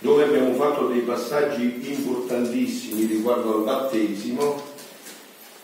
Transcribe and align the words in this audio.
dove 0.00 0.24
abbiamo 0.24 0.54
fatto 0.54 0.86
dei 0.86 1.00
passaggi 1.00 1.90
importantissimi 1.90 3.06
riguardo 3.06 3.56
al 3.56 3.64
battesimo, 3.64 4.62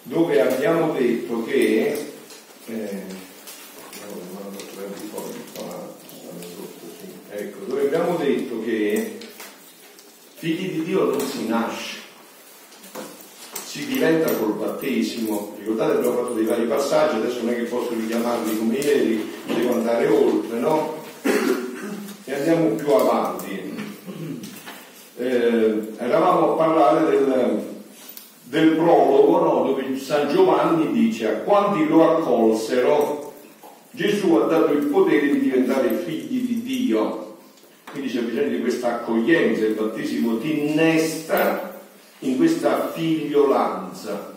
dove 0.02 0.40
abbiamo 0.40 0.92
detto 0.92 1.44
che 1.44 2.12
eh, 2.66 3.02
ecco, 7.30 7.64
dove 7.66 7.80
abbiamo 7.82 8.16
detto 8.16 8.62
che 8.62 9.18
figli 10.34 10.72
di 10.72 10.84
Dio 10.84 11.04
non 11.04 11.20
si 11.20 11.46
nasce, 11.46 11.98
si 13.64 13.86
diventa 13.86 14.32
col 14.34 14.54
battesimo. 14.54 15.56
Ricordate 15.58 15.96
abbiamo 15.96 16.16
fatto 16.16 16.34
dei 16.34 16.44
vari 16.44 16.66
passaggi, 16.66 17.16
adesso 17.16 17.42
non 17.42 17.54
è 17.54 17.56
che 17.56 17.62
posso 17.64 17.94
richiamarli 17.94 18.58
come 18.58 18.76
ieri, 18.76 19.32
devo 19.46 19.74
andare 19.74 20.06
oltre, 20.08 20.58
no? 20.58 20.93
Andiamo 22.34 22.68
più 22.70 22.90
avanti. 22.92 23.72
Eh, 25.16 25.92
eravamo 25.98 26.52
a 26.52 26.56
parlare 26.56 27.10
del, 27.10 27.64
del 28.42 28.70
prologo 28.70 29.40
no? 29.40 29.64
dove 29.66 29.96
San 29.98 30.28
Giovanni 30.28 30.90
dice 30.90 31.28
a 31.28 31.32
quanti 31.38 31.86
lo 31.86 32.18
accolsero 32.18 33.24
Gesù 33.94 34.34
ha 34.34 34.46
dato 34.46 34.72
il 34.72 34.86
potere 34.86 35.28
di 35.28 35.38
diventare 35.38 35.92
figli 35.92 36.44
di 36.44 36.62
Dio. 36.62 37.36
Quindi 37.92 38.10
c'è 38.10 38.22
bisogno 38.22 38.48
di 38.48 38.60
questa 38.60 38.96
accoglienza, 38.96 39.64
il 39.64 39.74
battesimo 39.74 40.38
ti 40.38 40.66
innesta 40.66 41.80
in 42.20 42.36
questa 42.36 42.90
figliolanza. 42.90 44.32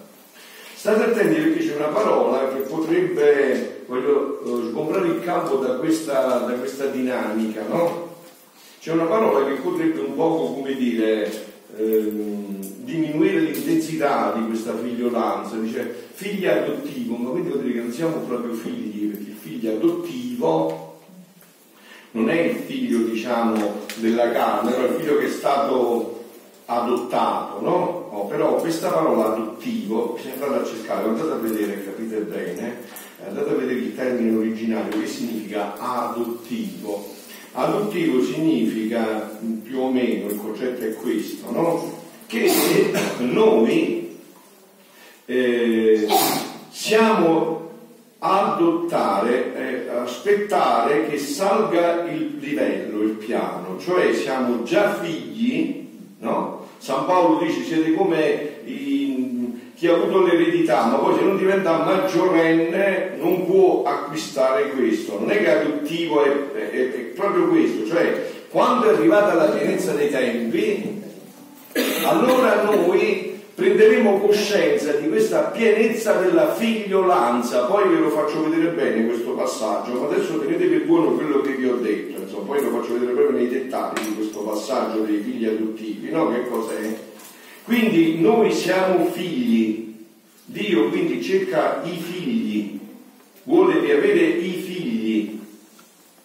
State 0.76 1.04
attenti 1.06 1.42
perché 1.42 1.66
c'è 1.66 1.76
una 1.76 1.88
parola 1.88 2.50
che 2.50 2.60
potrebbe, 2.62 3.77
voglio 3.88 4.42
eh, 4.44 4.70
sgombrare 4.70 5.08
il 5.08 5.22
campo 5.22 5.56
da 5.56 5.76
questa, 5.76 6.40
da 6.40 6.54
questa 6.54 6.86
dinamica, 6.88 7.66
no? 7.68 8.16
C'è 8.80 8.92
una 8.92 9.06
parola 9.06 9.46
che 9.46 9.56
potrebbe 9.56 10.02
un 10.02 10.16
poco, 10.16 10.54
come 10.54 10.76
dire, 10.76 11.30
ehm, 11.78 12.60
diminuire 12.84 13.40
l'intensità 13.40 14.34
di 14.38 14.46
questa 14.46 14.78
figliolanza, 14.78 15.56
dice 15.58 16.10
figlio 16.14 16.52
adottivo, 16.52 17.16
ma 17.16 17.30
quindi 17.32 17.50
vuol 17.50 17.62
dire 17.64 17.74
che 17.74 17.82
non 17.82 17.92
siamo 17.92 18.18
proprio 18.20 18.54
figli, 18.54 19.08
perché 19.08 19.30
il 19.30 19.36
figlio 19.36 19.72
adottivo 19.72 21.00
non 22.12 22.30
è 22.30 22.40
il 22.40 22.56
figlio, 22.56 23.00
diciamo, 23.00 23.82
della 23.96 24.32
carne, 24.32 24.76
è 24.76 24.90
il 24.90 24.96
figlio 25.00 25.18
che 25.18 25.26
è 25.26 25.32
stato 25.32 26.24
adottato, 26.66 27.62
no? 27.62 28.10
Oh, 28.12 28.26
però 28.26 28.56
questa 28.56 28.90
parola 28.90 29.34
adottivo, 29.34 30.14
bisogna 30.16 30.34
andarla 30.34 30.62
a 30.62 30.66
cercare, 30.66 31.08
andate 31.08 31.32
a 31.32 31.36
vedere, 31.36 31.84
capite 31.84 32.18
bene, 32.20 32.78
andate 33.28 33.50
a 33.50 33.54
vedere 33.54 33.80
il 33.80 33.96
termine 33.96 34.36
originario, 34.36 35.00
che 35.00 35.08
significa 35.08 35.78
adottivo. 35.78 37.16
Adottivo 37.54 38.22
significa 38.22 39.38
più 39.64 39.80
o 39.80 39.92
meno, 39.92 40.30
il 40.30 40.38
concetto 40.38 40.84
è 40.84 40.94
questo, 40.94 41.52
no? 41.52 42.06
Che 42.28 42.52
noi 43.20 44.18
eh, 45.26 46.08
siamo 46.70 47.70
adottare, 48.20 49.56
eh, 49.56 49.90
aspettare 49.90 51.08
che 51.08 51.18
salga 51.18 52.04
il 52.10 52.38
livello, 52.40 53.02
il 53.02 53.12
piano, 53.12 53.78
cioè 53.80 54.14
siamo 54.14 54.64
già 54.64 54.94
figli, 54.96 55.88
no? 56.20 56.66
San 56.78 57.06
Paolo 57.06 57.44
dice 57.44 57.64
siete 57.64 57.94
come 57.94 58.62
i, 58.66 59.37
chi 59.78 59.86
ha 59.86 59.94
avuto 59.94 60.24
l'eredità, 60.24 60.86
ma 60.86 60.96
poi 60.98 61.18
se 61.20 61.24
non 61.24 61.38
diventa 61.38 61.84
maggiorenne 61.84 63.12
non 63.20 63.46
può 63.46 63.84
acquistare 63.84 64.72
questo. 64.72 65.20
Non 65.20 65.30
è 65.30 65.38
che 65.38 65.52
adottivo 65.52 66.24
è, 66.24 66.30
è, 66.56 66.72
è 66.72 67.00
proprio 67.14 67.48
questo, 67.48 67.86
cioè 67.86 68.26
quando 68.50 68.90
è 68.90 68.96
arrivata 68.96 69.36
la 69.36 69.50
pienezza 69.50 69.92
dei 69.92 70.10
tempi, 70.10 71.04
allora 72.06 72.64
noi 72.64 73.40
prenderemo 73.54 74.20
coscienza 74.20 74.94
di 74.94 75.10
questa 75.10 75.42
pienezza 75.56 76.14
della 76.14 76.56
figliolanza. 76.56 77.66
Poi 77.66 77.88
ve 77.88 78.00
lo 78.00 78.10
faccio 78.10 78.50
vedere 78.50 78.72
bene 78.72 79.06
questo 79.06 79.34
passaggio, 79.34 80.00
ma 80.00 80.08
adesso 80.08 80.40
tenetevi 80.40 80.86
buono 80.86 81.12
quello 81.12 81.42
che 81.42 81.52
vi 81.52 81.68
ho 81.68 81.76
detto, 81.76 82.22
insomma, 82.22 82.46
poi 82.46 82.64
lo 82.64 82.80
faccio 82.80 82.94
vedere 82.94 83.12
proprio 83.12 83.38
nei 83.38 83.48
dettagli 83.48 84.08
di 84.08 84.16
questo 84.16 84.40
passaggio 84.40 85.02
dei 85.02 85.20
figli 85.20 85.46
adottivi, 85.46 86.10
no? 86.10 86.32
Che 86.32 86.48
cos'è? 86.50 87.07
Quindi 87.68 88.22
noi 88.22 88.54
siamo 88.54 89.08
figli, 89.08 89.94
Dio 90.46 90.88
quindi 90.88 91.22
cerca 91.22 91.82
i 91.84 91.98
figli, 91.98 92.80
vuole 93.44 93.82
riavere 93.82 94.22
i 94.22 94.54
figli, 94.54 95.38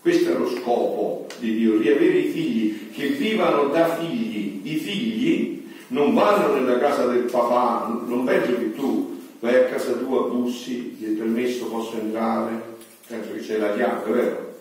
questo 0.01 0.31
è 0.31 0.39
lo 0.39 0.49
scopo 0.49 1.27
di 1.41 1.57
Dio, 1.57 1.79
riavere 1.79 2.19
i 2.19 2.31
figli. 2.31 2.93
Che 2.93 3.09
vivano 3.09 3.71
da 3.71 3.97
figli, 3.97 4.61
i 4.63 4.77
figli 4.77 5.65
non 5.89 6.15
vanno 6.15 6.55
nella 6.55 6.79
casa 6.79 7.07
del 7.07 7.25
papà, 7.25 8.05
non 8.07 8.23
penso 8.23 8.57
che 8.57 8.73
tu 8.77 9.21
vai 9.41 9.57
a 9.57 9.65
casa 9.65 9.95
tua, 9.95 10.29
bussi, 10.29 10.97
gli 10.97 11.07
hai 11.07 11.15
permesso, 11.15 11.67
posso 11.67 11.99
entrare, 11.99 12.77
penso 13.05 13.33
che 13.33 13.41
c'è 13.41 13.59
la 13.59 13.75
chiave, 13.75 14.13
vero? 14.13 14.55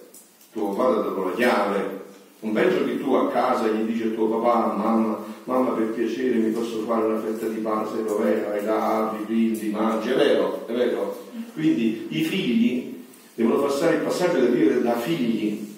Tuo 0.52 0.74
ti 0.74 0.82
ha 0.82 0.84
dato 0.84 1.26
la 1.26 1.36
chiave, 1.36 2.02
non 2.40 2.54
penso 2.54 2.84
che 2.86 3.00
tu 3.00 3.14
a 3.14 3.30
casa 3.30 3.68
gli 3.68 3.84
dici 3.84 4.08
a 4.08 4.16
tuo 4.16 4.40
papà, 4.40 4.74
mamma, 4.74 5.31
mamma 5.46 5.72
per 5.72 5.92
piacere 5.92 6.36
mi 6.36 6.52
posso 6.52 6.84
fare 6.86 7.06
una 7.06 7.20
fetta 7.20 7.48
di 7.48 7.60
pane, 7.60 7.88
se 7.88 8.02
lo 8.04 8.18
vai 8.18 8.64
là, 8.64 9.10
apri, 9.10 9.24
prendi, 9.24 9.70
mangi, 9.70 10.10
è 10.10 10.16
vero, 10.16 10.66
è 10.68 10.74
vero. 10.74 11.28
Quindi 11.54 12.08
i 12.10 12.24
figli 12.24 13.04
devono 13.34 13.62
passare 13.62 13.96
il 13.96 14.02
passaggio 14.02 14.40
da 14.40 14.46
vivere 14.46 14.82
da 14.82 14.98
figli 14.98 15.70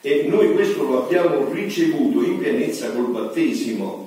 e 0.00 0.26
noi 0.28 0.52
questo 0.52 0.84
lo 0.84 1.04
abbiamo 1.04 1.50
ricevuto 1.52 2.22
in 2.22 2.38
pienezza 2.38 2.92
col 2.92 3.10
battesimo 3.10 4.06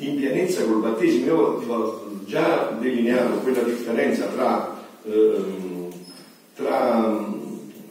in 0.00 0.16
pienezza 0.16 0.64
col 0.64 0.80
battesimo. 0.80 1.26
Io 1.26 1.36
ho 1.66 2.10
già 2.24 2.76
delineato 2.78 3.38
quella 3.38 3.62
differenza 3.62 4.26
tra, 4.26 4.78
ehm, 5.04 5.88
tra 6.54 7.26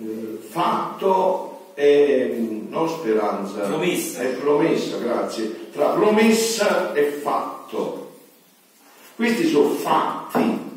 eh, 0.02 0.38
fatto 0.48 1.49
e 1.80 2.66
non 2.68 2.90
speranza. 2.90 3.62
Promessa. 3.62 4.22
È 4.22 4.28
promessa, 4.34 4.98
grazie. 4.98 5.72
Tra 5.72 5.92
promessa 5.92 6.92
e 6.92 7.04
fatto. 7.04 8.12
Questi 9.16 9.48
sono 9.48 9.70
fatti. 9.70 10.68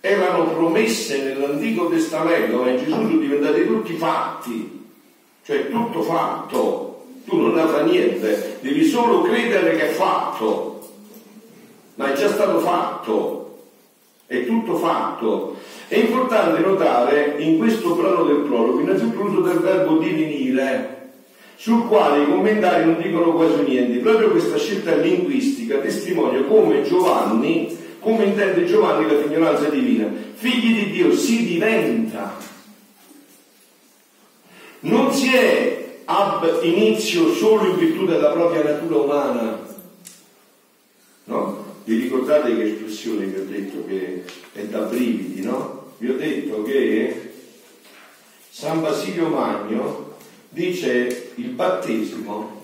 Erano 0.00 0.44
promesse 0.54 1.22
nell'Antico 1.22 1.90
Testamento, 1.90 2.62
ma 2.62 2.70
in 2.70 2.78
Gesù 2.78 2.92
sono 2.92 3.18
diventati 3.18 3.66
tutti 3.66 3.94
fatti, 3.96 4.88
cioè 5.44 5.68
tutto 5.68 6.00
fatto 6.00 6.90
tu 7.26 7.36
non 7.36 7.58
hai 7.58 7.68
fatto 7.68 7.84
niente, 7.84 8.58
devi 8.60 8.84
solo 8.84 9.22
credere 9.22 9.76
che 9.76 9.90
è 9.90 9.92
fatto, 9.92 10.88
ma 11.96 12.12
è 12.12 12.16
già 12.16 12.28
stato 12.28 12.58
fatto, 12.60 13.66
è 14.26 14.44
tutto 14.46 14.76
fatto. 14.76 15.56
È 15.90 15.98
importante 15.98 16.60
notare 16.60 17.34
in 17.38 17.58
questo 17.58 17.96
brano 17.96 18.22
del 18.22 18.42
prologo 18.42 18.78
innanzitutto 18.78 19.24
l'uso 19.24 19.40
del 19.40 19.58
verbo 19.58 19.98
divenire, 19.98 21.14
sul 21.56 21.88
quale 21.88 22.22
i 22.22 22.26
commentari 22.26 22.84
non 22.84 23.02
dicono 23.02 23.32
quasi 23.32 23.62
niente. 23.62 23.98
Proprio 23.98 24.30
questa 24.30 24.56
scelta 24.56 24.94
linguistica 24.94 25.78
testimonia 25.78 26.44
come 26.44 26.84
Giovanni, 26.84 27.76
come 27.98 28.26
intende 28.26 28.66
Giovanni 28.66 29.10
la 29.10 29.20
fignoranza 29.20 29.68
divina. 29.68 30.08
Figli 30.34 30.84
di 30.84 30.90
Dio 30.92 31.12
si 31.12 31.44
diventa. 31.44 32.36
Non 34.82 35.12
si 35.12 35.34
è 35.34 36.02
ab 36.04 36.60
inizio 36.62 37.32
solo 37.34 37.68
in 37.68 37.76
virtù 37.78 38.06
della 38.06 38.30
propria 38.30 38.62
natura 38.62 38.96
umana. 38.96 39.60
No? 41.24 41.64
Vi 41.82 41.96
ricordate 41.96 42.54
che 42.54 42.62
espressione 42.62 43.24
vi 43.24 43.40
ho 43.40 43.44
detto 43.44 43.84
che 43.86 44.22
è 44.52 44.62
da 44.66 44.82
brividi, 44.82 45.42
no? 45.42 45.78
Vi 46.00 46.08
ho 46.08 46.16
detto 46.16 46.62
che 46.62 47.30
San 48.48 48.80
Basilio 48.80 49.28
Magno 49.28 50.14
dice 50.48 51.32
il 51.34 51.48
battesimo 51.48 52.62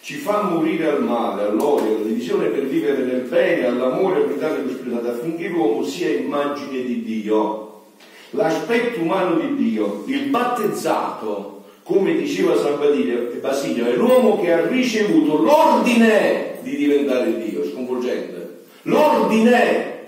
ci 0.00 0.14
fa 0.14 0.42
morire 0.42 0.86
al 0.86 1.02
male, 1.02 1.42
all'odio, 1.42 1.96
alla 1.96 2.04
divisione 2.04 2.46
per 2.46 2.66
vivere 2.66 3.02
nel 3.02 3.22
bene, 3.22 3.66
all'amore, 3.66 4.18
all'unità 4.18 4.50
dello 4.50 4.70
Spirito 4.70 5.04
affinché 5.04 5.48
l'uomo 5.48 5.82
sia 5.82 6.10
immagine 6.10 6.84
di 6.84 7.02
Dio. 7.02 7.86
L'aspetto 8.30 9.00
umano 9.00 9.40
di 9.40 9.56
Dio, 9.56 10.04
il 10.06 10.28
battezzato 10.28 11.64
come 11.82 12.14
diceva 12.14 12.56
San 12.56 12.78
Basilio, 12.78 13.86
è 13.86 13.96
l'uomo 13.96 14.40
che 14.40 14.52
ha 14.52 14.64
ricevuto 14.68 15.42
l'ordine 15.42 16.58
di 16.62 16.76
diventare 16.76 17.36
Dio, 17.44 17.68
sconvolgente, 17.68 18.60
l'ordine 18.82 20.04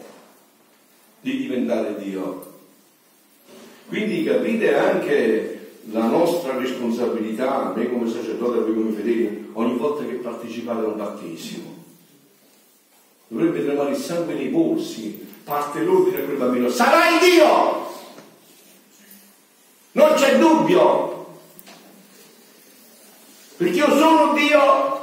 di 1.22 1.38
diventare 1.38 1.96
Dio. 1.98 2.50
Quindi 3.92 4.24
capite 4.24 4.74
anche 4.74 5.80
la 5.90 6.06
nostra 6.06 6.56
responsabilità, 6.56 7.74
me 7.76 7.90
come 7.90 8.08
sacerdote, 8.08 8.56
a 8.56 8.62
voi 8.62 8.72
come 8.72 8.92
fedeli, 8.92 9.50
ogni 9.52 9.76
volta 9.76 10.02
che 10.02 10.14
partecipate 10.14 10.82
a 10.82 10.88
un 10.88 10.96
battesimo. 10.96 11.84
Dovrebbe 13.28 13.62
tremare 13.62 13.90
il 13.90 13.98
sangue 13.98 14.32
nei 14.32 14.48
polsi, 14.48 15.22
parte 15.44 15.82
l'ordine 15.82 16.22
a 16.22 16.24
quel 16.24 16.38
bambino, 16.38 16.70
sarai 16.70 17.18
Dio! 17.18 17.86
Non 19.92 20.14
c'è 20.14 20.38
dubbio. 20.38 21.26
Perché 23.58 23.76
io 23.76 23.94
sono 23.94 24.32
Dio 24.32 25.02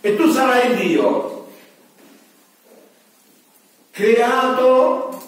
e 0.00 0.16
tu 0.16 0.28
sarai 0.32 0.74
Dio. 0.74 1.46
Creato 3.92 5.22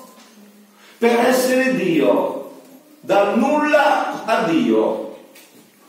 per 0.99 1.21
essere 1.21 1.77
Dio, 1.77 2.40
dal 3.11 3.37
nulla 3.37 4.25
a 4.25 4.45
Dio. 4.45 5.17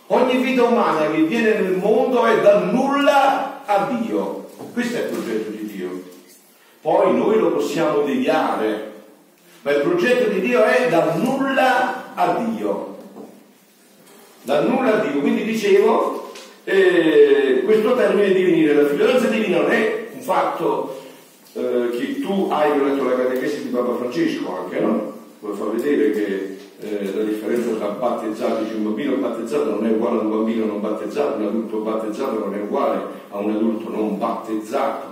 Ogni 0.08 0.38
vita 0.38 0.64
umana 0.64 1.12
che 1.12 1.22
viene 1.22 1.54
nel 1.54 1.78
mondo 1.78 2.26
è 2.26 2.42
dal 2.42 2.74
nulla 2.74 3.64
a 3.64 3.92
Dio. 3.92 4.50
Questo 4.74 4.98
è 4.98 5.02
il 5.02 5.10
progetto 5.10 5.52
di 5.52 5.72
Dio. 5.72 6.02
Poi 6.82 7.16
noi 7.16 7.38
lo 7.38 7.52
possiamo 7.52 8.02
deviare, 8.02 8.92
ma 9.62 9.72
il 9.72 9.82
progetto 9.82 10.32
di 10.32 10.42
Dio 10.42 10.64
è 10.64 10.90
dal 10.90 11.22
nulla 11.22 12.16
a 12.16 12.34
Dio. 12.40 12.98
Dal 14.42 14.68
nulla 14.68 14.96
a 14.96 15.06
Dio. 15.06 15.22
Quindi 15.22 15.44
dicevo, 15.44 16.32
eh, 16.64 17.62
questo 17.64 17.96
termine 17.96 18.34
di 18.34 18.44
venire, 18.44 18.74
la 18.74 18.90
figliolanza 18.90 19.28
divina 19.28 19.60
non 19.60 19.72
è 19.72 20.08
un 20.12 20.22
fatto 20.22 21.04
eh, 21.54 21.90
che 21.92 22.20
tu 22.20 22.48
hai 22.50 22.80
letto 22.80 23.04
la 23.04 23.16
catechesi 23.16 23.62
di 23.62 23.70
Papa 23.70 23.96
Francesco 23.96 24.58
anche, 24.58 24.80
no? 24.80 25.14
Vuoi 25.40 25.56
far 25.56 25.70
vedere 25.70 26.12
che 26.12 26.51
eh, 26.82 27.14
la 27.16 27.24
differenza 27.24 27.72
tra 27.76 27.90
battezzato, 27.90 28.64
dice 28.64 28.76
un 28.76 28.84
bambino 28.84 29.16
battezzato 29.18 29.70
non 29.70 29.86
è 29.86 29.92
uguale 29.92 30.20
a 30.20 30.22
un 30.22 30.30
bambino 30.30 30.66
non 30.66 30.82
battezzato, 30.82 31.38
un 31.38 31.46
adulto 31.46 31.78
battezzato 31.78 32.40
non 32.40 32.54
è 32.56 32.62
uguale 32.62 33.02
a 33.30 33.38
un 33.38 33.52
adulto 33.52 33.90
non 33.90 34.18
battezzato. 34.18 35.10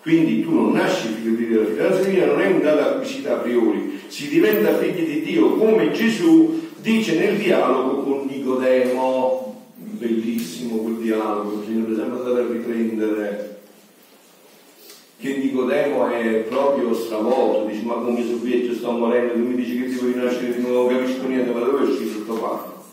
Quindi 0.00 0.42
tu 0.42 0.52
non 0.54 0.72
nasci 0.72 1.08
figlio 1.08 1.36
di 1.36 1.46
Dio, 1.46 1.60
la 1.60 1.66
figlianza 1.66 2.02
divina 2.02 2.26
non 2.26 2.40
è 2.40 2.46
un 2.46 2.60
dato 2.60 2.80
acquisita 2.80 3.34
a 3.34 3.38
priori, 3.38 4.00
si 4.08 4.28
diventa 4.28 4.76
figli 4.76 5.04
di 5.04 5.20
Dio 5.22 5.54
come 5.56 5.92
Gesù 5.92 6.60
dice 6.80 7.18
nel 7.18 7.36
dialogo 7.36 8.02
con 8.02 8.26
Nicodemo, 8.26 9.64
bellissimo 9.76 10.78
quel 10.78 10.96
dialogo, 10.96 11.50
bisogna 11.58 11.94
sempre 11.94 12.16
andare 12.16 12.40
a 12.40 12.46
riprendere 12.50 13.51
che 15.22 15.36
Nicodemo 15.36 16.08
è 16.08 16.26
proprio 16.48 16.92
stravolto, 16.92 17.66
dice 17.66 17.84
ma 17.84 17.94
come 17.94 18.24
vecchio, 18.42 18.74
sto 18.74 18.90
morendo, 18.90 19.34
tu 19.34 19.38
mi 19.38 19.54
dici 19.54 19.80
che 19.80 19.88
devo 19.88 20.06
rinascere 20.06 20.52
di 20.52 20.60
nuovo, 20.62 20.88
capisco 20.88 21.26
niente, 21.28 21.52
ma 21.52 21.60
dove 21.60 21.78
è 21.78 21.88
uscito 21.88 22.24
questo 22.24 22.34
fatto? 22.34 22.84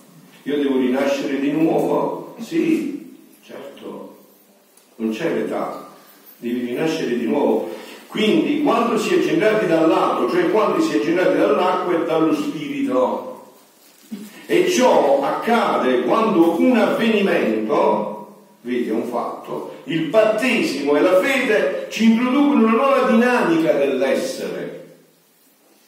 Io 0.43 0.57
devo 0.57 0.77
rinascere 0.77 1.39
di 1.39 1.51
nuovo? 1.51 2.35
Sì, 2.37 3.15
certo, 3.43 4.17
non 4.97 5.09
c'è 5.09 5.33
l'età, 5.33 5.87
devi 6.37 6.67
rinascere 6.67 7.17
di 7.17 7.25
nuovo. 7.25 7.67
Quindi 8.05 8.61
quando 8.61 8.99
si 8.99 9.15
è 9.15 9.19
generati 9.21 9.65
dall'alto, 9.65 10.29
cioè 10.29 10.51
quando 10.51 10.79
si 10.81 10.97
è 10.97 11.01
generati 11.01 11.35
dall'acqua 11.35 11.95
e 11.95 12.05
dallo 12.05 12.33
spirito, 12.35 13.53
e 14.45 14.69
ciò 14.69 15.23
accade 15.23 16.03
quando 16.03 16.59
un 16.59 16.77
avvenimento 16.77 18.08
Vedi, 18.69 18.89
è 18.89 18.91
un 18.91 19.05
fatto. 19.05 19.77
Il 19.85 20.09
battesimo 20.09 20.95
e 20.95 21.01
la 21.01 21.19
fede 21.19 21.87
ci 21.89 22.11
introducono 22.11 22.67
una 22.67 22.73
nuova 22.73 23.09
dinamica 23.09 23.71
dell'essere. 23.71 24.97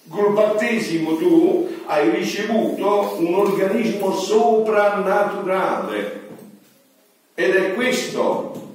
Col 0.09 0.33
battesimo 0.33 1.15
tu 1.15 1.69
hai 1.85 2.09
ricevuto 2.09 3.17
un 3.19 3.35
organismo 3.35 4.15
soprannaturale 4.15 6.21
ed 7.35 7.55
è 7.55 7.75
questo 7.75 8.69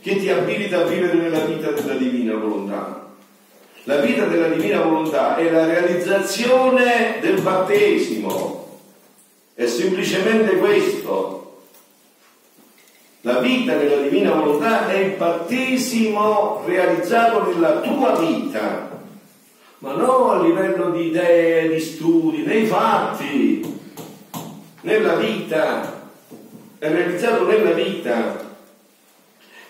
che 0.00 0.16
ti 0.16 0.30
abilita 0.30 0.80
a 0.80 0.84
vivere 0.84 1.18
nella 1.18 1.40
vita 1.40 1.72
della 1.72 1.92
divina 1.92 2.36
volontà. 2.36 3.04
La 3.82 3.98
vita 3.98 4.24
della 4.24 4.48
divina 4.48 4.80
volontà 4.80 5.36
è 5.36 5.50
la 5.50 5.66
realizzazione 5.66 7.18
del 7.20 7.42
battesimo, 7.42 8.78
è 9.52 9.66
semplicemente 9.66 10.56
questo. 10.56 11.35
La 13.26 13.40
vita 13.40 13.74
nella 13.74 14.02
divina 14.02 14.30
volontà 14.30 14.88
è 14.88 14.98
il 14.98 15.16
battesimo 15.16 16.62
realizzato 16.64 17.44
nella 17.44 17.80
tua 17.80 18.16
vita, 18.20 19.00
ma 19.78 19.94
non 19.94 20.30
a 20.30 20.42
livello 20.42 20.90
di 20.90 21.06
idee, 21.06 21.68
di 21.68 21.80
studi, 21.80 22.44
nei 22.44 22.66
fatti, 22.66 23.80
nella 24.82 25.16
vita, 25.16 26.08
è 26.78 26.88
realizzato 26.88 27.46
nella 27.46 27.72
vita. 27.72 28.44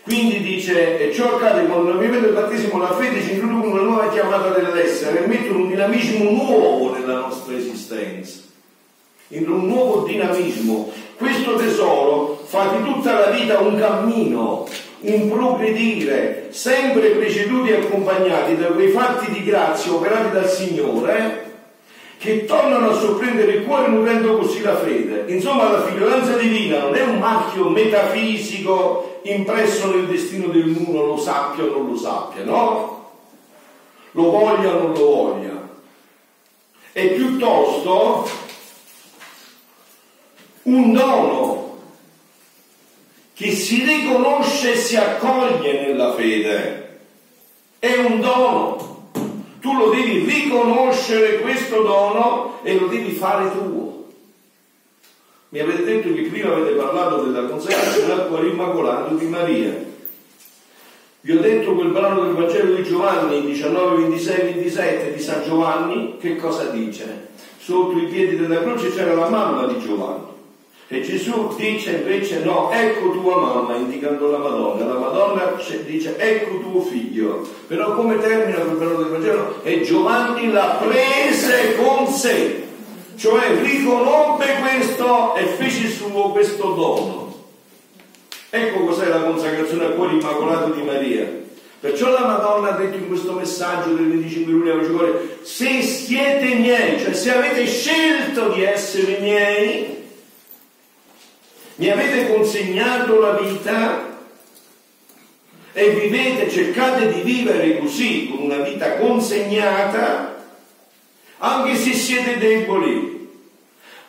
Quindi 0.02 0.41
dice, 0.43 0.99
e 0.99 1.14
ciò 1.14 1.37
accade 1.37 1.67
quando 1.67 1.97
vivere 1.97 2.20
del 2.20 2.35
battesimo 2.35 2.79
la 2.79 2.93
fede 2.93 3.23
ci 3.23 3.32
introduce 3.32 3.69
una 3.69 3.81
nuova 3.81 4.11
chiamata 4.11 4.50
dell'essere 4.50 5.25
e 5.25 5.29
mettono 5.29 5.61
un 5.61 5.69
dinamismo 5.69 6.31
nuovo 6.31 6.93
nella 6.93 7.20
nostra 7.20 7.56
esistenza, 7.56 8.38
in 9.29 9.49
un 9.49 9.67
nuovo 9.67 10.05
dinamismo. 10.05 10.93
Questo 11.17 11.55
tesoro 11.55 12.36
fa 12.46 12.76
di 12.76 12.84
tutta 12.84 13.19
la 13.19 13.31
vita 13.31 13.58
un 13.58 13.76
cammino, 13.76 14.69
un 15.00 15.28
progredire, 15.28 16.46
sempre 16.50 17.10
preceduti 17.10 17.70
e 17.70 17.75
accompagnati 17.75 18.56
da 18.56 18.66
quei 18.66 18.90
fatti 18.90 19.32
di 19.32 19.43
grazia 19.43 19.93
operati 19.93 20.31
dal 20.31 20.48
Signore 20.48 21.44
che 22.19 22.44
tornano 22.44 22.90
a 22.90 22.94
sorprendere 22.94 23.52
il 23.52 23.64
cuore 23.64 23.88
nutrendo 23.88 24.38
così 24.38 24.62
la 24.62 24.76
fede. 24.76 25.25
Insomma, 25.26 25.70
la 25.70 25.84
figliolanza 25.84 26.37
divina 26.37 26.78
non 26.78 26.94
è 26.94 27.02
un 27.02 27.19
marchio 27.19 27.69
metafisico 27.69 29.20
impresso 29.25 29.90
nel 29.90 30.06
destino 30.06 30.46
dell'uno, 30.46 31.04
lo 31.04 31.16
sappia 31.19 31.64
o 31.64 31.70
non 31.70 31.90
lo 31.90 31.96
sappia, 31.96 32.44
no? 32.44 33.10
Lo 34.12 34.31
voglia 34.31 34.75
o 34.75 34.78
non 34.78 34.92
lo 34.92 35.04
voglia. 35.04 35.69
È 36.92 37.06
piuttosto 37.08 38.28
un 40.62 40.92
dono 40.92 41.56
che 43.37 43.50
si 43.50 43.85
riconosce 43.85 44.73
e 44.73 44.77
si 44.77 44.97
accoglie 44.97 45.87
nella 45.87 46.15
fede. 46.15 47.00
È 47.79 47.94
un 47.99 48.21
dono. 48.21 49.11
Tu 49.61 49.77
lo 49.77 49.91
devi 49.91 50.21
riconoscere 50.21 51.41
questo 51.41 51.83
dono 51.83 52.61
e 52.62 52.79
lo 52.79 52.87
devi 52.87 53.12
fare 53.12 53.50
tuo. 53.53 54.06
Mi 55.50 55.59
avete 55.61 55.85
detto 55.85 56.15
che 56.15 56.23
prima 56.23 56.55
avete 56.55 56.77
parlato 56.77 57.25
della 57.25 57.47
consacrazione 57.47 58.12
al 58.15 58.29
cuore 58.29 58.49
immacolato 58.49 59.15
di 59.17 59.27
Maria. 59.27 59.85
Vi 61.21 61.33
ho 61.33 61.41
detto 61.41 61.75
quel 61.75 61.91
brano 61.91 62.23
del 62.23 62.33
Vangelo 62.33 62.75
di 62.75 62.85
Giovanni 62.85 63.44
19, 63.44 64.03
26, 64.03 64.37
27 64.55 65.12
di 65.12 65.21
San 65.21 65.43
Giovanni, 65.43 66.17
che 66.19 66.37
cosa 66.37 66.71
dice? 66.71 67.29
Sotto 67.59 67.99
i 67.99 68.06
piedi 68.06 68.38
della 68.38 68.62
croce 68.62 68.94
c'era 68.94 69.12
la 69.12 69.29
mamma 69.29 69.67
di 69.67 69.79
Giovanni 69.79 70.36
e 70.88 71.02
Gesù 71.02 71.52
dice 71.57 71.90
invece 71.90 72.45
no, 72.45 72.71
ecco 72.71 73.11
tua 73.11 73.40
mamma, 73.40 73.75
indicando 73.75 74.31
la 74.31 74.38
Madonna. 74.38 74.85
La 74.85 74.99
Madonna 74.99 75.52
dice 75.85 76.16
ecco 76.16 76.61
tuo 76.61 76.81
figlio. 76.83 77.45
Però 77.66 77.95
come 77.97 78.21
termina 78.21 78.59
quel 78.59 78.76
brano 78.76 78.95
del 78.99 79.09
Vangelo? 79.09 79.61
E 79.64 79.83
Giovanni 79.83 80.52
la 80.52 80.81
prese 80.81 81.75
con 81.76 82.07
sé. 82.07 82.62
Cioè 83.16 83.61
riconobbe 83.62 84.47
questo 84.61 85.35
e 85.35 85.45
fece 85.47 85.88
suo 85.88 86.31
questo 86.31 86.73
dono. 86.75 87.35
Ecco 88.50 88.85
cos'è 88.85 89.09
la 89.09 89.23
consacrazione 89.23 89.87
al 89.87 89.95
cuore 89.97 90.12
immacolato 90.12 90.71
di 90.71 90.83
Maria. 90.83 91.45
Perciò 91.81 92.11
la 92.11 92.26
Madonna 92.26 92.75
ha 92.75 92.76
detto 92.76 92.97
in 92.97 93.09
questo 93.09 93.33
messaggio 93.33 93.93
del 93.93 94.09
25 94.09 94.52
luglio 94.52 94.75
a 94.75 94.85
Cuore, 94.87 95.38
se 95.43 95.83
siete 95.83 96.55
miei, 96.55 96.99
cioè 97.00 97.12
se 97.12 97.35
avete 97.35 97.66
scelto 97.66 98.49
di 98.49 98.62
essere 98.62 99.19
miei, 99.21 99.96
mi 101.76 101.90
avete 101.90 102.33
consegnato 102.33 103.21
la 103.21 103.33
vita 103.33 104.14
e 105.73 105.90
vivete, 105.90 106.50
cercate 106.50 107.12
di 107.12 107.21
vivere 107.21 107.78
così, 107.78 108.30
con 108.30 108.45
una 108.45 108.62
vita 108.62 108.95
consegnata, 108.95 110.45
anche 111.38 111.76
se 111.76 111.92
siete 111.92 112.38
deboli, 112.38 113.28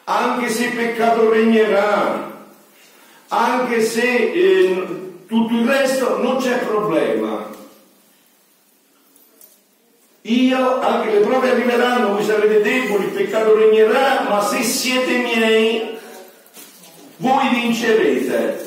anche 0.05 0.49
se 0.49 0.65
il 0.65 0.71
peccato 0.71 1.29
regnerà, 1.29 2.45
anche 3.27 3.81
se 3.81 4.15
eh, 4.31 4.87
tutto 5.27 5.53
il 5.53 5.67
resto 5.67 6.19
non 6.19 6.37
c'è 6.37 6.59
problema. 6.59 7.53
Io, 10.21 10.79
anche 10.79 11.11
le 11.11 11.19
prove 11.19 11.51
arriveranno, 11.51 12.13
voi 12.13 12.23
sarete 12.23 12.61
deboli, 12.61 13.05
il 13.05 13.11
peccato 13.11 13.55
regnerà, 13.55 14.25
ma 14.29 14.41
se 14.41 14.63
siete 14.63 15.17
miei, 15.17 15.96
voi 17.17 17.49
vincerete. 17.49 18.65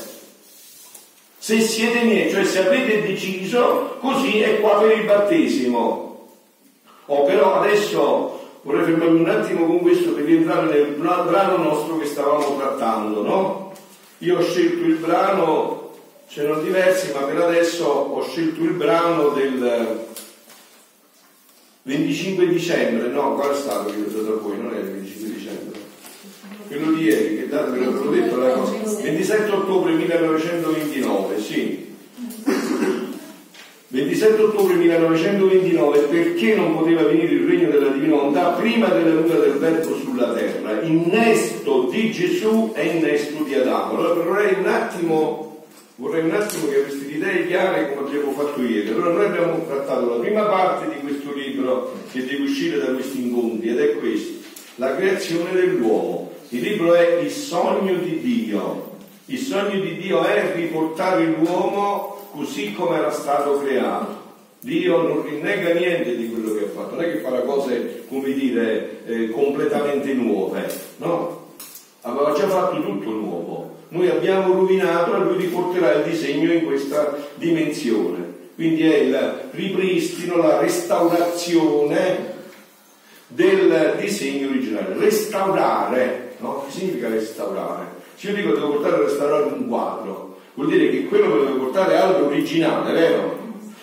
Se 1.39 1.61
siete 1.61 2.03
miei, 2.03 2.31
cioè 2.31 2.45
se 2.45 2.67
avete 2.67 3.03
deciso, 3.03 3.97
così 4.01 4.41
è 4.41 4.61
qua 4.61 4.79
per 4.81 4.97
il 4.97 5.05
battesimo. 5.05 6.29
Oh, 7.07 7.25
però 7.25 7.61
adesso 7.61 8.59
vorrei 8.63 8.85
fermarmi 8.85 9.21
un 9.21 9.29
attimo 9.29 9.67
con 9.67 9.81
questo 9.81 10.13
per 10.13 10.25
rientrare 10.25 10.67
nel 10.67 10.87
brano 10.97 11.57
nostro 11.57 11.99
che 11.99 12.07
stavamo 12.07 12.57
trattando, 12.57 13.23
no? 13.23 13.73
Io 14.19 14.39
ho 14.39 14.43
scelto 14.43 14.85
il 14.85 14.97
brano, 14.97 15.93
c'erano 16.29 16.61
diversi, 16.61 17.11
ma 17.13 17.21
per 17.21 17.41
adesso 17.41 17.85
ho 17.87 18.23
scelto 18.23 18.61
il 18.63 18.73
brano 18.73 19.31
del, 19.31 20.09
25 21.83 22.47
dicembre, 22.49 23.09
no, 23.09 23.35
qual 23.35 23.53
è 23.53 23.57
stato 23.57 23.91
che 23.91 23.97
ho 23.97 24.23
dato 24.23 24.41
voi? 24.43 24.59
Non 24.59 24.75
è 24.75 24.79
il 24.79 24.91
25 24.91 25.35
dicembre. 25.35 25.50
Quello 26.71 26.93
di 26.93 27.03
ieri, 27.03 27.37
che 27.37 27.49
data 27.49 27.73
ve 27.73 27.81
l'avevo 27.81 28.11
detto 28.11 28.37
la 28.37 28.51
cosa. 28.53 29.03
27 29.03 29.51
ottobre 29.51 29.93
1929, 29.93 31.41
sì. 31.41 31.89
27 33.89 34.41
ottobre 34.41 34.75
1929, 34.75 35.99
perché 36.03 36.55
non 36.55 36.77
poteva 36.77 37.03
venire 37.03 37.33
il 37.33 37.45
regno 37.45 37.71
della 37.71 37.89
divina 37.89 38.15
volontà 38.15 38.51
prima 38.51 38.87
della 38.87 39.17
venuta 39.17 39.41
del 39.41 39.55
verbo 39.55 39.97
sulla 39.97 40.33
terra? 40.33 40.81
Innesto 40.83 41.89
di 41.91 42.13
Gesù 42.13 42.71
e 42.77 42.87
innesto 42.87 43.43
di 43.43 43.53
Adamo. 43.53 43.97
Allora 43.99 44.23
vorrei 44.23 44.55
un 44.61 44.69
attimo, 44.69 45.65
vorrei 45.97 46.23
un 46.23 46.31
attimo 46.31 46.69
che 46.69 46.77
avreste 46.77 47.05
le 47.05 47.13
idee 47.17 47.47
chiare 47.49 47.97
come 47.97 48.07
abbiamo 48.07 48.31
fatto 48.31 48.63
ieri. 48.63 48.91
Allora 48.91 49.11
noi 49.11 49.25
abbiamo 49.25 49.67
trattato 49.67 50.09
la 50.09 50.21
prima 50.21 50.45
parte 50.45 50.87
di 50.95 51.01
questo 51.01 51.35
libro 51.35 51.95
che 52.13 52.25
deve 52.25 52.45
uscire 52.45 52.79
da 52.79 52.93
questi 52.93 53.23
incontri 53.23 53.71
ed 53.71 53.81
è 53.81 53.97
questo, 53.99 54.39
la 54.77 54.95
creazione 54.95 55.51
dell'uomo. 55.53 56.30
Il 56.53 56.63
libro 56.63 56.95
è 56.95 57.21
il 57.21 57.31
sogno 57.31 57.95
di 57.95 58.21
Dio. 58.21 58.89
Il 59.27 59.39
sogno 59.39 59.79
di 59.81 59.99
Dio 59.99 60.25
è 60.25 60.53
riportare 60.57 61.25
l'uomo 61.25 62.29
così 62.33 62.73
come 62.73 62.97
era 62.97 63.13
stato 63.13 63.61
creato. 63.61 64.19
Dio 64.59 65.01
non 65.01 65.23
rinnega 65.23 65.73
niente 65.75 66.17
di 66.17 66.29
quello 66.29 66.55
che 66.55 66.65
ha 66.65 66.69
fatto, 66.69 66.97
non 66.97 67.05
è 67.05 67.13
che 67.13 67.19
farà 67.21 67.43
cose, 67.43 68.05
come 68.09 68.33
dire, 68.33 69.05
eh, 69.07 69.31
completamente 69.31 70.13
nuove, 70.13 70.67
no? 70.97 71.55
Aveva 72.01 72.33
già 72.33 72.49
fatto 72.49 72.83
tutto 72.83 73.11
nuovo. 73.11 73.77
Noi 73.91 74.09
abbiamo 74.09 74.53
rovinato 74.53 75.15
e 75.15 75.19
lui 75.21 75.37
riporterà 75.37 75.93
il 75.95 76.11
disegno 76.11 76.53
in 76.53 76.65
questa 76.65 77.17
dimensione. 77.37 78.39
Quindi 78.57 78.83
è 78.83 78.97
il 78.97 79.41
ripristino, 79.53 80.37
la 80.37 80.59
restaurazione 80.59 82.35
del 83.29 83.97
disegno 84.01 84.49
originale. 84.49 84.99
Restaurare, 84.99 86.30
no? 86.41 86.65
Che 86.65 86.73
significa 86.73 87.09
restaurare? 87.09 87.99
Se 88.17 88.29
io 88.29 88.35
dico 88.35 88.53
devo 88.53 88.73
portare 88.73 88.97
a 88.97 88.99
restaurare 89.05 89.45
un 89.45 89.69
quadro, 89.69 90.37
vuol 90.55 90.69
dire 90.69 90.91
che 90.91 91.07
quello 91.07 91.33
che 91.33 91.45
devo 91.47 91.65
portare 91.65 91.97
all'originale, 91.97 92.93
vero? 92.93 93.39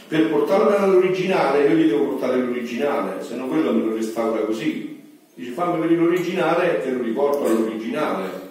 Per 0.07 0.29
portarlo 0.29 0.75
all'originale 0.75 1.67
io 1.67 1.75
gli 1.75 1.89
devo 1.89 2.05
portare 2.05 2.37
l'originale, 2.37 3.23
se 3.23 3.35
no 3.35 3.47
quello 3.47 3.73
me 3.73 3.83
lo 3.83 3.95
restaura 3.95 4.41
così. 4.41 4.95
Dice 5.33 5.51
fammi 5.51 5.81
vedere 5.81 5.99
l'originale 5.99 6.77
e 6.77 6.83
te 6.83 6.91
lo 6.91 7.03
riporto 7.03 7.45
all'originale. 7.45 8.45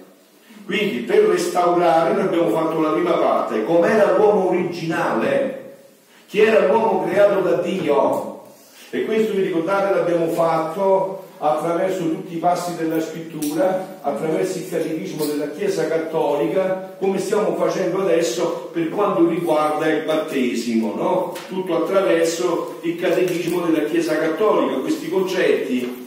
Quindi 0.66 0.98
per 0.98 1.20
restaurare 1.20 2.12
noi 2.12 2.22
abbiamo 2.24 2.48
fatto 2.50 2.80
la 2.80 2.90
prima 2.90 3.12
parte, 3.12 3.64
com'era 3.64 4.16
l'uomo 4.16 4.48
originale, 4.48 5.76
chi 6.26 6.40
era 6.40 6.66
l'uomo 6.66 7.06
creato 7.06 7.40
da 7.40 7.54
Dio. 7.62 8.42
E 8.90 9.04
questo 9.04 9.32
vi 9.32 9.42
ricordate 9.42 9.94
l'abbiamo 9.94 10.28
fatto 10.28 11.15
attraverso 11.38 12.02
tutti 12.02 12.34
i 12.34 12.38
passi 12.38 12.76
della 12.76 13.00
scrittura, 13.00 13.98
attraverso 14.00 14.58
il 14.58 14.68
catechismo 14.68 15.24
della 15.24 15.50
Chiesa 15.50 15.86
Cattolica, 15.86 16.96
come 16.98 17.18
stiamo 17.18 17.54
facendo 17.56 18.02
adesso 18.02 18.70
per 18.72 18.88
quanto 18.88 19.28
riguarda 19.28 19.86
il 19.88 20.04
battesimo, 20.04 20.94
no? 20.94 21.36
tutto 21.48 21.76
attraverso 21.76 22.78
il 22.82 22.96
catechismo 22.96 23.60
della 23.66 23.86
Chiesa 23.86 24.16
Cattolica. 24.16 24.80
Questi 24.80 25.08
concetti 25.08 26.04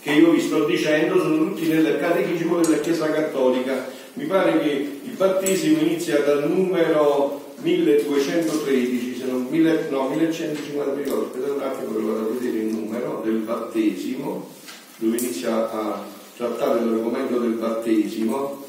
che 0.00 0.10
io 0.10 0.30
vi 0.30 0.40
sto 0.40 0.64
dicendo 0.64 1.18
sono 1.20 1.36
tutti 1.36 1.68
nel 1.68 1.98
catechismo 1.98 2.60
della 2.60 2.78
Chiesa 2.78 3.10
Cattolica. 3.10 3.86
Mi 4.14 4.24
pare 4.24 4.58
che 4.58 4.68
il 5.02 5.14
battesimo 5.16 5.80
inizia 5.80 6.18
dal 6.18 6.50
numero 6.50 7.54
1213, 7.62 9.11
se 9.22 9.30
non, 9.30 9.46
1000, 9.48 9.88
no, 9.90 10.08
1150 10.08 10.94
ricordo, 10.94 11.26
aspettate 11.26 11.52
un 11.52 11.62
attimo 11.62 11.94
che 11.94 12.02
vado 12.02 12.18
a 12.18 12.32
vedere 12.32 12.58
il 12.58 12.74
numero 12.74 13.22
del 13.24 13.36
battesimo, 13.36 14.48
dove 14.96 15.16
inizia 15.16 15.70
a 15.70 16.04
trattare 16.36 16.84
l'argomento 16.84 17.38
del 17.38 17.52
battesimo. 17.52 18.64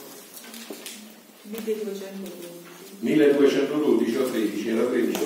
1213. 1.42 2.62
1212 3.00 4.16
o 4.16 4.24
13, 4.24 4.70
era 4.70 4.84
13. 4.84 5.20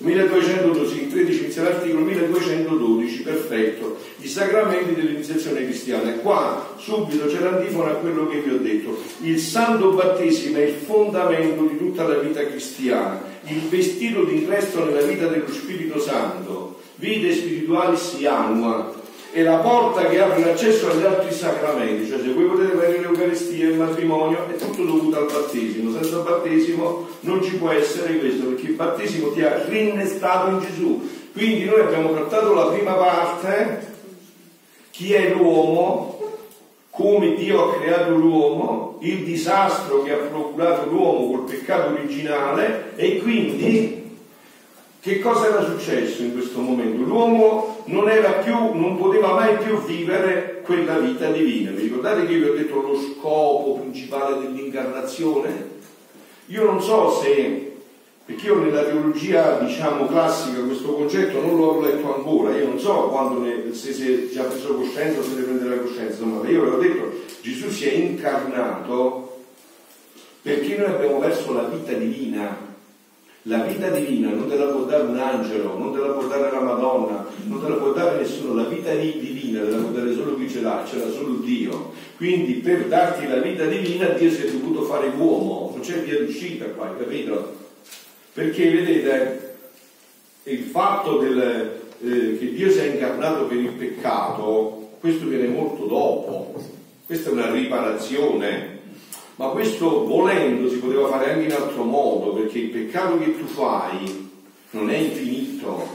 1212, 0.00 1.08
13 1.08 1.38
inizia 1.44 1.62
l'articolo 1.62 2.04
1212, 2.04 3.22
perfetto. 3.22 3.96
I 4.18 4.28
sacramenti 4.28 4.94
dell'iniziazione 4.94 5.64
cristiana. 5.64 6.12
Qua 6.14 6.74
subito 6.76 7.26
c'è 7.26 7.38
l'antifona 7.38 7.92
a 7.92 7.94
quello 7.94 8.26
che 8.26 8.40
vi 8.40 8.50
ho 8.50 8.58
detto. 8.58 9.00
Il 9.22 9.38
santo 9.38 9.92
battesimo 9.92 10.58
è 10.58 10.64
il 10.64 10.74
fondamento 10.74 11.62
di 11.62 11.78
tutta 11.78 12.06
la 12.06 12.18
vita 12.18 12.44
cristiana, 12.44 13.27
il 13.48 13.68
vestito 13.68 14.24
d'ingresso 14.24 14.84
nella 14.84 15.06
vita 15.06 15.26
dello 15.26 15.50
Spirito 15.50 16.00
Santo. 16.00 16.80
Vite 16.96 17.32
spirituali 17.32 17.96
si 17.96 18.26
annua, 18.26 18.92
è 19.30 19.42
la 19.42 19.58
porta 19.58 20.06
che 20.06 20.20
apre 20.20 20.44
l'accesso 20.44 20.90
agli 20.90 21.04
altri 21.04 21.32
sacramenti, 21.32 22.08
cioè 22.08 22.18
se 22.18 22.32
voi 22.32 22.46
potete 22.46 22.72
avere 22.72 22.98
l'Eucaristia 22.98 23.68
il 23.68 23.76
matrimonio 23.76 24.48
è 24.48 24.56
tutto 24.56 24.82
dovuto 24.82 25.18
al 25.18 25.26
battesimo, 25.26 25.92
senza 25.92 26.18
battesimo 26.18 27.06
non 27.20 27.42
ci 27.42 27.56
può 27.56 27.70
essere 27.70 28.18
questo, 28.18 28.46
perché 28.46 28.66
il 28.66 28.74
battesimo 28.74 29.30
ti 29.30 29.42
ha 29.42 29.64
rinnestato 29.68 30.50
in 30.50 30.58
Gesù. 30.60 31.08
Quindi 31.32 31.66
noi 31.66 31.80
abbiamo 31.80 32.12
trattato 32.12 32.52
la 32.52 32.66
prima 32.66 32.94
parte, 32.94 33.86
chi 34.90 35.12
è 35.12 35.32
l'uomo, 35.34 36.17
come 36.98 37.36
Dio 37.36 37.62
ha 37.62 37.74
creato 37.74 38.10
l'uomo, 38.10 38.98
il 39.02 39.22
disastro 39.22 40.02
che 40.02 40.12
ha 40.12 40.16
procurato 40.16 40.90
l'uomo 40.90 41.30
col 41.30 41.44
peccato 41.44 41.92
originale 41.92 42.90
e 42.96 43.18
quindi 43.18 44.16
che 45.00 45.20
cosa 45.20 45.46
era 45.46 45.64
successo 45.64 46.22
in 46.22 46.32
questo 46.32 46.58
momento? 46.58 47.04
L'uomo 47.04 47.84
non, 47.84 48.10
più, 48.42 48.52
non 48.52 48.96
poteva 48.98 49.32
mai 49.34 49.58
più 49.58 49.80
vivere 49.84 50.60
quella 50.64 50.98
vita 50.98 51.30
divina. 51.30 51.70
Vi 51.70 51.82
ricordate 51.82 52.26
che 52.26 52.32
io 52.32 52.38
vi 52.46 52.48
ho 52.48 52.54
detto 52.54 52.80
lo 52.80 52.96
scopo 52.96 53.78
principale 53.80 54.40
dell'incarnazione? 54.40 55.76
Io 56.46 56.64
non 56.64 56.82
so 56.82 57.12
se, 57.22 57.67
perché 58.28 58.44
io 58.44 58.58
nella 58.58 58.84
teologia 58.84 59.58
diciamo 59.58 60.06
classica 60.06 60.60
questo 60.60 60.92
concetto 60.92 61.40
non 61.40 61.56
l'ho 61.56 61.80
letto 61.80 62.14
ancora, 62.14 62.54
io 62.54 62.66
non 62.66 62.78
so 62.78 63.08
quando 63.08 63.40
ne, 63.40 63.72
se 63.72 63.90
è 63.90 64.30
già 64.30 64.42
preso 64.42 64.74
coscienza 64.74 65.20
o 65.20 65.22
se 65.22 65.30
deve 65.30 65.44
prendere 65.44 65.76
la 65.76 65.80
coscienza, 65.80 66.24
ma 66.26 66.46
io 66.46 66.62
ve 66.62 66.68
l'ho 66.68 66.76
detto, 66.76 67.10
Gesù 67.40 67.70
si 67.70 67.88
è 67.88 67.92
incarnato 67.94 69.44
perché 70.42 70.76
noi 70.76 70.90
abbiamo 70.90 71.20
perso 71.20 71.54
la 71.54 71.62
vita 71.62 71.92
divina 71.94 72.66
la 73.44 73.62
vita 73.62 73.88
divina 73.88 74.28
non 74.28 74.46
te 74.46 74.56
la 74.58 74.66
può 74.66 74.82
dare 74.82 75.04
un 75.04 75.16
angelo, 75.16 75.78
non 75.78 75.94
te 75.94 76.00
la 76.00 76.08
può 76.08 76.26
dare 76.26 76.50
la 76.50 76.60
Madonna, 76.60 77.26
non 77.44 77.62
te 77.62 77.68
la 77.70 77.76
può 77.76 77.92
dare 77.92 78.18
nessuno, 78.18 78.52
la 78.52 78.68
vita 78.68 78.92
divina 78.92 79.62
te 79.62 79.70
la 79.70 79.78
può 79.78 79.88
dare 79.88 80.12
solo 80.12 80.36
chi 80.36 80.50
ce 80.50 80.60
l'ha, 80.60 80.84
ce 80.86 80.98
l'ha 80.98 81.10
solo 81.10 81.36
Dio. 81.36 81.92
Quindi 82.18 82.54
per 82.54 82.88
darti 82.88 83.26
la 83.26 83.36
vita 83.36 83.64
divina 83.64 84.08
Dio 84.08 84.30
si 84.30 84.42
è 84.42 84.50
dovuto 84.50 84.82
fare 84.82 85.10
uomo, 85.16 85.70
non 85.72 85.80
c'è 85.80 86.02
via 86.02 86.18
d'uscita 86.18 86.66
qua, 86.66 86.94
capito? 86.94 87.67
Perché 88.32 88.70
vedete, 88.70 89.56
il 90.44 90.64
fatto 90.64 91.18
del, 91.18 91.80
eh, 92.00 92.38
che 92.38 92.52
Dio 92.52 92.70
si 92.70 92.78
è 92.78 92.92
incarnato 92.92 93.44
per 93.44 93.56
il 93.56 93.70
peccato, 93.70 94.90
questo 95.00 95.26
viene 95.26 95.48
molto 95.48 95.84
dopo, 95.84 96.54
questa 97.06 97.30
è 97.30 97.32
una 97.32 97.50
riparazione. 97.50 98.76
Ma 99.36 99.48
questo 99.48 100.04
volendo 100.04 100.68
si 100.68 100.78
poteva 100.78 101.06
fare 101.08 101.32
anche 101.32 101.44
in 101.44 101.52
altro 101.52 101.84
modo, 101.84 102.32
perché 102.32 102.58
il 102.58 102.70
peccato 102.70 103.18
che 103.18 103.38
tu 103.38 103.46
fai 103.46 104.30
non 104.70 104.90
è 104.90 104.96
infinito, 104.96 105.86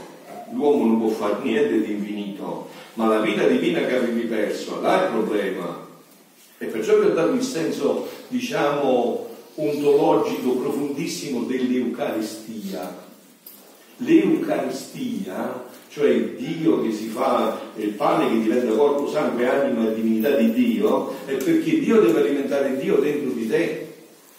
l'uomo 0.52 0.86
non 0.86 0.98
può 0.98 1.08
fare 1.08 1.42
niente 1.42 1.82
di 1.82 1.92
infinito, 1.92 2.68
ma 2.94 3.06
la 3.06 3.20
vita 3.20 3.46
divina 3.46 3.80
che 3.80 3.96
avevi 3.96 4.22
perso, 4.22 4.80
là 4.80 5.02
è 5.02 5.04
il 5.06 5.12
problema. 5.12 5.86
E 6.56 6.66
perciò 6.66 6.98
vi 6.98 7.06
ho 7.06 7.12
dato 7.12 7.32
il 7.32 7.42
senso, 7.42 8.08
diciamo, 8.28 9.23
ontologico 9.54 10.56
profondissimo 10.56 11.42
dell'Eucaristia. 11.42 13.02
L'Eucaristia 13.98 15.72
cioè 15.94 16.08
il 16.08 16.30
Dio 16.30 16.82
che 16.82 16.90
si 16.90 17.06
fa, 17.06 17.56
il 17.76 17.90
pane 17.90 18.28
che 18.28 18.40
diventa 18.40 18.74
corpo, 18.74 19.08
sangue, 19.08 19.48
anima 19.48 19.88
e 19.88 19.94
divinità 19.94 20.30
di 20.30 20.52
Dio, 20.52 21.14
è 21.24 21.34
perché 21.34 21.78
Dio 21.78 22.00
deve 22.00 22.18
alimentare 22.18 22.76
Dio 22.76 22.96
dentro 22.96 23.30
di 23.30 23.46
te. 23.46 23.92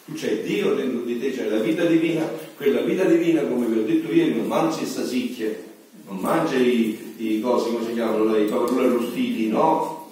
Tu 0.03 0.11
c'hai 0.15 0.41
Dio 0.41 0.75
dentro 0.75 0.99
di 1.03 1.17
te, 1.17 1.31
c'è 1.31 1.47
la 1.47 1.59
vita 1.59 1.85
divina, 1.85 2.29
quella 2.57 2.81
vita 2.81 3.05
divina, 3.05 3.41
come 3.43 3.67
vi 3.67 3.79
ho 3.79 3.83
detto 3.83 4.11
ieri, 4.11 4.35
non 4.35 4.47
mangi 4.47 4.81
e 4.81 4.85
sasicchie, 4.85 5.63
non 6.07 6.17
mangia 6.17 6.57
i, 6.57 7.13
i 7.19 7.39
cosi, 7.39 7.71
come 7.71 7.85
si 7.85 7.93
chiamano, 7.93 8.35
i 8.35 8.47
paparulli 8.47 8.87
arrostiti, 8.87 9.47
no? 9.47 10.09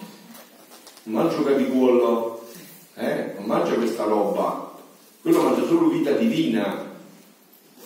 Non 1.02 1.22
mangia 1.22 1.36
un 1.36 1.44
capicuollo, 1.44 2.46
eh? 2.96 3.34
non 3.36 3.44
mangia 3.44 3.74
questa 3.74 4.04
roba, 4.04 4.63
quello 5.24 5.42
mangia 5.42 5.66
solo 5.66 5.88
vita 5.88 6.10
divina. 6.10 6.84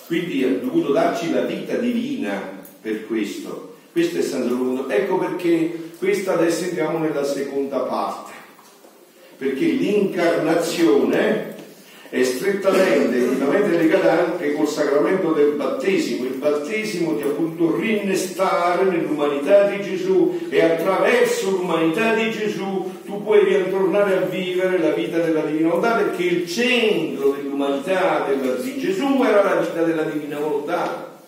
Quindi 0.07 0.43
ha 0.43 0.59
dovuto 0.59 0.91
darci 0.91 1.31
la 1.31 1.43
vita 1.43 1.77
divina 1.77 2.65
per 2.81 3.07
questo. 3.07 3.77
Questo 3.93 4.19
è 4.19 4.23
San 4.23 4.49
Giorgio. 4.49 4.89
Ecco 4.89 5.19
perché 5.19 5.91
questa 5.99 6.33
adesso 6.33 6.65
entriamo 6.65 6.99
nella 6.99 7.23
seconda 7.23 7.79
parte. 7.79 8.33
Perché 9.37 9.67
l'incarnazione 9.67 11.55
è 12.09 12.25
strettamente, 12.25 13.19
intimamente 13.19 13.77
legata 13.77 14.25
anche 14.25 14.55
col 14.55 14.67
sacramento 14.67 15.31
del 15.31 15.53
battesimo, 15.53 16.25
il 16.25 16.39
battesimo 16.39 17.17
ti 17.17 17.23
appunto 17.23 17.77
rinnestare 17.77 18.83
nell'umanità 18.85 19.69
di 19.69 19.81
Gesù 19.81 20.41
e 20.49 20.61
attraverso 20.61 21.51
l'umanità 21.51 22.15
di 22.15 22.33
Gesù 22.33 22.98
puoi 23.23 23.45
ritornare 23.45 24.17
a 24.17 24.21
vivere 24.21 24.79
la 24.79 24.91
vita 24.91 25.19
della 25.19 25.43
divina 25.43 25.69
volontà 25.69 25.97
perché 25.97 26.23
il 26.25 26.49
centro 26.49 27.31
dell'umanità 27.31 28.27
di 28.61 28.79
Gesù 28.79 29.23
era 29.23 29.43
la 29.43 29.61
vita 29.61 29.83
della 29.83 30.03
divina 30.03 30.39
volontà. 30.39 31.21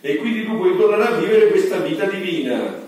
E 0.00 0.16
quindi 0.16 0.44
tu 0.44 0.56
puoi 0.56 0.76
tornare 0.76 1.14
a 1.14 1.18
vivere 1.18 1.48
questa 1.48 1.78
vita 1.78 2.04
divina 2.04 2.86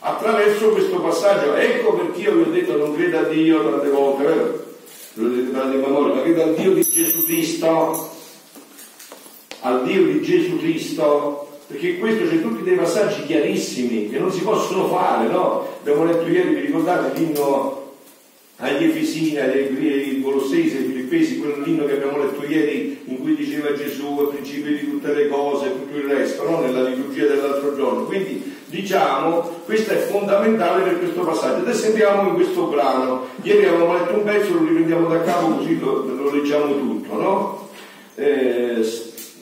attraverso 0.00 0.70
questo 0.70 1.00
passaggio. 1.00 1.54
Ecco 1.54 1.94
perché 1.94 2.20
io 2.20 2.34
vi 2.34 2.42
ho 2.42 2.52
detto 2.52 2.76
non 2.76 2.94
credo 2.94 3.18
a 3.18 3.22
Dio 3.24 3.70
tante 3.70 3.88
volte? 3.88 4.66
Lo 5.14 5.28
dite 5.28 5.50
tante 5.50 5.76
memorie, 5.76 6.14
ma 6.14 6.22
credo 6.22 6.42
al 6.44 6.54
Dio 6.54 6.72
di 6.72 6.82
Gesù 6.82 7.24
Cristo, 7.24 8.10
al 9.60 9.84
Dio 9.84 10.04
di 10.04 10.22
Gesù 10.22 10.58
Cristo, 10.58 11.57
perché 11.68 11.98
questo 11.98 12.26
c'è 12.26 12.40
tutti 12.40 12.62
dei 12.62 12.76
passaggi 12.76 13.26
chiarissimi 13.26 14.08
che 14.08 14.18
non 14.18 14.32
si 14.32 14.40
possono 14.40 14.88
fare, 14.88 15.28
no? 15.28 15.66
Abbiamo 15.80 16.04
letto 16.04 16.26
ieri, 16.26 16.54
vi 16.54 16.60
ricordate 16.60 17.18
l'inno 17.18 17.92
agli 18.56 18.84
Efesini, 18.84 19.38
agli 19.38 20.22
Colossesi, 20.22 20.78
ai 20.78 20.84
Filippesi, 20.84 21.38
quell'inno 21.38 21.84
che 21.84 21.92
abbiamo 21.92 22.24
letto 22.24 22.42
ieri 22.46 23.02
in 23.04 23.20
cui 23.20 23.36
diceva 23.36 23.74
Gesù 23.74 24.18
è 24.18 24.34
principio 24.34 24.72
di 24.72 24.90
tutte 24.90 25.12
le 25.12 25.28
cose 25.28 25.66
e 25.66 25.72
tutto 25.72 25.96
il 25.98 26.04
resto, 26.04 26.48
no? 26.48 26.60
nella 26.60 26.88
liturgia 26.88 27.26
dell'altro 27.26 27.76
giorno. 27.76 28.04
Quindi 28.04 28.56
diciamo, 28.64 29.60
questo 29.66 29.92
è 29.92 29.96
fondamentale 29.96 30.84
per 30.84 30.98
questo 31.00 31.20
passaggio. 31.20 31.60
Adesso 31.60 31.86
entriamo 31.86 32.30
in 32.30 32.34
questo 32.34 32.64
brano. 32.64 33.26
Ieri 33.42 33.66
avevamo 33.66 33.92
letto 33.92 34.14
un 34.14 34.24
pezzo, 34.24 34.54
lo 34.54 34.60
riprendiamo 34.60 35.06
da 35.06 35.20
capo 35.20 35.56
così 35.56 35.78
lo, 35.78 36.04
lo 36.06 36.30
leggiamo 36.34 36.78
tutto, 36.78 37.14
no? 37.14 37.68
Eh, 38.14 38.82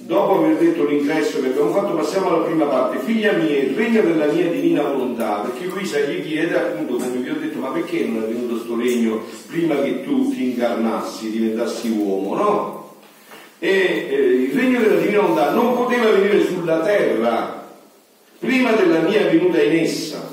dopo 0.07 0.39
aver 0.39 0.57
detto 0.57 0.85
l'ingresso 0.85 1.41
che 1.41 1.49
abbiamo 1.49 1.71
fatto, 1.71 1.95
passiamo 1.95 2.29
alla 2.29 2.45
prima 2.45 2.65
parte. 2.67 2.99
Figlia 2.99 3.33
mia, 3.33 3.59
il 3.59 3.75
regno 3.75 4.03
della 4.03 4.27
mia 4.27 4.49
divina 4.49 4.83
volontà, 4.83 5.41
perché 5.41 5.67
Luisa 5.67 5.99
gli 5.99 6.25
chiede 6.25 6.57
appunto, 6.57 6.95
come 6.95 7.17
vi 7.17 7.29
ho 7.29 7.37
detto, 7.39 7.59
ma 7.59 7.69
perché 7.71 8.05
non 8.05 8.23
è 8.23 8.27
venuto 8.27 8.59
sto 8.61 8.77
regno 8.77 9.23
prima 9.49 9.81
che 9.83 10.05
tu 10.05 10.33
ti 10.33 10.51
incarnassi, 10.51 11.31
diventassi 11.31 11.91
uomo, 11.91 12.35
no? 12.35 12.95
E 13.59 14.07
eh, 14.09 14.15
il 14.15 14.53
regno 14.53 14.81
della 14.81 15.01
divina 15.01 15.21
volontà 15.21 15.51
non 15.51 15.75
poteva 15.75 16.11
venire 16.11 16.45
sulla 16.45 16.81
terra 16.81 17.67
prima 18.39 18.73
della 18.73 19.01
mia 19.01 19.25
venuta 19.25 19.61
in 19.61 19.77
essa, 19.77 20.31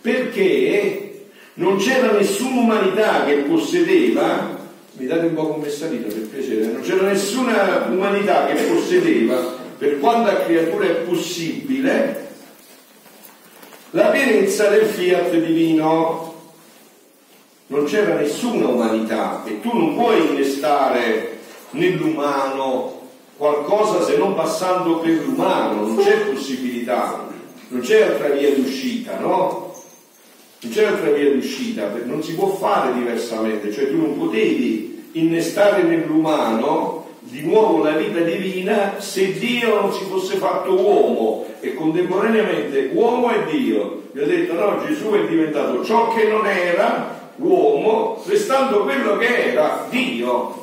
perché 0.00 1.26
non 1.54 1.76
c'era 1.76 2.12
nessuna 2.12 2.60
umanità 2.60 3.24
che 3.24 3.34
possedeva 3.38 4.59
mi 5.00 5.06
date 5.06 5.26
un 5.26 5.34
po' 5.34 5.54
un 5.54 5.60
messaggino 5.62 6.08
per 6.08 6.28
piacere, 6.28 6.66
non 6.66 6.82
c'era 6.82 7.06
nessuna 7.06 7.86
umanità 7.88 8.44
che 8.44 8.64
possedeva, 8.64 9.56
per 9.78 9.98
quanta 9.98 10.44
creatura 10.44 10.84
è 10.84 10.94
possibile, 10.96 12.28
la 13.92 14.08
pienezza 14.08 14.68
del 14.68 14.84
fiat 14.84 15.34
divino. 15.36 16.28
Non 17.68 17.84
c'era 17.84 18.14
nessuna 18.14 18.66
umanità 18.66 19.44
e 19.44 19.60
tu 19.60 19.72
non 19.72 19.94
puoi 19.94 20.28
innestare 20.28 21.38
nell'umano 21.70 23.08
qualcosa 23.36 24.04
se 24.04 24.16
non 24.16 24.34
passando 24.34 24.98
per 24.98 25.12
l'umano, 25.24 25.86
non 25.86 25.96
c'è 25.96 26.26
possibilità, 26.26 27.28
non 27.68 27.80
c'è 27.80 28.02
altra 28.02 28.28
via 28.30 28.52
d'uscita, 28.52 29.18
no? 29.18 29.72
Non 30.62 30.72
c'è 30.72 30.84
altra 30.84 31.10
via 31.12 31.32
d'uscita, 31.32 31.90
non 32.04 32.22
si 32.22 32.34
può 32.34 32.48
fare 32.48 32.92
diversamente, 32.92 33.72
cioè 33.72 33.88
tu 33.88 33.96
non 33.96 34.18
potevi 34.18 34.89
innestare 35.12 35.82
nell'umano 35.82 37.06
di 37.20 37.42
nuovo 37.42 37.82
la 37.82 37.92
vita 37.92 38.20
divina 38.20 38.94
se 38.98 39.32
Dio 39.38 39.80
non 39.80 39.92
si 39.92 40.04
fosse 40.04 40.36
fatto 40.36 40.72
uomo 40.72 41.46
e 41.60 41.74
contemporaneamente 41.74 42.90
uomo 42.92 43.30
e 43.30 43.50
Dio. 43.50 44.02
Vi 44.12 44.20
ho 44.20 44.26
detto 44.26 44.54
no, 44.54 44.84
Gesù 44.86 45.10
è 45.10 45.26
diventato 45.26 45.84
ciò 45.84 46.12
che 46.14 46.24
non 46.24 46.46
era 46.46 47.30
uomo, 47.36 48.22
restando 48.26 48.80
quello 48.80 49.16
che 49.16 49.50
era 49.52 49.86
Dio. 49.88 50.58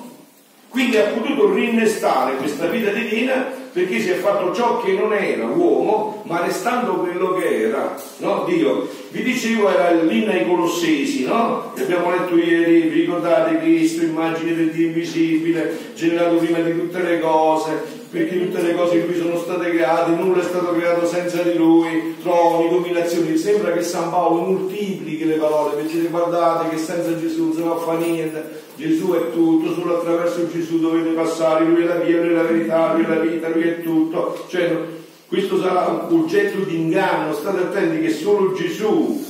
Quindi 0.69 0.97
ha 0.97 1.05
potuto 1.05 1.53
rinnestare 1.53 2.35
questa 2.35 2.67
vita 2.67 2.91
divina 2.91 3.51
perché 3.77 3.99
si 3.99 4.09
è 4.09 4.15
fatto 4.15 4.55
ciò 4.55 4.81
che 4.81 4.93
non 4.93 5.13
era 5.13 5.45
uomo, 5.45 6.23
ma 6.25 6.43
restando 6.43 6.93
quello 6.93 7.33
che 7.33 7.67
era, 7.67 7.95
no? 8.17 8.43
Dio. 8.47 8.87
Vi 9.11 9.21
dicevo 9.21 9.69
era 9.69 9.91
l'inno 9.91 10.31
ai 10.31 10.47
Colossesi, 10.47 11.25
no? 11.25 11.73
Che 11.75 11.83
abbiamo 11.83 12.09
letto 12.09 12.35
ieri, 12.37 12.87
vi 12.87 13.01
ricordate 13.01 13.59
Cristo, 13.59 14.03
immagine 14.03 14.55
del 14.55 14.71
Dio 14.71 14.87
invisibile, 14.87 15.77
generato 15.93 16.37
prima 16.37 16.57
di 16.57 16.71
tutte 16.71 17.03
le 17.03 17.19
cose, 17.19 17.73
perché 18.09 18.39
tutte 18.47 18.63
le 18.63 18.73
cose 18.73 18.95
in 18.95 19.05
cui 19.05 19.15
sono 19.15 19.37
state 19.37 19.69
create, 19.69 20.09
nulla 20.09 20.41
è 20.41 20.45
stato 20.45 20.73
creato 20.73 21.05
senza 21.05 21.43
di 21.43 21.53
lui, 21.53 22.15
troni, 22.23 22.69
dominazioni, 22.69 23.37
sembra 23.37 23.73
che 23.73 23.83
San 23.83 24.09
Paolo 24.09 24.41
moltiplichi 24.41 25.23
le 25.23 25.35
parole, 25.35 25.75
perché 25.75 25.99
guardate 26.09 26.69
che 26.69 26.77
senza 26.79 27.15
Gesù 27.19 27.43
non 27.43 27.53
si 27.53 27.85
fare 27.85 27.97
niente, 27.99 28.65
Gesù 28.77 29.11
è 29.13 29.31
tutto, 29.31 29.73
solo 29.73 29.97
attraverso 29.97 30.47
Gesù 30.51 30.79
dovete 30.79 31.09
passare, 31.09 31.65
lui 31.65 31.81
è 31.81 31.85
la 31.85 31.95
via, 31.95 32.21
lui 32.21 32.29
è 32.29 32.33
la 32.33 32.43
verità, 32.43 32.93
lui 32.93 33.05
è 33.05 33.07
la 33.07 33.19
vita, 33.19 33.49
lui 33.49 33.63
è 33.63 33.81
tutto, 33.81 34.45
cioè 34.47 34.77
questo 35.27 35.59
sarà 35.59 36.05
un 36.07 36.19
oggetto 36.21 36.59
di 36.59 36.75
inganno, 36.75 37.33
state 37.33 37.57
attenti 37.57 37.99
che 38.01 38.11
solo 38.11 38.53
Gesù 38.53 39.25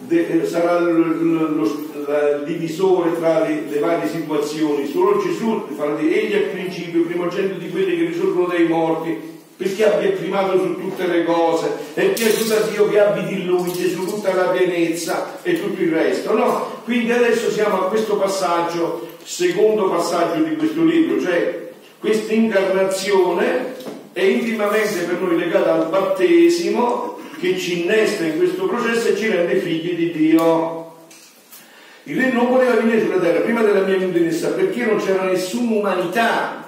de, 0.00 0.44
sarà 0.44 0.78
il 0.80 2.42
divisore 2.44 3.16
tra 3.16 3.46
le, 3.46 3.62
le, 3.68 3.78
varie 3.78 4.08
situazioni, 4.08 4.88
solo 4.88 5.22
Gesù 5.22 5.68
farà 5.76 5.94
dire 5.94 6.22
egli 6.22 6.32
è 6.32 6.36
il 6.46 6.50
principio, 6.50 7.00
il 7.00 7.06
primogenito 7.06 7.58
di 7.58 7.70
quelli 7.70 7.96
che 7.96 8.06
risorgono 8.06 8.48
dai 8.48 8.66
morti, 8.66 9.35
perché 9.56 9.90
abbia 9.90 10.10
primato 10.10 10.58
su 10.58 10.74
tutte 10.74 11.06
le 11.06 11.24
cose, 11.24 11.70
è 11.94 12.04
piaciuto 12.10 12.54
a 12.54 12.60
Dio 12.60 12.88
che 12.88 13.00
abiti 13.00 13.40
in 13.40 13.46
lui, 13.46 13.72
Gesù 13.72 14.04
tutta 14.04 14.34
la 14.34 14.48
pienezza 14.48 15.38
e 15.42 15.60
tutto 15.60 15.80
il 15.80 15.92
resto, 15.92 16.34
no? 16.34 16.82
Quindi 16.84 17.10
adesso 17.10 17.50
siamo 17.50 17.82
a 17.82 17.88
questo 17.88 18.16
passaggio, 18.16 19.14
secondo 19.22 19.88
passaggio 19.88 20.42
di 20.42 20.56
questo 20.56 20.84
libro, 20.84 21.20
cioè 21.20 21.70
questa 21.98 22.34
incarnazione 22.34 23.74
è 24.12 24.22
intimamente 24.22 25.04
per 25.04 25.20
noi 25.20 25.38
legata 25.38 25.72
al 25.72 25.88
battesimo 25.88 27.18
che 27.40 27.58
ci 27.58 27.82
innesta 27.82 28.24
in 28.24 28.36
questo 28.36 28.66
processo 28.66 29.08
e 29.08 29.16
ci 29.16 29.28
rende 29.28 29.56
figli 29.56 29.94
di 29.94 30.12
Dio. 30.12 30.84
Il 32.04 32.20
re 32.20 32.30
non 32.30 32.48
poteva 32.48 32.74
venire 32.74 33.02
sulla 33.02 33.18
terra 33.18 33.40
prima 33.40 33.62
della 33.62 33.80
mia 33.80 33.98
venuta 33.98 34.18
in 34.18 34.26
essa 34.26 34.50
perché 34.50 34.84
non 34.84 34.98
c'era 34.98 35.24
nessuna 35.24 35.72
umanità 35.72 36.65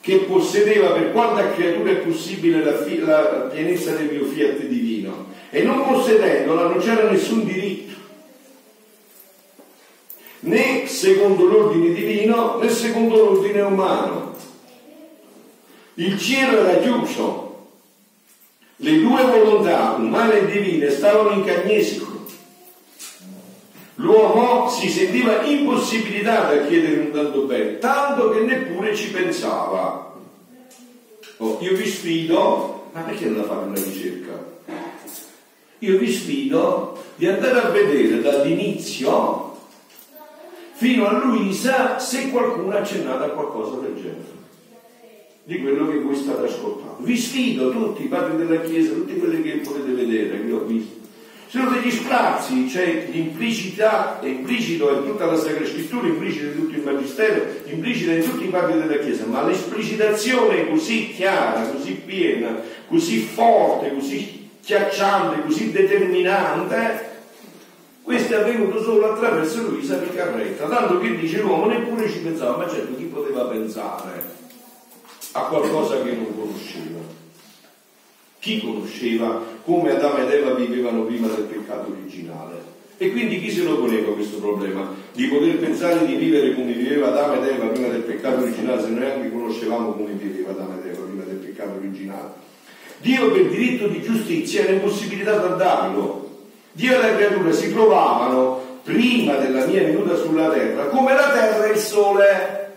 che 0.00 0.16
possedeva 0.20 0.92
per 0.92 1.12
quanta 1.12 1.52
creatura 1.52 1.90
è 1.90 1.96
possibile 1.96 2.64
la, 2.64 2.82
fi- 2.82 3.00
la 3.00 3.50
pienezza 3.52 3.92
del 3.92 4.10
mio 4.10 4.24
fiat 4.24 4.62
divino. 4.62 5.26
E 5.50 5.62
non 5.62 5.84
possedendola 5.86 6.68
non 6.68 6.78
c'era 6.78 7.10
nessun 7.10 7.44
diritto 7.44 7.88
né 10.40 10.86
secondo 10.86 11.44
l'ordine 11.46 11.92
divino 11.92 12.58
né 12.58 12.68
secondo 12.68 13.16
l'ordine 13.16 13.60
umano. 13.60 14.36
Il 15.94 16.18
cielo 16.18 16.64
era 16.64 16.78
chiuso. 16.78 17.46
Le 18.76 19.00
due 19.00 19.24
volontà, 19.24 19.96
umana 19.98 20.34
e 20.34 20.46
divina, 20.46 20.88
stavano 20.90 21.32
in 21.32 21.44
cagnesco. 21.44 22.07
L'uomo 24.00 24.68
si 24.68 24.88
sentiva 24.88 25.42
impossibilitato 25.42 26.54
a 26.54 26.66
chiedere 26.66 27.00
un 27.00 27.10
tanto 27.10 27.42
bene, 27.42 27.78
tanto 27.78 28.30
che 28.30 28.40
neppure 28.40 28.94
ci 28.94 29.10
pensava. 29.10 30.14
Oh, 31.38 31.58
io 31.60 31.74
vi 31.74 31.86
sfido, 31.86 32.90
ma 32.92 33.00
perché 33.00 33.24
non 33.24 33.38
la 33.38 33.42
fare 33.42 33.66
una 33.66 33.74
ricerca? 33.74 34.56
Io 35.80 35.98
vi 35.98 36.12
sfido 36.12 37.02
di 37.16 37.26
andare 37.26 37.60
a 37.60 37.70
vedere 37.70 38.20
dall'inizio 38.20 39.56
fino 40.74 41.08
a 41.08 41.24
Luisa 41.24 41.98
se 41.98 42.30
qualcuno 42.30 42.76
ha 42.76 42.78
accennato 42.78 43.24
a 43.24 43.28
qualcosa 43.30 43.80
del 43.80 43.96
genere 43.96 44.36
di 45.42 45.60
quello 45.60 45.88
che 45.88 45.98
voi 45.98 46.14
state 46.14 46.46
ascoltando. 46.46 46.98
Vi 46.98 47.16
sfido 47.16 47.70
tutti, 47.70 48.04
i 48.04 48.08
padri 48.08 48.36
della 48.36 48.60
Chiesa, 48.60 48.92
tutti 48.92 49.16
quelli 49.16 49.42
che 49.42 49.56
potete 49.56 49.90
vedere, 49.90 50.46
che 50.46 50.52
ho 50.52 50.60
visto. 50.60 50.97
Sono 51.48 51.70
degli 51.70 51.90
sprazzi, 51.90 52.66
c'è 52.66 53.08
l'implicità, 53.10 54.20
è 54.20 54.26
implicito 54.26 54.90
in 54.90 55.04
tutta 55.04 55.24
la 55.24 55.36
Sacra 55.36 55.64
Scrittura, 55.66 56.06
implicito 56.06 56.46
in 56.46 56.54
tutto 56.56 56.74
il 56.76 56.82
Magistero, 56.82 57.42
implicito 57.64 58.10
in 58.10 58.22
tutti 58.22 58.44
i 58.44 58.48
padri 58.48 58.78
della 58.78 59.02
Chiesa, 59.02 59.24
ma 59.26 59.42
l'esplicitazione 59.42 60.68
così 60.68 61.14
chiara, 61.14 61.62
così 61.70 61.92
piena, 61.94 62.60
così 62.86 63.20
forte, 63.20 63.94
così 63.94 64.50
schiacciante, 64.60 65.42
così 65.42 65.72
determinante, 65.72 67.16
questo 68.02 68.34
è 68.34 68.36
avvenuto 68.36 68.82
solo 68.82 69.12
attraverso 69.12 69.62
Luisa 69.62 69.96
Piccarretta, 69.96 70.68
tanto 70.68 70.98
che 70.98 71.16
dice 71.16 71.40
l'uomo 71.40 71.66
neppure 71.66 72.10
ci 72.10 72.18
pensava, 72.18 72.58
ma 72.58 72.68
certo 72.68 72.94
chi 72.94 73.04
poteva 73.04 73.44
pensare? 73.44 74.36
a 75.32 75.40
qualcosa 75.42 76.02
che 76.02 76.12
non 76.12 76.34
conosceva. 76.34 77.00
Chi 78.38 78.60
conosceva 78.60 79.42
come 79.68 79.90
Adamo 79.90 80.16
ed 80.16 80.30
Eva 80.30 80.54
vivevano 80.54 81.02
prima 81.02 81.28
del 81.28 81.44
peccato 81.44 81.90
originale? 81.90 82.54
E 82.96 83.12
quindi 83.12 83.38
chi 83.38 83.50
se 83.50 83.64
lo 83.64 83.76
poneva 83.76 84.12
questo 84.12 84.38
problema? 84.38 84.94
Di 85.12 85.26
poter 85.26 85.58
pensare 85.58 86.06
di 86.06 86.14
vivere 86.14 86.54
come 86.54 86.72
viveva 86.72 87.08
Adamo 87.08 87.34
ed 87.34 87.52
Eva 87.52 87.66
prima 87.66 87.88
del 87.88 88.00
peccato 88.00 88.40
originale, 88.40 88.80
se 88.80 88.88
noi 88.88 89.04
anche 89.04 89.30
conoscevamo 89.30 89.92
come 89.92 90.12
viveva 90.12 90.52
Adamo 90.52 90.80
ed 90.80 90.86
Eva 90.86 91.04
prima 91.04 91.22
del 91.22 91.36
peccato 91.36 91.76
originale. 91.76 92.30
Dio 93.00 93.30
per 93.30 93.46
diritto 93.46 93.88
di 93.88 94.00
giustizia 94.00 94.62
era 94.62 94.72
impossibilitato 94.72 95.52
a 95.52 95.56
darlo. 95.56 96.38
Dio 96.72 96.94
e 96.94 97.02
la 97.02 97.14
creatura 97.14 97.52
si 97.52 97.70
trovavano 97.70 98.80
prima 98.82 99.34
della 99.34 99.66
mia 99.66 99.82
venuta 99.82 100.16
sulla 100.16 100.48
terra 100.48 100.84
come 100.84 101.12
la 101.12 101.30
terra 101.30 101.66
e 101.66 101.72
il 101.72 101.78
sole. 101.78 102.72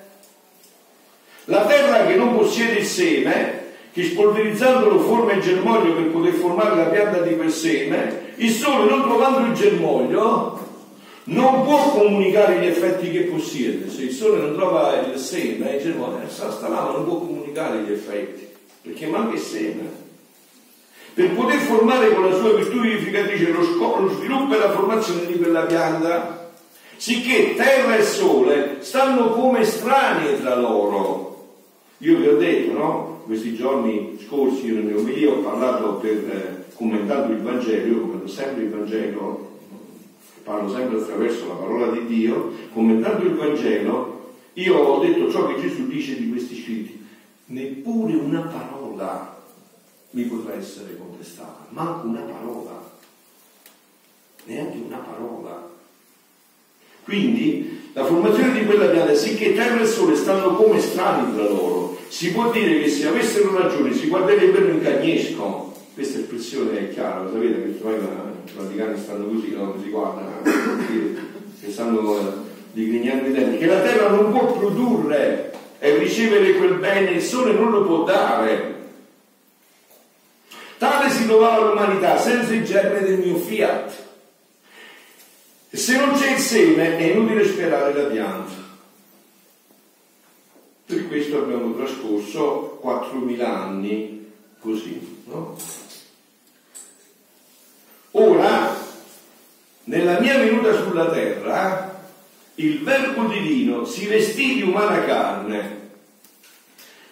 La 1.46 1.66
terra 1.66 2.06
che 2.06 2.16
non 2.16 2.36
possiede 2.36 2.80
il 2.80 2.86
seme, 2.86 3.61
che 3.92 4.04
spolverizzandolo 4.04 5.00
forma 5.00 5.34
il 5.34 5.42
germoglio 5.42 5.94
per 5.94 6.08
poter 6.08 6.34
formare 6.34 6.76
la 6.76 6.86
pianta 6.86 7.20
di 7.20 7.36
quel 7.36 7.52
seme, 7.52 8.34
il 8.36 8.52
sole 8.52 8.90
non 8.90 9.02
trovando 9.02 9.48
il 9.48 9.54
germoglio 9.54 10.60
non 11.24 11.64
può 11.64 11.92
comunicare 11.92 12.60
gli 12.60 12.66
effetti 12.66 13.12
che 13.12 13.22
possiede. 13.22 13.90
Se 13.90 14.04
il 14.04 14.12
sole 14.12 14.40
non 14.40 14.56
trova 14.56 15.02
il 15.02 15.18
seme, 15.20 15.76
il 15.76 15.82
germoglio, 15.82 16.28
sta, 16.28 16.52
sta 16.52 16.68
là, 16.68 16.82
ma 16.82 16.92
non 16.92 17.06
può 17.06 17.20
comunicare 17.20 17.82
gli 17.84 17.92
effetti, 17.92 18.48
perché 18.82 19.06
manca 19.06 19.36
il 19.36 19.40
seme 19.40 20.10
per 21.14 21.32
poter 21.32 21.60
formare 21.60 22.14
con 22.14 22.30
la 22.30 22.36
sua 22.36 22.54
virtù 22.54 22.80
vivificatrice 22.80 23.52
lo, 23.52 23.64
scopo, 23.64 24.02
lo 24.02 24.10
sviluppo 24.14 24.56
e 24.56 24.60
la 24.60 24.72
formazione 24.72 25.26
di 25.26 25.38
quella 25.38 25.64
pianta, 25.64 26.52
sicché 26.96 27.54
terra 27.56 27.98
e 27.98 28.04
sole 28.04 28.78
stanno 28.80 29.32
come 29.32 29.66
strani 29.66 30.40
tra 30.40 30.56
loro. 30.56 31.30
Io 31.98 32.18
vi 32.18 32.28
ho 32.28 32.38
detto, 32.38 32.78
no? 32.78 33.11
Questi 33.26 33.56
giorni 33.56 34.18
scorsi 34.26 34.66
io 34.66 34.76
nelle 34.76 34.96
omelie 34.96 35.28
ho 35.28 35.40
parlato 35.40 35.94
per, 35.96 36.12
eh, 36.12 36.74
commentando 36.76 37.34
il 37.34 37.42
Vangelo, 37.42 37.88
io 37.88 38.02
commento 38.02 38.28
sempre 38.28 38.64
il 38.64 38.70
Vangelo, 38.70 39.60
parlo 40.44 40.70
sempre 40.70 40.98
attraverso 40.98 41.48
la 41.48 41.54
parola 41.54 41.92
di 41.92 42.06
Dio, 42.08 42.52
commentando 42.74 43.26
il 43.26 43.36
Vangelo, 43.36 44.34
io 44.54 44.76
ho 44.76 45.00
detto 45.00 45.30
ciò 45.32 45.48
che 45.48 45.62
Gesù 45.62 45.88
dice 45.88 46.18
di 46.18 46.30
questi 46.30 46.62
scritti, 46.62 47.06
neppure 47.46 48.16
una 48.16 48.42
parola 48.42 49.40
mi 50.12 50.24
potrà 50.24 50.56
essere 50.56 50.98
contestata, 50.98 51.68
manco 51.70 52.08
una 52.08 52.22
parola, 52.22 52.92
neanche 54.46 54.78
una 54.78 54.98
parola. 54.98 55.70
Quindi 57.04 57.90
la 57.94 58.06
formazione 58.06 58.60
di 58.60 58.66
quella 58.66 58.88
pianta, 58.88 59.14
sicché 59.14 59.54
terra 59.54 59.82
e 59.82 59.86
sole 59.86 60.16
stanno 60.16 60.56
come 60.56 60.80
strani 60.80 61.34
tra 61.34 61.44
loro, 61.44 61.91
si 62.12 62.34
può 62.34 62.52
dire 62.52 62.82
che 62.82 62.90
se 62.90 63.08
avessero 63.08 63.58
ragione 63.58 63.94
si 63.94 64.08
guarderebbero 64.08 64.68
in 64.68 64.82
cagnesco. 64.82 65.74
Questa 65.94 66.20
espressione 66.20 66.78
è 66.78 66.94
chiara, 66.94 67.22
lo 67.22 67.32
sapete 67.32 67.54
che 67.54 67.78
ormai 67.82 68.00
i 68.46 68.52
vaticani 68.54 69.02
stanno 69.02 69.26
così, 69.28 69.52
no? 69.52 69.76
si 69.82 69.90
guardano, 69.90 70.42
che 71.62 71.72
stanno 71.72 72.46
digrignando 72.74 73.30
i 73.30 73.32
denti, 73.32 73.58
che 73.58 73.66
la 73.66 73.80
terra 73.80 74.10
non 74.10 74.30
può 74.32 74.52
produrre 74.52 75.54
e 75.80 75.98
ricevere 75.98 76.54
quel 76.56 76.76
bene, 76.76 77.12
il 77.12 77.22
sole 77.22 77.54
non 77.54 77.72
lo 77.72 77.86
può 77.86 78.04
dare. 78.04 78.76
Tale 80.78 81.10
si 81.10 81.26
trovava 81.26 81.68
l'umanità 81.68 82.18
senza 82.20 82.54
il 82.54 82.66
germe 82.66 83.04
del 83.04 83.20
mio 83.20 83.38
fiat. 83.38 83.94
Se 85.72 85.98
non 85.98 86.14
c'è 86.14 86.34
il 86.34 86.40
seme 86.40 86.98
è 86.98 87.04
inutile 87.04 87.46
sperare 87.46 87.94
la 87.94 88.10
pianta. 88.10 88.61
Questo 91.12 91.40
abbiamo 91.40 91.76
trascorso 91.76 92.80
4.000 92.82 93.44
anni 93.44 94.32
così. 94.62 95.24
No? 95.26 95.58
Ora, 98.12 98.78
nella 99.84 100.22
mia 100.22 100.38
venuta 100.38 100.74
sulla 100.74 101.12
terra, 101.12 102.02
il 102.56 102.82
Verbo 102.82 103.26
divino 103.26 103.84
si 103.84 104.08
vestì 104.08 104.56
di 104.56 104.62
umana 104.62 105.04
carne 105.04 105.90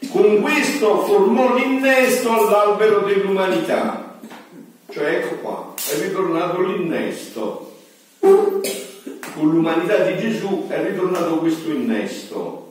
con 0.07 0.39
questo 0.39 1.03
formò 1.03 1.57
l'innesto 1.57 2.31
all'albero 2.31 2.99
dell'umanità. 2.99 4.17
Cioè 4.89 5.15
ecco 5.15 5.35
qua, 5.39 5.73
è 5.75 5.99
ritornato 5.99 6.61
l'innesto. 6.61 7.79
Con 8.19 8.63
l'umanità 9.35 10.05
di 10.05 10.17
Gesù 10.19 10.67
è 10.69 10.81
ritornato 10.89 11.39
questo 11.39 11.69
innesto. 11.69 12.67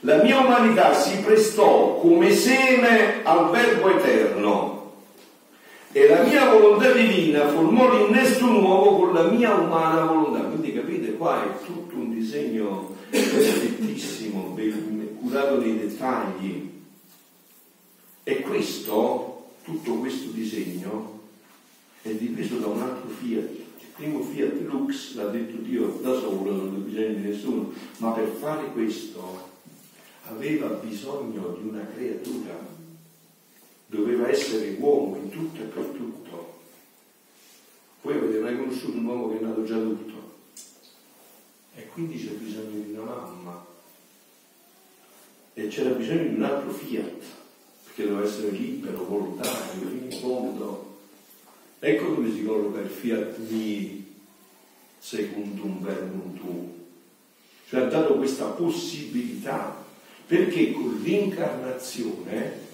La 0.00 0.22
mia 0.22 0.38
umanità 0.38 0.92
si 0.92 1.18
prestò 1.20 1.98
come 1.98 2.32
seme 2.32 3.24
al 3.24 3.50
Verbo 3.50 3.88
eterno 3.88 4.76
e 5.96 6.08
la 6.08 6.24
mia 6.24 6.52
volontà 6.52 6.92
divina 6.92 7.48
formò 7.48 7.90
l'innesto 7.90 8.44
nuovo 8.48 8.98
con 8.98 9.14
la 9.14 9.30
mia 9.30 9.54
umana 9.54 10.04
volontà. 10.04 10.40
Quindi 10.40 10.74
capite, 10.74 11.14
qua 11.14 11.42
è 11.42 11.64
tutto 11.64 11.94
un 11.94 12.12
disegno 12.12 12.96
perfettissimo, 13.08 14.54
curato 15.20 15.58
nei 15.58 15.78
dettagli. 15.78 16.70
E 18.22 18.40
questo, 18.40 19.46
tutto 19.64 19.94
questo 19.94 20.28
disegno, 20.32 21.20
è 22.02 22.10
dipeso 22.10 22.56
da 22.56 22.66
un 22.66 22.82
altro 22.82 23.08
fiat. 23.08 23.48
Il 23.48 23.86
primo 23.96 24.20
fiat 24.20 24.60
lux 24.66 25.14
l'ha 25.14 25.28
detto 25.28 25.56
Dio 25.62 25.98
da 26.02 26.12
solo, 26.12 26.50
non 26.50 26.74
ha 26.74 26.78
bisogno 26.78 27.14
di 27.14 27.28
nessuno, 27.28 27.72
ma 27.96 28.10
per 28.10 28.28
fare 28.38 28.70
questo 28.74 29.54
aveva 30.28 30.68
bisogno 30.68 31.56
di 31.60 31.68
una 31.68 31.86
creatura, 31.94 32.58
doveva 33.86 34.28
essere 34.28 34.76
uomo 34.78 35.16
in 35.16 35.30
tutto 35.30 35.60
e 35.60 35.64
per 35.64 35.84
tutto. 35.84 36.60
Voi 38.02 38.16
avete 38.16 38.38
mai 38.38 38.56
conosciuto 38.56 38.98
un 38.98 39.06
uomo 39.06 39.30
che 39.30 39.38
è 39.38 39.42
nato 39.42 39.64
già 39.64 39.76
tutto? 39.76 40.34
E 41.74 41.86
quindi 41.88 42.24
c'è 42.24 42.32
bisogno 42.32 42.82
di 42.82 42.92
una 42.92 43.04
mamma 43.04 43.66
e 45.54 45.68
c'era 45.68 45.90
bisogno 45.90 46.22
di 46.22 46.34
un 46.34 46.42
altro 46.42 46.70
fiat, 46.70 47.22
perché 47.84 48.06
doveva 48.06 48.26
essere 48.26 48.50
libero, 48.50 49.04
volontario, 49.04 49.88
in 49.88 50.10
fondo. 50.20 50.98
Ecco 51.78 52.08
dove 52.08 52.32
si 52.32 52.44
colloca 52.44 52.80
il 52.80 52.88
fiat 52.88 53.38
mi 53.38 54.14
secundum 54.98 55.80
verbum 55.80 56.36
tu. 56.36 56.74
Cioè 57.68 57.80
ha 57.80 57.86
dato 57.86 58.16
questa 58.16 58.46
possibilità, 58.46 59.84
perché 60.26 60.72
con 60.72 61.00
l'incarnazione, 61.02 62.64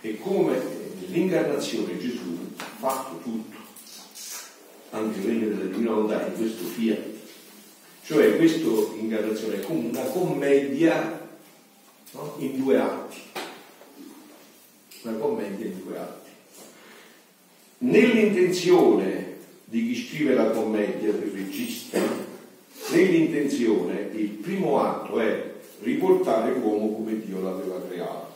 e 0.00 0.18
come 0.18 0.56
nell'incarnazione 1.00 1.98
Gesù 1.98 2.54
ha 2.56 2.64
fatto 2.64 3.20
tutto, 3.22 3.56
anche 4.90 5.20
regno 5.20 5.48
della 5.48 5.70
divina 5.70 5.92
volontà 5.92 6.26
in 6.26 6.34
questo 6.34 6.64
fiat. 6.64 7.16
Cioè 8.04 8.36
questa 8.36 8.66
incarnazione 8.98 9.56
è 9.56 9.60
come 9.60 9.88
una 9.88 10.02
commedia 10.04 11.28
no? 12.12 12.34
in 12.38 12.56
due 12.56 12.78
atti, 12.78 13.20
una 15.02 15.16
commedia 15.18 15.66
in 15.66 15.82
due 15.84 15.98
atti. 15.98 16.30
Nell'intenzione 17.78 19.36
di 19.64 19.92
chi 19.92 20.06
scrive 20.06 20.34
la 20.34 20.50
commedia, 20.50 21.12
del 21.12 21.30
regista, 21.30 22.00
nell'intenzione 22.90 24.08
il 24.14 24.30
primo 24.30 24.80
atto 24.82 25.20
è 25.20 25.47
riportare 25.80 26.52
l'uomo 26.54 26.94
come 26.94 27.20
Dio 27.24 27.42
l'aveva 27.42 27.80
creato. 27.88 28.26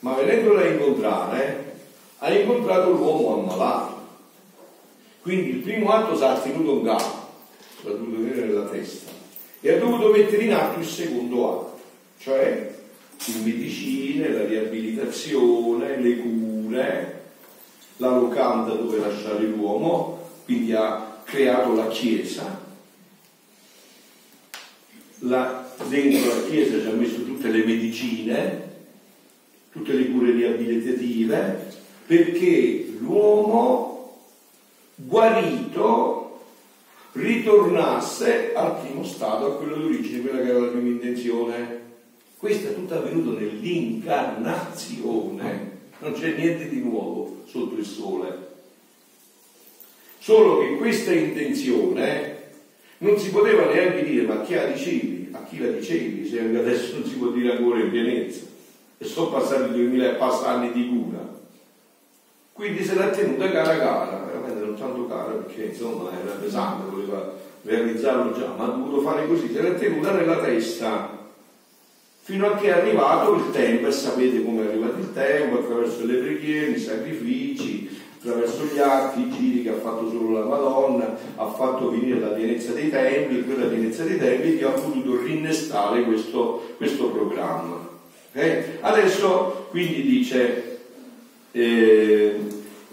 Ma 0.00 0.14
venendola 0.14 0.60
a 0.60 0.66
incontrare, 0.66 1.74
ha 2.18 2.32
incontrato 2.32 2.90
l'uomo 2.90 3.40
ammalato. 3.40 4.02
Quindi 5.22 5.50
il 5.50 5.56
primo 5.58 5.90
atto 5.90 6.16
si 6.16 6.22
è 6.22 6.42
tenuto 6.42 6.78
un 6.78 6.84
capo, 6.84 7.28
l'ha 7.82 7.90
dovuto 7.92 8.16
tenere 8.16 8.46
nella 8.46 8.64
testa, 8.64 9.10
e 9.60 9.72
ha 9.72 9.78
dovuto 9.78 10.10
mettere 10.10 10.42
in 10.42 10.52
atto 10.52 10.80
il 10.80 10.86
secondo 10.86 11.50
atto 11.50 11.74
cioè 12.24 12.74
in 13.26 13.44
medicine, 13.44 14.30
la 14.30 14.46
riabilitazione, 14.46 16.00
le 16.00 16.16
cure, 16.16 17.22
la 17.98 18.08
locanda 18.08 18.72
dove 18.72 18.98
lasciare 18.98 19.44
l'uomo, 19.44 20.30
quindi 20.44 20.72
ha 20.72 21.20
creato 21.22 21.74
la 21.74 21.88
Chiesa. 21.88 22.62
La, 25.18 25.63
dentro 25.88 26.34
la 26.34 26.42
Chiesa 26.48 26.80
ci 26.80 26.86
ha 26.86 26.92
messo 26.92 27.24
tutte 27.24 27.48
le 27.48 27.64
medicine, 27.64 28.62
tutte 29.72 29.92
le 29.92 30.08
cure 30.10 30.30
riabilitative, 30.32 31.72
perché 32.06 32.94
l'uomo 33.00 34.20
guarito 34.94 36.44
ritornasse 37.12 38.52
al 38.54 38.80
primo 38.80 39.04
stato, 39.04 39.46
a 39.46 39.56
quello 39.56 39.76
d'origine, 39.76 40.20
quella 40.20 40.42
che 40.42 40.48
era 40.48 40.60
la 40.60 40.68
prima 40.68 40.88
intenzione. 40.88 41.82
Questo 42.36 42.68
è 42.68 42.74
tutto 42.74 42.94
avvenuto 42.94 43.38
nell'incarnazione, 43.38 45.70
non 45.98 46.12
c'è 46.12 46.36
niente 46.36 46.68
di 46.68 46.80
nuovo 46.80 47.42
sotto 47.46 47.78
il 47.78 47.86
sole. 47.86 48.52
Solo 50.18 50.58
che 50.60 50.76
questa 50.76 51.12
intenzione 51.12 52.32
non 52.98 53.18
si 53.18 53.30
poteva 53.30 53.72
neanche 53.72 54.04
dire 54.04 54.26
ma 54.26 54.42
chi 54.42 54.54
la 54.54 54.66
dicevi, 54.66 55.23
a 55.34 55.42
chi 55.48 55.58
la 55.58 55.68
dicevi, 55.68 56.26
se 56.26 56.40
adesso 56.40 56.94
non 56.94 57.04
si 57.04 57.16
può 57.16 57.28
dire 57.28 57.56
ancora 57.56 57.80
in 57.80 57.90
pienezza. 57.90 58.42
E 58.96 59.04
sono 59.04 59.30
passati 59.30 59.72
duemila 59.72 60.10
e 60.10 60.14
passa 60.14 60.50
anni 60.50 60.72
di 60.72 60.88
cura. 60.88 61.32
Quindi 62.52 62.84
se 62.84 62.94
l'ha 62.94 63.08
tenuta 63.08 63.50
cara 63.50 63.76
cara, 63.76 64.24
veramente 64.26 64.64
non 64.64 64.76
tanto 64.76 65.06
cara 65.06 65.32
perché 65.32 65.64
insomma 65.64 66.10
era 66.12 66.32
pesante, 66.32 66.88
voleva 66.88 67.32
realizzarlo 67.62 68.32
già, 68.38 68.54
ma 68.56 68.64
ha 68.64 68.68
dovuto 68.68 69.00
fare 69.00 69.26
così, 69.26 69.52
se 69.52 69.60
l'ha 69.60 69.74
tenuta 69.74 70.12
nella 70.12 70.38
testa 70.38 71.22
fino 72.24 72.46
a 72.46 72.56
che 72.56 72.68
è 72.68 72.70
arrivato 72.70 73.34
il 73.34 73.50
tempo 73.50 73.88
e 73.88 73.92
sapete 73.92 74.42
come 74.42 74.62
è 74.62 74.68
arrivato 74.68 74.98
il 74.98 75.12
tempo 75.12 75.58
attraverso 75.58 76.06
le 76.06 76.14
preghiere, 76.14 76.70
i 76.70 76.78
sacrifici, 76.78 77.83
attraverso 78.24 78.64
gli 78.64 78.78
atti, 78.78 79.20
i 79.20 79.30
giri 79.30 79.62
che 79.62 79.68
ha 79.68 79.78
fatto 79.78 80.08
solo 80.08 80.38
la 80.38 80.46
Madonna, 80.46 81.14
ha 81.36 81.46
fatto 81.46 81.90
venire 81.90 82.18
la 82.18 82.28
pienezza 82.28 82.72
dei 82.72 82.88
tempi 82.88 83.44
quella 83.44 83.66
pienezza 83.66 84.02
dei 84.04 84.18
tempi 84.18 84.56
che 84.56 84.64
ha 84.64 84.70
potuto 84.70 85.20
rinnestare 85.22 86.02
questo, 86.04 86.74
questo 86.78 87.08
programma. 87.08 87.86
Okay? 88.32 88.78
Adesso 88.80 89.66
quindi 89.70 90.02
dice 90.02 90.78
eh, 91.52 92.40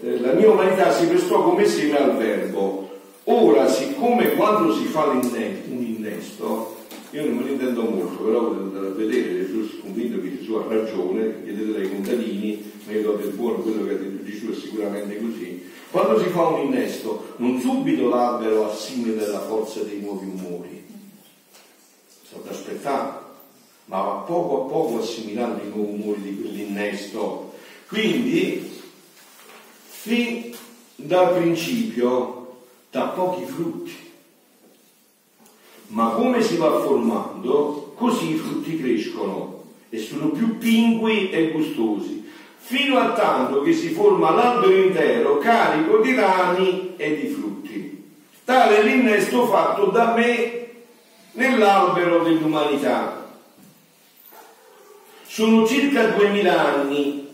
eh, 0.02 0.20
la 0.20 0.32
mia 0.32 0.50
umanità 0.50 0.92
si 0.92 1.06
prestò 1.06 1.42
come 1.42 1.64
seme 1.64 1.96
al 1.96 2.16
verbo. 2.16 2.90
Ora, 3.24 3.68
siccome 3.68 4.34
quando 4.34 4.74
si 4.74 4.84
fa 4.84 5.06
un 5.06 5.22
innesto, 5.68 6.76
io 7.10 7.24
non 7.24 7.36
me 7.36 7.44
ne 7.44 7.50
intendo 7.52 7.82
molto, 7.82 8.22
però 8.24 8.48
potete 8.48 8.62
andare 8.62 8.86
a 8.86 8.90
vedere, 8.90 9.40
è 9.40 9.80
convinto 9.80 10.20
che 10.20 10.38
Gesù 10.38 10.54
ha 10.54 10.64
ragione, 10.68 11.42
chiedete 11.44 11.78
ai 11.78 11.88
contadini, 11.88 12.72
ma 12.84 12.92
io 12.92 13.02
do 13.02 13.20
buono 13.34 13.58
quello 13.58 13.84
che 13.86 13.92
ha 13.92 13.96
detto 13.96 14.11
Gesù 14.24 14.50
è 14.50 14.54
sicuramente 14.54 15.20
così. 15.20 15.70
Quando 15.90 16.20
si 16.20 16.28
fa 16.28 16.46
un 16.46 16.66
innesto, 16.66 17.34
non 17.36 17.60
subito 17.60 18.08
l'albero 18.08 18.70
assimila 18.70 19.26
la 19.26 19.40
forza 19.40 19.82
dei 19.82 20.00
nuovi 20.00 20.26
umori, 20.26 20.84
sta 22.24 22.36
ad 22.36 22.46
aspettare, 22.48 23.18
ma 23.86 24.00
va 24.00 24.12
poco 24.26 24.62
a 24.62 24.68
poco 24.68 25.00
assimilando 25.00 25.62
i 25.62 25.68
nuovi 25.68 26.02
umori 26.02 26.22
di 26.22 26.40
quell'innesto. 26.40 27.52
Quindi, 27.88 28.80
fin 29.86 30.54
dal 30.96 31.34
principio, 31.34 32.56
dà 32.90 33.08
pochi 33.08 33.44
frutti 33.44 34.10
ma 35.92 36.10
come 36.10 36.42
si 36.42 36.56
va 36.56 36.80
formando, 36.80 37.92
così 37.96 38.32
i 38.32 38.36
frutti 38.36 38.78
crescono 38.78 39.62
e 39.90 39.98
sono 39.98 40.30
più 40.30 40.56
pingui 40.56 41.30
e 41.30 41.50
gustosi, 41.50 42.21
fino 42.64 42.96
a 42.98 43.12
tanto 43.12 43.62
che 43.62 43.72
si 43.72 43.88
forma 43.90 44.30
l'albero 44.30 44.76
intero 44.76 45.38
carico 45.38 45.98
di 45.98 46.14
rami 46.14 46.94
e 46.96 47.16
di 47.16 47.26
frutti. 47.26 48.10
Tale 48.44 48.78
è 48.78 48.82
l'innesto 48.84 49.46
fatto 49.46 49.86
da 49.86 50.14
me 50.14 50.70
nell'albero 51.32 52.22
dell'umanità. 52.22 53.26
Sono 55.26 55.66
circa 55.66 56.08
duemila 56.08 56.74
anni 56.74 57.28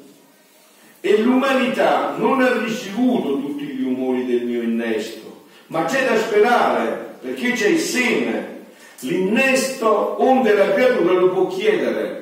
e 1.00 1.18
l'umanità 1.18 2.14
non 2.16 2.40
ha 2.40 2.62
ricevuto 2.62 3.38
tutti 3.38 3.64
gli 3.64 3.82
umori 3.82 4.24
del 4.24 4.44
mio 4.44 4.62
innesto, 4.62 5.44
ma 5.66 5.84
c'è 5.84 6.06
da 6.06 6.16
sperare 6.16 7.16
perché 7.20 7.52
c'è 7.52 7.68
il 7.68 7.78
seme. 7.78 8.56
L'innesto 9.00 10.16
onde 10.22 10.54
la 10.54 10.72
creatura 10.72 11.12
lo 11.12 11.30
può 11.30 11.46
chiedere. 11.46 12.17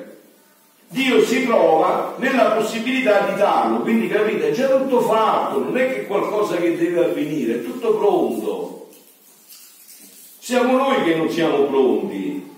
Dio 0.89 1.23
si 1.25 1.45
trova 1.45 2.15
nella 2.17 2.51
possibilità 2.51 3.27
di 3.27 3.35
darlo, 3.35 3.81
quindi 3.81 4.07
capite, 4.07 4.49
è 4.49 4.51
già 4.53 4.69
tutto 4.69 5.01
fatto, 5.01 5.59
non 5.59 5.77
è 5.77 5.93
che 5.93 6.05
qualcosa 6.05 6.55
che 6.55 6.77
deve 6.77 7.05
avvenire, 7.05 7.55
è 7.55 7.63
tutto 7.63 7.95
pronto. 7.95 8.89
Siamo 10.39 10.77
noi 10.77 11.03
che 11.03 11.15
non 11.15 11.29
siamo 11.29 11.65
pronti. 11.65 12.55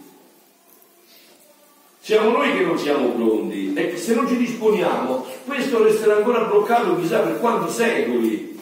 Siamo 2.00 2.30
noi 2.30 2.54
che 2.56 2.63
non 2.63 2.78
siamo 2.78 3.10
pronti 3.10 3.74
e 3.74 3.98
se 3.98 4.15
non 4.15 4.28
ci 4.28 4.38
disponiamo, 4.38 5.26
questo 5.46 5.84
resterà 5.84 6.18
ancora 6.18 6.46
bloccato 6.46 6.96
chissà 6.98 7.20
per 7.20 7.39
quanti 7.39 7.72
secoli. 7.72 8.60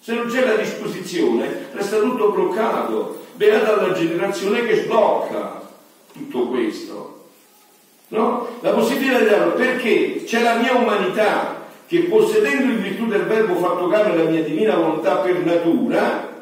Se 0.00 0.14
non 0.14 0.26
c'è 0.28 0.44
la 0.44 0.56
disposizione, 0.56 1.68
resta 1.72 1.98
tutto 2.00 2.30
bloccato. 2.30 3.24
Beata 3.34 3.80
la 3.80 3.92
generazione 3.92 4.64
che 4.64 4.82
sblocca 4.82 5.68
tutto 6.12 6.48
questo. 6.48 7.15
No? 8.08 8.58
La 8.60 8.70
possibilità 8.70 9.18
di 9.18 9.24
darlo 9.24 9.52
perché 9.52 10.22
c'è 10.24 10.42
la 10.42 10.54
mia 10.54 10.74
umanità 10.74 11.64
che 11.86 12.00
possedendo 12.00 12.72
in 12.72 12.82
virtù 12.82 13.06
del 13.06 13.24
verbo 13.24 13.54
fatto 13.56 13.88
carne 13.88 14.16
la 14.16 14.30
mia 14.30 14.42
divina 14.42 14.76
volontà 14.76 15.16
per 15.16 15.44
natura, 15.44 16.34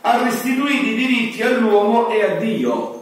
ha 0.00 0.22
restituito 0.22 0.86
i 0.86 0.94
diritti 0.94 1.42
all'uomo 1.42 2.08
e 2.08 2.22
a 2.22 2.36
Dio. 2.36 3.00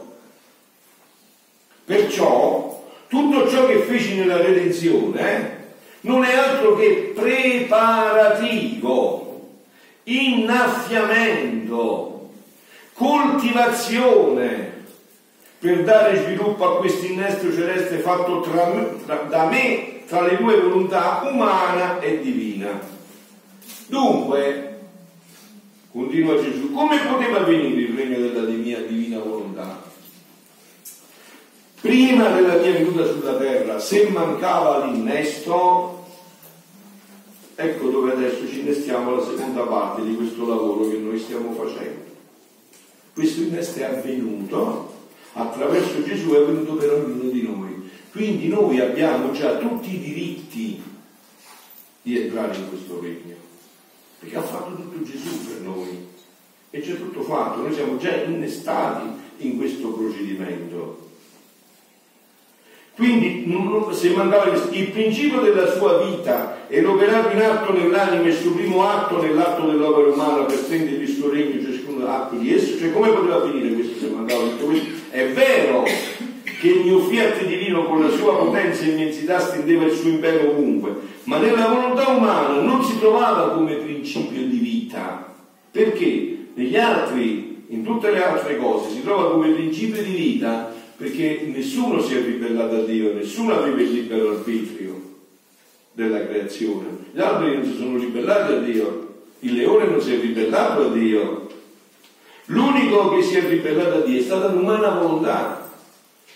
Perciò 1.85 2.83
tutto 3.09 3.49
ciò 3.49 3.67
che 3.67 3.81
feci 3.81 4.15
nella 4.17 4.37
redenzione 4.37 5.21
eh, 5.21 5.59
non 6.03 6.23
è 6.25 6.33
altro 6.35 6.77
che 6.77 7.13
preparativo 7.15 9.19
innaffiamento, 10.05 12.31
coltivazione 12.93 14.70
per 15.61 15.85
dare 15.85 16.23
sviluppo 16.23 16.65
a 16.65 16.79
questo 16.79 17.05
innesto 17.05 17.53
celeste 17.53 17.99
fatto 17.99 18.41
tra, 18.41 18.73
tra, 19.05 19.17
da 19.29 19.45
me 19.45 20.05
tra 20.07 20.23
le 20.23 20.39
due 20.39 20.59
volontà 20.59 21.21
umana 21.31 22.01
e 22.01 22.21
divina. 22.21 22.81
Dunque, 23.87 24.79
continua 25.93 26.43
Gesù, 26.43 26.73
come 26.73 26.99
poteva 27.01 27.41
avvenire 27.41 27.83
il 27.83 27.95
regno 27.95 28.19
della 28.19 28.49
mia 28.49 28.81
divina 28.81 29.19
volontà? 29.19 29.83
Prima 31.83 32.29
della 32.29 32.55
mia 32.55 32.73
venuta 32.73 33.05
sulla 33.05 33.37
terra, 33.37 33.79
se 33.79 34.09
mancava 34.09 34.87
l'innesto, 34.87 35.99
Ecco 37.63 37.91
dove 37.91 38.13
adesso 38.13 38.49
ci 38.49 38.61
innestiamo 38.61 39.13
alla 39.13 39.23
seconda 39.23 39.61
parte 39.65 40.03
di 40.03 40.17
questo 40.17 40.49
lavoro 40.49 40.89
che 40.89 40.97
noi 40.97 41.19
stiamo 41.19 41.53
facendo. 41.53 42.05
Questo 43.13 43.43
innesto 43.43 43.81
è 43.81 43.83
avvenuto 43.83 45.00
attraverso 45.49 46.03
Gesù, 46.03 46.31
è 46.33 46.39
avvenuto 46.39 46.75
per 46.75 46.93
ognuno 46.93 47.31
di 47.31 47.43
noi. 47.43 47.91
Quindi 48.11 48.49
noi 48.49 48.81
abbiamo 48.81 49.33
già 49.33 49.57
tutti 49.57 49.95
i 49.95 49.99
diritti 50.01 50.83
di 52.03 52.21
entrare 52.21 52.57
in 52.57 52.69
questo 52.69 52.99
regno, 53.01 53.37
perché 54.19 54.37
ha 54.37 54.43
fatto 54.43 54.75
tutto 54.75 55.03
Gesù 55.03 55.47
per 55.47 55.61
noi 55.61 56.09
e 56.71 56.81
c'è 56.81 56.97
tutto 56.97 57.23
fatto, 57.23 57.63
noi 57.63 57.75
siamo 57.75 57.97
già 57.99 58.15
innestati 58.15 59.09
in 59.39 59.57
questo 59.57 59.89
procedimento. 59.89 61.09
Quindi 62.95 63.51
se 63.93 64.11
mandava 64.11 64.53
il 64.53 64.91
principio 64.91 65.41
della 65.41 65.73
sua 65.73 66.05
vita 66.05 66.69
e 66.69 66.83
l'operato 66.83 67.35
in 67.35 67.43
atto 67.43 67.73
nell'anima 67.73 68.25
e 68.25 68.29
il 68.29 68.37
suo 68.37 68.53
primo 68.53 68.87
atto 68.87 69.23
nell'atto 69.23 69.67
dell'opera 69.67 70.09
umana 70.09 70.43
per 70.43 70.59
stendere 70.59 70.97
il 70.97 71.09
suo 71.09 71.31
regno 71.31 71.63
ciascuno 71.63 71.80
atto 72.07 72.37
di 72.37 72.55
esso, 72.55 72.79
cioè 72.79 72.93
come 72.93 73.09
poteva 73.11 73.37
avvenire 73.37 73.75
questo 73.75 73.99
se 73.99 74.13
mandava 74.13 74.43
tutto 74.43 74.65
questo? 74.67 74.89
È 75.11 75.29
vero 75.29 75.85
che 76.61 76.69
il 76.69 76.81
mio 76.85 77.01
fiat 77.01 77.45
divino 77.47 77.85
con 77.85 78.03
la 78.03 78.11
sua 78.11 78.37
potenza 78.37 78.85
e 78.85 78.91
immensità 78.91 79.39
stendeva 79.39 79.85
il 79.85 79.93
suo 79.93 80.11
impero 80.11 80.51
ovunque, 80.51 80.95
ma 81.25 81.39
nella 81.39 81.69
volontà 81.69 82.09
umana 82.09 82.61
non 82.61 82.85
si 82.85 82.99
trovava 82.99 83.53
come 83.55 83.77
principio 83.77 84.43
di 84.47 84.59
vita. 84.59 85.35
Perché? 85.71 86.49
Negli 86.55 86.77
altri, 86.77 87.65
in 87.69 87.83
tutte 87.83 88.11
le 88.11 88.23
altre 88.23 88.57
cose, 88.57 88.91
si 88.91 89.03
trova 89.03 89.31
come 89.31 89.51
principio 89.51 90.03
di 90.03 90.13
vita 90.13 90.79
perché 91.01 91.45
nessuno 91.47 92.03
si 92.03 92.15
è 92.15 92.23
ribellato 92.23 92.77
a 92.77 92.85
Dio, 92.85 93.15
nessuno 93.15 93.55
aveva 93.55 93.81
il 93.81 93.91
libero 93.91 94.33
arbitrio 94.33 95.01
della 95.93 96.27
creazione. 96.27 96.89
Gli 97.13 97.21
alberi 97.21 97.55
non 97.55 97.65
si 97.65 97.77
sono 97.79 97.97
ribellati 97.97 98.53
a 98.53 98.59
Dio, 98.59 99.09
il 99.39 99.55
leone 99.55 99.87
non 99.87 100.01
si 100.03 100.13
è 100.13 100.21
ribellato 100.21 100.83
a 100.83 100.93
Dio. 100.93 101.49
L'unico 102.51 103.11
che 103.11 103.23
si 103.23 103.37
è 103.37 103.49
ribellato 103.49 103.99
a 103.99 104.01
Dio 104.01 104.19
è 104.19 104.23
stata 104.23 104.49
l'umana 104.49 104.91
volontà. 104.91 105.71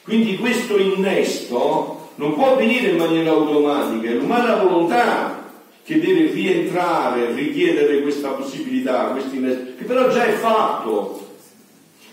Quindi 0.04 0.36
questo 0.36 0.76
innesto 0.76 2.10
non 2.16 2.34
può 2.34 2.52
avvenire 2.52 2.90
in 2.90 2.98
maniera 2.98 3.30
automatica, 3.30 4.10
è 4.10 4.14
l'umana 4.14 4.62
volontà 4.62 5.50
che 5.82 5.98
deve 5.98 6.30
rientrare, 6.30 7.32
richiedere 7.32 8.00
questa 8.00 8.30
possibilità, 8.30 9.06
questo 9.06 9.34
innesto, 9.34 9.72
che 9.76 9.84
però 9.84 10.08
già 10.08 10.24
è 10.24 10.34
fatto. 10.34 11.22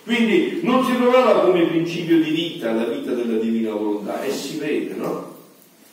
Quindi 0.03 0.61
non 0.63 0.83
si 0.83 0.95
trovava 0.95 1.41
come 1.41 1.67
principio 1.67 2.19
di 2.19 2.31
vita 2.31 2.71
la 2.71 2.85
vita 2.85 3.11
della 3.11 3.37
divina 3.37 3.71
volontà 3.71 4.23
e 4.23 4.31
si 4.31 4.57
vede, 4.57 4.95
no? 4.95 5.35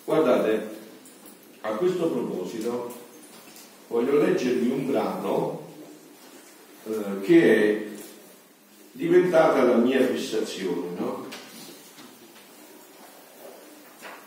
Guardate, 0.04 0.76
a 1.60 1.70
questo 1.72 2.06
proposito 2.06 2.90
voglio 3.88 4.16
leggervi 4.16 4.70
un 4.70 4.90
brano 4.90 5.66
eh, 6.86 7.20
che 7.20 7.52
è 7.52 7.87
diventata 8.98 9.62
la 9.62 9.76
mia 9.76 10.04
fissazione, 10.04 10.98
no? 10.98 11.26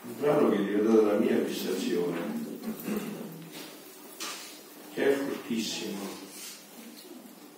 Un 0.04 0.14
brano 0.18 0.48
che 0.48 0.56
è 0.56 0.64
diventato 0.64 1.02
la 1.02 1.18
mia 1.18 1.44
fissazione, 1.44 2.18
che 4.94 5.08
è 5.08 5.12
fortissimo 5.12 6.20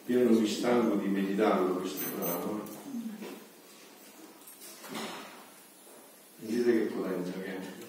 io 0.06 0.22
non 0.22 0.34
mi 0.34 0.46
stanco 0.46 0.96
di 0.96 1.08
meditarlo 1.08 1.76
questo 1.76 2.04
brano. 2.18 2.62
Vedete 6.40 6.72
che 6.72 6.92
potenza 6.92 7.32
che 7.40 7.56
è. 7.56 7.83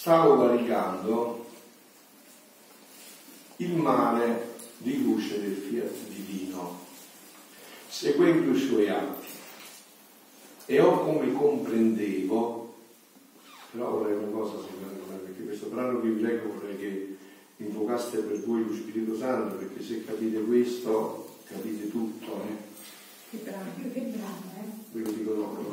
Stavo 0.00 0.36
valicando 0.36 1.44
il 3.56 3.76
mare 3.76 4.56
di 4.78 5.02
luce 5.02 5.38
del 5.38 5.52
fiat 5.52 5.92
divino, 6.08 6.78
seguendo 7.86 8.56
i 8.56 8.58
suoi 8.58 8.88
atti. 8.88 9.26
E 10.64 10.80
ho 10.80 11.04
come 11.04 11.30
comprendevo, 11.34 12.74
però 13.72 13.90
vorrei 13.90 14.16
una 14.16 14.30
cosa 14.30 14.56
secondo 14.62 15.04
me, 15.10 15.16
perché 15.16 15.44
questo 15.44 15.66
brano 15.66 16.00
che 16.00 16.08
vi 16.08 16.22
leggo 16.22 16.54
vorrei 16.54 16.78
che 16.78 17.16
invocaste 17.58 18.20
per 18.20 18.42
voi 18.42 18.66
lo 18.66 18.74
Spirito 18.74 19.14
Santo, 19.18 19.56
perché 19.56 19.82
se 19.82 20.02
capite 20.06 20.40
questo, 20.40 21.40
capite 21.44 21.90
tutto. 21.90 22.42
Eh? 22.48 23.36
Che 23.36 23.36
bravo, 23.44 23.70
che 23.92 24.00
bravo, 24.00 24.44
eh? 24.60 24.79
Ve 24.92 25.02
lo 25.02 25.10
dico 25.12 25.32
dopo, 25.34 25.72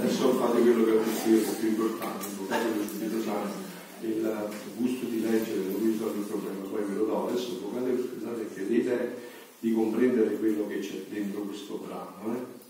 adesso 0.00 0.32
fate 0.34 0.60
quello 0.60 0.84
che 0.84 1.00
è 1.00 1.56
più 1.58 1.68
importante, 1.68 2.26
invocate 2.28 2.68
lo 2.76 2.82
Spirito 2.84 3.22
Santo 3.22 3.70
il 4.02 4.50
gusto 4.76 5.06
di 5.06 5.20
leggere, 5.20 5.60
vi 5.60 5.90
risolve 5.90 6.18
il 6.18 6.26
problema, 6.26 6.64
poi 6.68 6.82
ve 6.82 6.94
lo 6.94 7.04
do. 7.04 7.28
Adesso 7.28 7.50
invocate 7.50 7.90
lo 7.90 8.02
Spirito 8.02 8.24
Santo 8.24 8.40
e 8.40 8.54
credete 8.54 9.16
di 9.60 9.72
comprendere 9.72 10.38
quello 10.38 10.66
che 10.66 10.78
c'è 10.80 11.04
dentro 11.08 11.42
questo 11.42 11.84
brano. 11.86 12.34
Eh? 12.34 12.60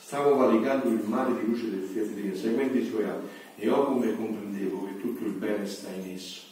Stavo 0.00 0.36
valicando 0.36 0.88
il 0.88 1.02
mare 1.04 1.38
di 1.38 1.46
luce 1.46 1.70
del 1.70 1.82
fiat 1.82 2.06
divino, 2.06 2.34
seguendo 2.34 2.78
i 2.78 2.86
suoi 2.86 3.04
atti, 3.04 3.26
e 3.56 3.68
ho 3.68 3.84
come 3.84 4.16
comprendevo 4.16 4.86
che 4.86 5.00
tutto 5.00 5.24
il 5.24 5.32
bene 5.32 5.66
sta 5.66 5.90
in 5.90 6.14
esso. 6.14 6.46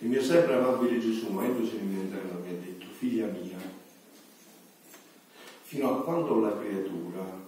Il 0.00 0.08
mio 0.08 0.22
sempre 0.22 0.54
amabile 0.54 0.98
Gesù, 0.98 1.28
muovendosi 1.28 1.76
nel 1.76 1.84
mio 1.84 2.02
interno, 2.02 2.40
mi 2.44 2.50
ha 2.50 2.58
detto, 2.58 2.86
figlia 2.98 3.26
mia, 3.26 3.58
fino 5.66 5.90
a 5.90 6.02
quando 6.02 6.38
la 6.38 6.56
creatura 6.56 7.44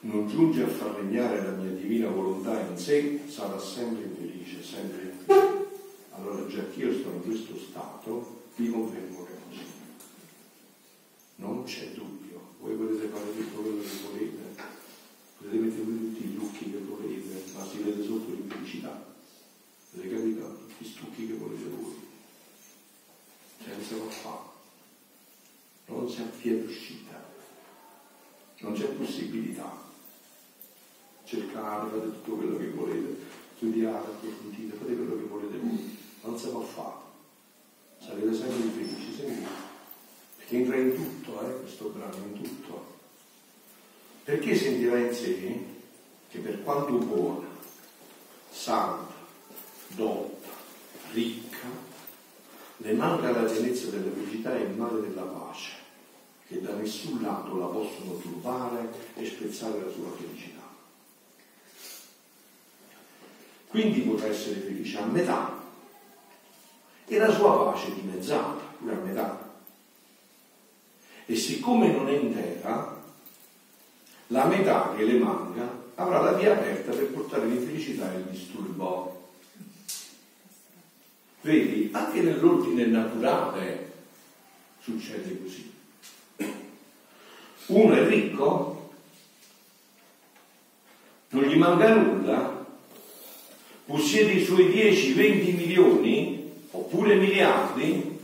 non 0.00 0.26
giunge 0.26 0.62
a 0.62 0.66
far 0.66 0.94
regnare 0.94 1.44
la 1.44 1.50
mia 1.50 1.72
divina 1.72 2.08
volontà 2.08 2.58
in 2.58 2.78
sé, 2.78 3.20
sarà 3.28 3.58
sempre 3.58 4.04
infelice, 4.04 4.62
sempre 4.62 5.02
infelice. 5.02 5.66
Allora 6.12 6.46
già 6.46 6.66
che 6.70 6.80
io 6.80 6.94
sto 6.94 7.10
in 7.10 7.22
questo 7.22 7.58
stato, 7.58 8.44
vi 8.56 8.70
confermo 8.70 9.24
che 9.26 9.32
è 9.32 9.36
così. 9.46 9.64
Non 11.36 11.64
c'è 11.64 11.90
dubbio. 11.90 12.40
Voi 12.60 12.74
potete 12.76 13.08
fare 13.08 13.36
tutto 13.36 13.60
quello 13.60 13.82
che 13.82 13.88
volete, 14.10 14.62
potete 15.36 15.56
mettere 15.58 15.84
tutti 15.84 16.24
i 16.24 16.34
trucchi 16.34 16.70
che 16.70 16.78
volete, 16.78 17.42
ma 17.54 17.66
si 17.66 17.82
vede 17.82 18.02
sotto 18.02 18.30
l'infelicità. 18.30 19.04
Avete 19.92 20.14
capito? 20.16 20.58
Tutti 20.66 20.82
i 20.82 20.86
stucchi 20.86 21.26
che 21.26 21.34
volete 21.34 21.68
voi. 21.68 21.94
Senza 23.62 23.96
fa. 24.08 24.55
Non 25.86 26.06
c'è 26.06 26.22
via 26.40 26.56
d'uscita. 26.56 27.24
Non 28.58 28.72
c'è 28.72 28.86
possibilità 28.86 29.84
cercate, 31.26 31.90
fate 31.90 32.04
tutto 32.04 32.36
quello 32.36 32.56
che 32.56 32.70
volete, 32.70 33.16
studiate, 33.56 34.06
approfondite, 34.06 34.76
fate 34.76 34.94
quello 34.94 35.16
che 35.16 35.24
volete 35.24 35.58
voi, 35.58 35.98
non 36.22 36.38
si 36.38 36.48
può 36.48 36.60
fare. 36.60 37.04
Sarete 37.98 38.32
sempre 38.32 38.68
felici, 38.70 39.14
sempre. 39.16 39.46
Perché 40.36 40.56
entra 40.56 40.76
in 40.76 40.94
tutto, 40.94 41.40
eh, 41.40 41.60
questo 41.60 41.88
brano, 41.88 42.16
in 42.16 42.42
tutto. 42.42 42.94
Perché 44.22 44.54
sentirà 44.54 44.98
in 44.98 45.12
sé 45.12 45.64
che 46.28 46.38
per 46.38 46.62
quanto 46.62 46.92
buona, 46.92 47.46
santa, 48.50 49.14
dotta, 49.88 50.48
ricca, 51.12 51.66
le 52.78 52.92
manca 52.92 53.30
la 53.30 53.50
pienezza 53.50 53.88
della 53.88 54.12
felicità 54.12 54.56
e 54.56 54.62
il 54.62 54.76
male 54.76 55.00
della 55.00 55.22
pace, 55.22 55.72
che 56.46 56.60
da 56.60 56.74
nessun 56.74 57.22
lato 57.22 57.58
la 57.58 57.66
possono 57.66 58.18
turbare 58.18 58.92
e 59.14 59.26
spezzare 59.26 59.84
la 59.84 59.90
sua 59.90 60.10
felicità. 60.16 60.66
quindi 63.76 64.00
potrà 64.00 64.28
essere 64.28 64.60
felice 64.60 64.96
a 64.96 65.04
metà 65.04 65.62
e 67.06 67.18
la 67.18 67.30
sua 67.30 67.62
pace 67.62 67.94
dimezzata, 67.94 68.62
pure 68.78 68.94
a 68.94 68.98
metà. 69.00 69.52
E 71.26 71.36
siccome 71.36 71.92
non 71.92 72.08
è 72.08 72.12
intera, 72.12 73.02
la 74.28 74.44
metà 74.46 74.94
che 74.96 75.04
le 75.04 75.18
manca 75.18 75.68
avrà 75.96 76.22
la 76.22 76.32
via 76.32 76.52
aperta 76.52 76.92
per 76.92 77.10
portare 77.10 77.46
l'infelicità 77.46 78.10
e 78.14 78.16
il 78.16 78.24
disturbo. 78.24 79.28
Vedi, 81.42 81.90
anche 81.92 82.22
nell'ordine 82.22 82.86
naturale 82.86 83.92
succede 84.80 85.42
così. 85.42 85.75
Uno 87.66 87.94
è 87.94 88.06
ricco, 88.06 88.90
non 91.30 91.42
gli 91.42 91.56
manca 91.56 91.94
nulla, 91.94 92.64
possiede 93.84 94.32
i 94.32 94.44
suoi 94.44 94.66
10-20 94.66 95.56
milioni 95.56 96.52
oppure 96.70 97.16
miliardi, 97.16 98.18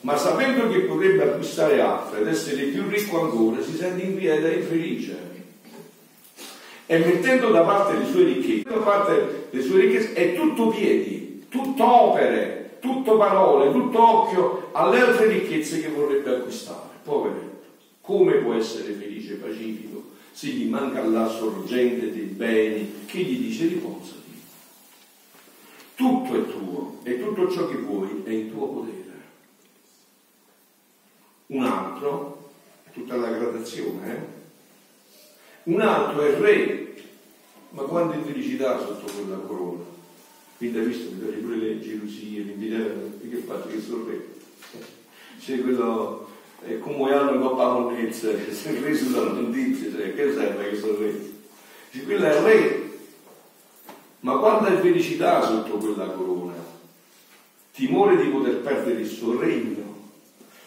ma 0.00 0.16
sapendo 0.16 0.68
che 0.68 0.80
potrebbe 0.80 1.22
acquistare 1.22 1.80
altre 1.80 2.20
ed 2.20 2.28
essere 2.28 2.64
più 2.64 2.88
ricco 2.88 3.22
ancora, 3.22 3.62
si 3.62 3.76
sente 3.76 4.02
inquieta 4.02 4.48
e 4.48 4.58
infelice. 4.58 5.34
E 6.86 6.98
mettendo 6.98 7.50
da 7.50 7.62
parte 7.62 7.98
le 7.98 8.06
sue 8.06 8.24
ricchezze, 8.24 8.68
da 8.68 8.76
parte 8.76 9.48
le 9.50 9.62
sue 9.62 9.80
ricchezze 9.80 10.12
è 10.12 10.34
tutto 10.34 10.68
piedi, 10.68 11.46
tutto 11.48 11.84
opere, 11.84 12.78
tutto 12.80 13.16
parole, 13.16 13.72
tutto 13.72 14.08
occhio 14.08 14.68
alle 14.72 15.00
altre 15.00 15.26
ricchezze 15.26 15.80
che 15.80 15.88
vorrebbe 15.88 16.30
acquistare. 16.30 16.94
Poveretto, 17.02 17.55
come 18.06 18.34
può 18.34 18.54
essere 18.54 18.92
felice 18.92 19.32
e 19.32 19.36
pacifico 19.36 20.10
se 20.30 20.46
gli 20.46 20.68
manca 20.68 21.04
la 21.04 21.26
sorgente 21.26 22.12
dei 22.12 22.22
beni 22.22 23.04
che 23.04 23.18
gli 23.18 23.38
dice 23.38 23.66
riposa? 23.66 24.12
Tutto 25.96 26.34
è 26.34 26.48
tuo 26.48 27.00
e 27.02 27.18
tutto 27.18 27.50
ciò 27.50 27.66
che 27.66 27.78
vuoi 27.78 28.22
è 28.24 28.30
in 28.30 28.52
tuo 28.52 28.68
potere. 28.68 29.24
Un 31.46 31.64
altro, 31.64 32.52
tutta 32.92 33.16
la 33.16 33.30
gradazione, 33.30 34.14
eh? 34.14 34.20
un 35.64 35.80
altro 35.80 36.22
è 36.22 36.38
re, 36.38 36.94
ma 37.70 37.82
quanta 37.82 38.14
infelicità 38.14 38.78
sotto 38.78 39.10
quella 39.12 39.38
corona. 39.38 39.82
Quindi 40.58 40.78
hai 40.78 40.86
visto 40.86 41.08
che 41.08 41.32
pure 41.38 41.56
le 41.56 41.80
gelosie, 41.80 42.42
l'invidia, 42.42 42.78
che 43.28 43.36
faccio 43.38 43.66
che 43.66 43.80
sono 43.80 44.06
re. 44.06 44.26
C'è 45.40 45.60
quello, 45.60 46.25
è 46.66 46.78
come 46.80 47.12
hanno 47.12 47.34
in 47.34 47.40
coppa 47.40 47.72
monnezza, 47.72 48.28
se 48.50 48.70
il 48.70 48.82
re 48.82 48.94
sulla 48.94 49.30
notizia, 49.30 49.90
cioè, 49.90 50.14
che 50.14 50.32
serve 50.32 50.76
sono 50.76 50.98
re? 50.98 51.20
C'è 51.92 52.02
quello 52.02 52.24
è 52.24 52.42
re, 52.42 52.90
ma 54.20 54.38
quanta 54.38 54.76
felicità 54.80 55.42
sotto 55.42 55.76
quella 55.76 56.06
corona, 56.06 56.54
timore 57.72 58.16
di 58.16 58.30
poter 58.30 58.56
perdere 58.56 59.00
il 59.00 59.06
suo 59.06 59.38
regno, 59.38 59.94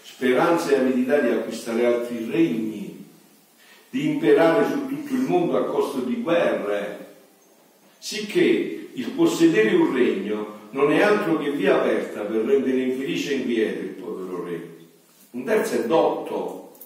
speranza 0.02 0.72
e 0.72 0.78
avidità 0.78 1.20
di 1.20 1.30
acquistare 1.30 1.86
altri 1.86 2.30
regni, 2.32 3.06
di 3.90 4.08
imperare 4.08 4.68
su 4.70 4.88
tutto 4.88 5.14
il 5.14 5.22
mondo 5.22 5.58
a 5.58 5.66
costo 5.66 6.00
di 6.00 6.22
guerre, 6.22 7.08
sicché 7.98 8.90
il 8.94 9.10
possedere 9.12 9.76
un 9.76 9.94
regno 9.94 10.58
non 10.72 10.92
è 10.92 11.02
altro 11.02 11.38
che 11.38 11.52
via 11.52 11.76
aperta 11.76 12.22
per 12.22 12.46
rendere 12.46 12.82
infelice 12.82 13.32
e 13.32 13.36
inquieto 13.36 13.80
il. 13.82 13.89
Un 15.32 15.44
terzo 15.44 15.76
è 15.76 15.86
dotto, 15.86 16.78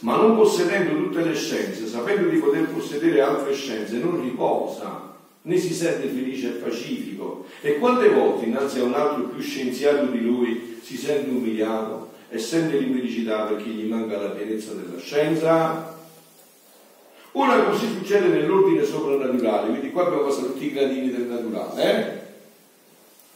ma 0.00 0.16
non 0.16 0.36
possedendo 0.36 0.94
tutte 0.94 1.24
le 1.24 1.34
scienze, 1.34 1.86
sapendo 1.86 2.28
di 2.28 2.38
poter 2.38 2.68
possedere 2.68 3.20
altre 3.20 3.52
scienze, 3.52 3.96
non 3.96 4.20
riposa, 4.22 5.16
né 5.42 5.56
si 5.56 5.74
sente 5.74 6.06
felice 6.06 6.48
e 6.48 6.52
pacifico. 6.52 7.46
E 7.60 7.78
quante 7.78 8.08
volte 8.10 8.44
innanzi 8.44 8.78
a 8.78 8.84
un 8.84 8.94
altro 8.94 9.24
più 9.24 9.42
scienziato 9.42 10.06
di 10.06 10.20
lui 10.20 10.78
si 10.82 10.96
sente 10.96 11.30
umiliato 11.30 12.12
e 12.28 12.38
sente 12.38 12.78
l'infelicità 12.78 13.44
perché 13.44 13.70
gli 13.70 13.88
manca 13.88 14.18
la 14.18 14.30
pienezza 14.30 14.72
della 14.72 15.00
scienza? 15.00 15.96
Ora 17.32 17.62
così 17.64 17.86
succede 17.88 18.28
nell'ordine 18.28 18.84
soprannaturale, 18.84 19.68
quindi 19.70 19.90
qua 19.90 20.06
abbiamo 20.06 20.24
passato 20.24 20.52
tutti 20.52 20.66
i 20.66 20.72
gradini 20.72 21.10
del 21.10 21.22
naturale, 21.22 21.82
eh? 21.82 22.26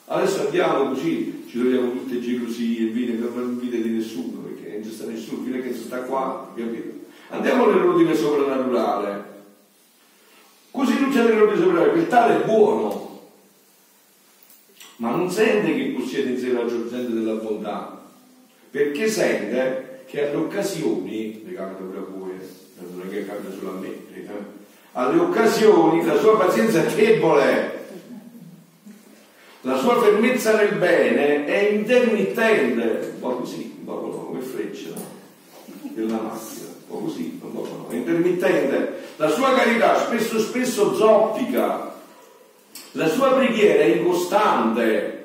Adesso 0.06 0.40
andiamo 0.42 0.88
così, 0.90 1.41
ci 1.52 1.58
troviamo 1.58 1.90
tutte 1.90 2.18
gelosie, 2.18 2.86
invidie, 2.86 3.14
non 3.16 3.50
invidia 3.50 3.78
di 3.78 3.90
nessuno, 3.90 4.38
perché 4.38 4.78
non 4.78 4.90
c'è 4.90 5.04
nessuno, 5.04 5.44
fino 5.44 5.58
a 5.58 5.60
che 5.60 5.74
sta 5.74 5.98
qua, 5.98 6.50
capito? 6.56 7.00
Andiamo 7.28 7.66
nell'ordine 7.66 8.14
soprannaturale. 8.14 9.24
Così 10.70 10.96
succede 10.96 11.28
nell'ordine 11.28 11.58
soprannaturale, 11.58 11.92
quel 11.92 12.08
tale 12.08 12.40
è 12.40 12.46
buono, 12.46 13.20
ma 14.96 15.10
non 15.10 15.30
sente 15.30 15.74
che 15.74 15.94
possiede 15.94 16.30
in 16.30 16.38
sé 16.38 16.52
la 16.52 16.66
sorgente 16.66 17.12
della 17.12 17.34
bontà, 17.34 18.02
perché 18.70 19.06
sente 19.08 20.04
che 20.06 20.28
alle 20.28 20.36
occasioni, 20.36 21.42
le 21.44 21.52
capita 21.52 21.82
pure 21.82 21.98
a 21.98 22.06
voi, 22.16 22.30
eh, 22.30 22.94
non 22.96 23.06
è 23.06 23.10
che 23.10 23.26
capita 23.26 23.52
solo 23.54 23.72
a 23.72 23.78
me, 23.78 23.88
eh, 23.88 24.26
alle 24.92 25.20
occasioni 25.20 26.02
la 26.02 26.16
sua 26.16 26.38
pazienza 26.38 26.82
è 26.82 26.94
debole 26.94 27.81
la 29.62 29.76
sua 29.76 30.00
fermezza 30.00 30.56
nel 30.56 30.74
bene 30.74 31.44
è 31.44 31.68
intermittente, 31.70 33.12
un 33.14 33.20
po' 33.20 33.36
così, 33.36 33.76
un 33.78 33.84
po' 33.84 34.26
come 34.26 34.40
freccia 34.40 34.90
della 35.82 36.20
macchina, 36.20 36.66
o 36.88 36.98
così, 37.00 37.38
non 37.40 37.52
lo 37.52 37.64
so, 37.64 37.86
è 37.90 37.94
intermittente. 37.94 39.00
La 39.16 39.28
sua 39.28 39.54
carità 39.54 39.98
spesso 39.98 40.40
spesso 40.40 40.94
zoppica, 40.96 41.94
la 42.92 43.08
sua 43.08 43.34
preghiera 43.34 43.82
è 43.82 43.86
incostante. 43.86 45.18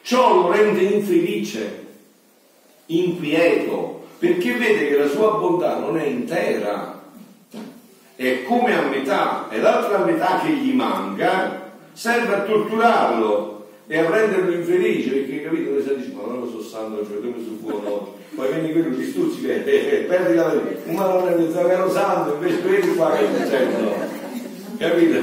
Ciò 0.00 0.34
lo 0.34 0.50
rende 0.50 0.80
infelice, 0.80 1.86
inquieto, 2.86 4.06
perché 4.18 4.54
vede 4.54 4.88
che 4.88 4.96
la 4.96 5.08
sua 5.08 5.32
bontà 5.32 5.78
non 5.78 5.98
è 5.98 6.04
intera, 6.04 7.02
è 8.16 8.42
come 8.44 8.78
a 8.78 8.82
metà, 8.82 9.48
e 9.50 9.58
l'altra 9.58 9.98
metà 9.98 10.40
che 10.42 10.52
gli 10.52 10.72
manca 10.72 11.61
serve 11.92 12.34
a 12.34 12.40
torturarlo 12.42 13.66
e 13.86 13.98
a 13.98 14.08
renderlo 14.08 14.52
infelice, 14.52 15.10
perché 15.10 15.42
capito, 15.42 15.70
le 15.72 15.96
dice, 15.96 16.12
ma 16.14 16.22
non 16.26 16.40
lo 16.40 16.46
so 16.48 16.62
santo, 16.62 17.06
cioè 17.06 17.20
come 17.20 17.34
su 17.44 17.58
buono, 17.60 18.14
poi 18.34 18.52
vieni 18.52 18.72
quello 18.72 18.96
di 18.96 19.04
stuzzi 19.04 19.42
che 19.42 20.04
perdi 20.08 20.34
la 20.34 20.48
vita, 20.48 20.80
un 20.84 20.94
malone 20.94 21.36
del 21.36 21.52
zavero 21.52 21.90
santo, 21.90 22.34
invece 22.34 22.62
quelli 22.62 22.94
qua 22.94 23.10
che 23.10 23.26
succedono, 23.36 23.90
capito? 24.78 25.20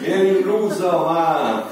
Vieni 0.00 0.38
illuso, 0.38 0.86
ma 0.86 1.66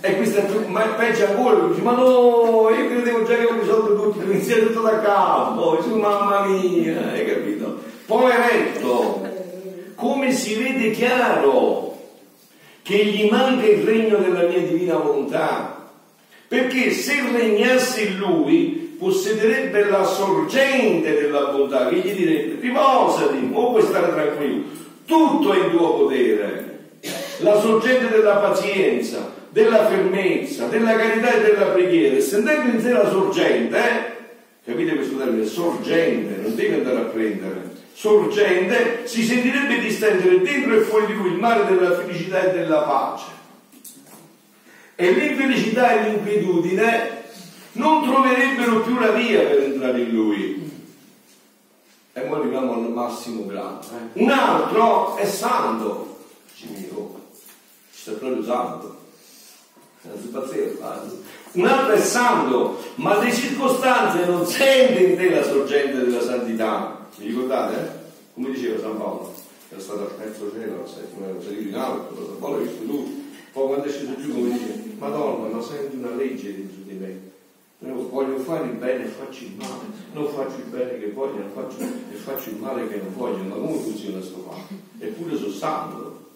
e 0.00 0.16
questo 0.16 0.38
è 0.38 0.66
ma 0.66 0.82
peggio 0.82 1.26
ancora, 1.26 1.66
dici, 1.66 1.80
ma 1.80 1.92
no, 1.92 2.68
io 2.70 2.88
credevo 2.88 3.24
già 3.24 3.36
che 3.36 3.44
ho 3.46 3.58
risolto 3.58 3.94
tutto, 3.94 4.18
devo 4.18 4.32
iniziare 4.32 4.66
tutto 4.66 4.82
da 4.82 5.00
capo, 5.00 5.78
dici, 5.80 5.98
mamma 5.98 6.46
mia, 6.46 7.10
hai 7.10 7.26
capito? 7.26 7.78
Poveretto, 8.06 9.26
come 9.94 10.30
si 10.32 10.54
vede 10.56 10.90
chiaro 10.90 11.93
che 12.84 13.02
gli 13.02 13.30
manca 13.30 13.64
il 13.64 13.82
regno 13.82 14.18
della 14.18 14.42
mia 14.42 14.58
divina 14.58 14.98
volontà, 14.98 15.90
perché 16.46 16.90
se 16.90 17.14
regnasse 17.32 18.02
in 18.02 18.18
lui 18.18 18.94
possederebbe 18.98 19.88
la 19.88 20.04
sorgente 20.04 21.14
della 21.14 21.46
bontà 21.46 21.88
che 21.88 21.96
gli 21.96 22.12
direbbe 22.12 22.60
riposati, 22.60 23.48
o 23.52 23.70
puoi 23.70 23.82
stare 23.82 24.12
tranquillo, 24.12 24.64
tutto 25.06 25.54
è 25.54 25.64
in 25.64 25.70
tuo 25.70 25.94
potere, 25.94 26.88
la 27.38 27.58
sorgente 27.58 28.14
della 28.14 28.36
pazienza, 28.36 29.32
della 29.48 29.86
fermezza, 29.86 30.66
della 30.66 30.94
carità 30.94 31.32
e 31.32 31.40
della 31.40 31.66
preghiera, 31.70 32.20
sentendo 32.20 32.76
in 32.76 32.82
sé 32.82 32.90
la 32.92 33.08
sorgente, 33.08 33.78
eh? 33.78 34.70
capite 34.70 34.94
questo 34.94 35.16
termine? 35.16 35.46
Sorgente, 35.46 36.42
non 36.42 36.54
devi 36.54 36.74
andare 36.74 36.96
a 36.98 37.04
prendere, 37.04 37.63
sorgente, 37.94 39.06
si 39.06 39.24
sentirebbe 39.24 39.78
distendere 39.78 40.40
dentro 40.40 40.74
e 40.74 40.80
fuori 40.80 41.06
di 41.06 41.14
lui 41.14 41.30
il 41.30 41.38
mare 41.38 41.64
della 41.64 41.94
felicità 41.94 42.42
e 42.42 42.52
della 42.52 42.82
pace. 42.82 43.24
E 44.96 45.10
l'infelicità 45.12 45.92
e 45.92 46.10
l'inquietudine 46.10 47.22
non 47.72 48.02
troverebbero 48.02 48.80
più 48.80 48.98
la 48.98 49.10
via 49.10 49.40
per 49.40 49.62
entrare 49.62 50.00
in 50.00 50.10
lui. 50.10 50.72
E 52.12 52.20
poi 52.20 52.40
arriviamo 52.40 52.74
al 52.74 52.90
massimo 52.90 53.46
grado. 53.46 53.80
Eh? 53.80 54.22
Un 54.22 54.30
altro 54.30 55.16
è 55.16 55.26
santo. 55.26 56.26
Ci 56.54 56.68
miro, 56.68 57.20
sta 57.90 58.12
proprio 58.12 58.44
santo. 58.44 59.02
Un 61.52 61.66
altro 61.66 61.92
è 61.92 62.00
santo, 62.00 62.84
ma 62.96 63.18
le 63.18 63.32
circostanze 63.32 64.26
non 64.26 64.46
sente 64.46 65.00
in 65.00 65.16
te 65.16 65.30
la 65.30 65.42
sorgente 65.42 66.04
della 66.04 66.20
santità. 66.20 67.03
Vi 67.16 67.26
ricordate? 67.26 67.76
Eh? 67.76 68.02
Come 68.34 68.50
diceva 68.50 68.80
San 68.80 68.96
Paolo, 68.96 69.32
era 69.68 69.80
stato 69.80 70.00
al 70.00 70.16
terzo 70.16 70.50
cielo, 70.52 70.80
al 70.80 70.88
settimo, 70.88 71.28
era 71.28 71.40
salito 71.40 71.68
in 71.68 71.76
alto, 71.76 72.26
San 72.26 72.38
Paolo 72.38 72.56
ha 72.56 72.60
visto 72.60 72.84
lui. 72.84 73.32
Poi 73.52 73.66
quando 73.68 73.84
è 73.84 73.88
sceso 73.88 74.16
giù, 74.20 74.34
come 74.34 74.52
dice, 74.52 74.82
Madonna, 74.98 75.54
ma 75.54 75.62
senti 75.62 75.96
una 75.96 76.14
legge 76.16 76.56
dentro 76.56 76.82
di 76.82 76.94
me. 76.94 77.32
Io 77.86 78.08
voglio 78.08 78.38
fare 78.38 78.64
il 78.64 78.72
bene 78.72 79.04
e 79.04 79.08
faccio 79.08 79.44
il 79.44 79.52
male, 79.56 79.84
non 80.12 80.28
faccio 80.28 80.56
il 80.56 80.64
bene 80.70 80.98
che 80.98 81.12
voglio 81.12 81.48
faccio, 81.52 81.82
e 81.82 82.14
faccio 82.14 82.50
il 82.50 82.56
male 82.56 82.88
che 82.88 82.96
non 82.96 83.14
voglio, 83.14 83.44
ma 83.44 83.54
come 83.54 83.78
funziona 83.78 84.18
questo 84.18 84.38
fatto? 84.48 84.74
Eppure 84.98 85.36
sono 85.36 85.52
santo. 85.52 86.30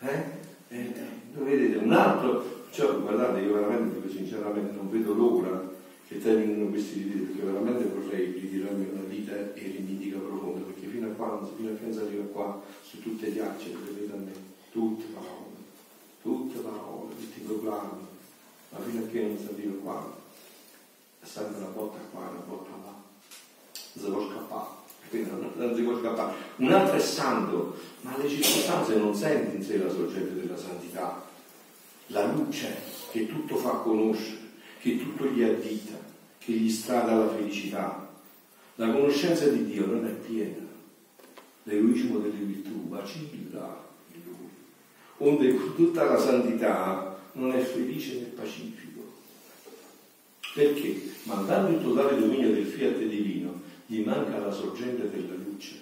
Eh? 0.00 0.24
Eh, 0.68 0.92
vedete, 1.32 1.76
un 1.78 1.92
altro, 1.92 2.66
cioè, 2.70 2.94
guardate, 2.98 3.40
io 3.40 3.54
veramente, 3.54 4.10
sinceramente, 4.10 4.74
non 4.74 4.90
vedo 4.90 5.14
l'ora 5.14 5.76
che 6.08 6.18
terminino 6.22 6.70
questi 6.70 7.02
ritiri, 7.02 7.24
perché 7.24 7.42
veramente 7.42 7.84
vorrei 7.84 8.32
ritirarmi 8.32 8.88
una 8.92 9.02
vita 9.02 9.32
eremitica 9.54 10.16
profonda, 10.16 10.64
perché 10.64 10.86
fino 10.86 11.08
a 11.08 11.10
quando, 11.10 11.52
fino 11.54 11.70
a 11.70 11.74
che 11.74 11.84
non 11.84 11.98
arriva 11.98 12.24
qua, 12.32 12.62
su 12.80 13.02
tutte 13.02 13.26
le 13.26 13.32
ghiacce, 13.34 13.76
vedete 13.84 14.12
a 14.14 14.16
me, 14.16 14.32
tutte 14.72 15.04
parole, 15.12 15.56
tutte 16.22 16.58
parole, 16.60 17.14
tutti 17.14 17.40
i 17.40 17.42
proclami, 17.42 18.06
ma 18.70 18.78
fino 18.80 19.04
a 19.04 19.06
che 19.06 19.20
non 19.20 19.38
si 19.38 19.48
arriva 19.52 19.74
qua, 19.82 20.16
è 21.20 21.26
sempre 21.26 21.58
una 21.58 21.68
botta 21.68 21.98
qua, 22.10 22.20
una 22.20 22.44
botta 22.46 22.70
là, 22.70 23.02
non 23.92 24.04
si 24.04 24.10
può 24.10 24.30
scappare. 24.30 24.76
Quindi 25.10 25.30
non, 25.30 25.52
non 25.56 25.74
si 25.74 25.82
può 25.82 25.98
scappare. 25.98 26.34
Un 26.56 26.72
altro 26.72 26.96
è 26.96 27.00
santo, 27.00 27.76
ma 28.02 28.16
le 28.16 28.28
circostanze 28.28 28.96
non 28.96 29.14
sente 29.14 29.56
in 29.56 29.62
sé 29.62 29.76
la 29.76 29.90
sorgente 29.90 30.34
della 30.34 30.56
santità, 30.56 31.22
la 32.06 32.32
luce 32.32 32.76
che 33.10 33.26
tutto 33.26 33.56
fa 33.56 33.70
conoscere 33.72 34.37
che 34.80 34.98
tutto 34.98 35.26
gli 35.26 35.42
addita, 35.42 35.98
che 36.38 36.52
gli 36.52 36.70
strada 36.70 37.16
la 37.16 37.28
felicità. 37.28 38.06
La 38.76 38.92
conoscenza 38.92 39.48
di 39.48 39.64
Dio 39.64 39.86
non 39.86 40.06
è 40.06 40.12
piena, 40.12 40.66
l'eroismo 41.64 42.18
delle 42.18 42.44
virtù 42.44 42.88
vacilla 42.88 43.84
in 44.12 44.20
lui, 44.24 44.48
onde 45.18 45.74
tutta 45.74 46.04
la 46.04 46.18
santità 46.18 47.18
non 47.32 47.52
è 47.52 47.60
felice 47.60 48.20
né 48.20 48.26
pacifico. 48.26 48.86
Perché? 50.54 51.10
Mandando 51.24 51.76
il 51.76 51.82
totale 51.82 52.20
dominio 52.20 52.52
del 52.52 52.66
fiat 52.66 52.98
divino, 52.98 53.60
gli 53.86 54.00
manca 54.00 54.38
la 54.38 54.52
sorgente 54.52 55.10
della 55.10 55.34
luce, 55.34 55.74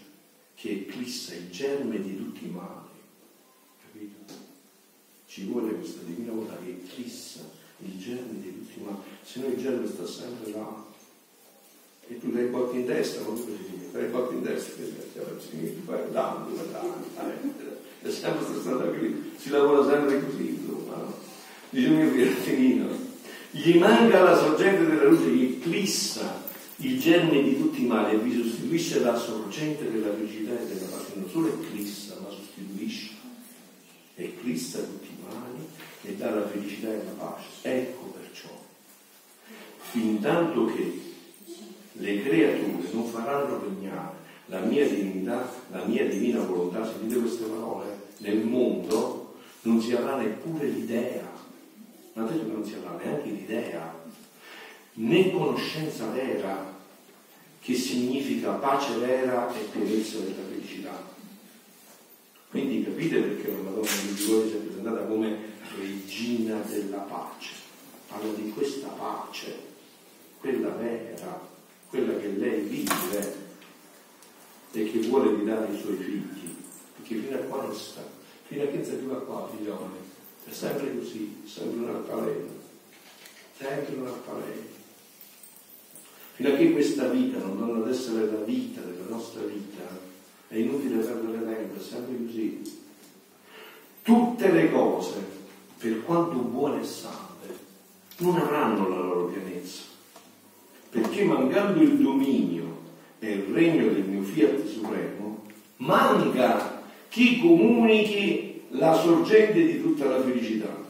che 0.54 0.70
eclissa 0.70 1.34
il 1.34 1.50
germe 1.50 2.00
di 2.00 2.16
tutti 2.16 2.46
i 2.46 2.50
mali. 2.50 2.88
Capito? 3.82 4.34
Ci 5.26 5.44
vuole 5.44 5.74
questa 5.74 6.02
divina 6.02 6.32
volontà 6.32 6.56
che 6.64 6.70
eclissa 6.70 7.55
il 7.78 7.98
germe 7.98 8.40
di 8.40 8.52
tutti 8.58 8.78
i 8.78 8.82
mali, 8.82 8.98
se 9.22 9.40
no 9.40 9.46
il 9.48 9.58
germe 9.58 9.86
sta 9.86 10.06
sempre 10.06 10.50
là. 10.52 10.84
E 12.08 12.20
tu 12.20 12.30
dai 12.30 12.46
botti 12.46 12.76
in 12.76 12.86
destra, 12.86 13.22
non 13.22 13.34
così, 13.34 13.88
dai 13.90 14.06
botti 14.06 14.34
in 14.34 14.42
destra, 14.42 14.74
tu 14.76 15.82
fai 15.84 16.10
danno, 16.12 16.46
è 18.02 18.10
sempre 18.10 18.44
strada 18.60 18.84
qui, 18.84 19.32
si 19.36 19.50
lavora 19.50 19.88
sempre 19.90 20.24
così, 20.24 20.48
insomma, 20.60 20.96
no? 20.96 21.14
Dice 21.70 21.88
mio 21.88 22.10
figlio, 22.10 22.88
gli 23.50 23.76
manca 23.76 24.22
la 24.22 24.36
sorgente 24.36 24.86
della 24.86 25.08
luce 25.08 25.24
che 25.24 25.42
eclissa 25.42 26.44
il 26.76 27.00
germe 27.00 27.42
di 27.42 27.56
tutti 27.56 27.82
i 27.82 27.86
mali 27.86 28.14
e 28.14 28.18
vi 28.18 28.40
sostituisce 28.40 29.00
la 29.00 29.16
sorgente 29.16 29.90
della 29.90 30.14
felicità 30.14 30.60
e 30.60 30.66
della 30.66 30.86
pace, 30.86 31.12
non 31.14 31.28
solo 31.28 31.48
eclissa, 31.48 32.18
ma 32.22 32.28
sostituisce, 32.28 33.14
eclissa 34.16 34.80
tutti 34.80 35.08
i 35.08 35.22
mali 35.22 35.68
e 36.02 36.16
dà 36.16 36.30
la 36.30 36.48
felicità 36.48 36.88
e 36.88 37.04
la 37.04 37.24
pace. 37.24 37.46
Ecco 37.62 38.14
perciò, 38.18 38.48
fin 39.78 40.20
tanto 40.20 40.66
che 40.66 41.00
le 41.92 42.22
creature 42.22 42.88
non 42.92 43.06
faranno 43.06 43.60
regnare 43.60 44.14
la 44.46 44.60
mia 44.60 44.88
divinità, 44.88 45.50
la 45.70 45.84
mia 45.84 46.06
divina 46.06 46.40
volontà, 46.40 46.84
sentite 46.84 47.20
queste 47.20 47.44
parole, 47.44 48.04
nel 48.18 48.38
mondo 48.38 49.34
non 49.62 49.80
si 49.80 49.92
avrà 49.92 50.16
neppure 50.16 50.68
l'idea, 50.68 51.28
detto 52.12 52.46
che 52.46 52.52
non 52.52 52.64
si 52.64 52.74
avrà 52.74 52.96
neanche 53.02 53.28
l'idea, 53.28 53.94
né 54.94 55.30
conoscenza 55.30 56.08
vera, 56.10 56.74
che 57.60 57.74
significa 57.74 58.52
pace 58.52 58.96
vera 58.98 59.52
e 59.52 59.64
pienezza 59.72 60.18
della 60.18 60.44
felicità. 60.48 61.14
Quindi 62.50 62.84
capite 62.84 63.20
perché 63.20 63.50
la 63.50 63.58
Madonna 63.58 63.88
di 64.02 64.14
Giovanni 64.14 64.50
si 64.50 64.56
è 64.56 64.58
presentata 64.58 65.04
come 65.04 65.38
regina 65.78 66.60
della 66.60 66.98
pace. 66.98 67.54
Parla 68.08 68.32
di 68.32 68.50
questa 68.50 68.88
pace, 68.88 69.54
quella 70.38 70.70
vera, 70.70 71.48
quella 71.88 72.16
che 72.18 72.28
lei 72.28 72.60
vive 72.62 73.44
e 74.72 74.90
che 74.90 74.98
vuole 75.08 75.34
ridare 75.34 75.68
ai 75.68 75.78
suoi 75.78 75.96
figli, 75.96 76.54
perché 76.96 77.16
fino 77.16 77.36
a 77.36 77.40
qua 77.40 77.62
non 77.62 77.74
sta, 77.74 78.02
fino 78.46 78.62
a 78.62 78.66
che 78.66 78.84
si 78.84 78.90
arriva 78.92 79.20
qua, 79.22 79.50
figlioli, 79.50 79.94
è 80.44 80.52
sempre 80.52 80.96
così, 80.98 81.42
sempre 81.46 81.78
un 81.78 81.88
altaleno, 81.88 82.48
sempre 83.58 83.96
un 83.96 84.06
altaleno. 84.06 84.74
Fino 86.34 86.48
a 86.50 86.56
che 86.56 86.72
questa 86.72 87.08
vita 87.08 87.38
non 87.38 87.58
torna 87.58 87.84
ad 87.84 87.90
essere 87.90 88.30
la 88.30 88.44
vita 88.44 88.82
della 88.82 89.08
nostra 89.08 89.42
vita, 89.42 89.82
è 90.48 90.56
inutile 90.56 91.04
perdere 91.04 91.44
tempo, 91.44 91.78
è 91.78 91.82
sempre 91.82 92.16
così. 92.24 92.80
Tutte 94.02 94.52
le 94.52 94.70
cose 94.70 95.34
per 95.78 96.04
quanto 96.04 96.36
buone 96.36 96.80
e 96.80 96.84
sante, 96.84 97.54
non 98.18 98.36
avranno 98.36 98.88
la 98.88 99.00
loro 99.00 99.26
pienezza, 99.26 99.82
perché 100.90 101.24
mancando 101.24 101.82
il 101.82 101.98
dominio 101.98 102.64
e 103.18 103.32
il 103.32 103.42
regno 103.52 103.88
del 103.88 104.04
mio 104.04 104.22
fiat 104.22 104.64
supremo, 104.64 105.44
manca 105.78 106.82
chi 107.08 107.40
comunichi 107.40 108.64
la 108.70 108.94
sorgente 108.94 109.64
di 109.64 109.82
tutta 109.82 110.06
la 110.06 110.22
felicità. 110.22 110.84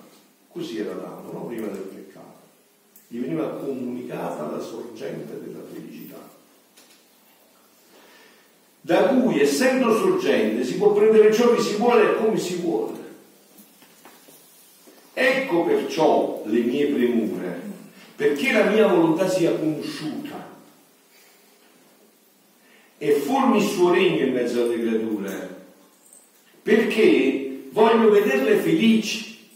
Così 0.52 0.78
era 0.78 0.92
dato, 0.92 1.32
no? 1.32 1.46
prima 1.46 1.66
del 1.66 1.82
peccato. 1.82 2.34
Gli 3.08 3.20
veniva 3.20 3.48
comunicata 3.48 4.50
la 4.50 4.60
sorgente 4.60 5.40
della 5.40 5.62
felicità. 5.70 6.34
Da 8.86 9.08
cui 9.08 9.40
essendo 9.40 9.96
sorgente 9.96 10.62
si 10.62 10.76
può 10.76 10.92
prendere 10.92 11.34
ciò 11.34 11.52
che 11.52 11.60
si 11.60 11.74
vuole 11.74 12.04
e 12.04 12.14
come 12.14 12.38
si 12.38 12.54
vuole. 12.58 12.94
Ecco 15.12 15.64
perciò 15.64 16.44
le 16.46 16.60
mie 16.60 16.86
premure, 16.86 17.60
perché 18.14 18.52
la 18.52 18.66
mia 18.66 18.86
volontà 18.86 19.28
sia 19.28 19.56
conosciuta 19.56 20.54
e 22.98 23.12
formi 23.14 23.58
il 23.58 23.68
suo 23.68 23.90
regno 23.90 24.24
in 24.24 24.32
mezzo 24.32 24.62
alle 24.62 24.80
creature, 24.80 25.64
perché 26.62 27.62
voglio 27.70 28.08
vederle 28.08 28.54
felici. 28.58 29.48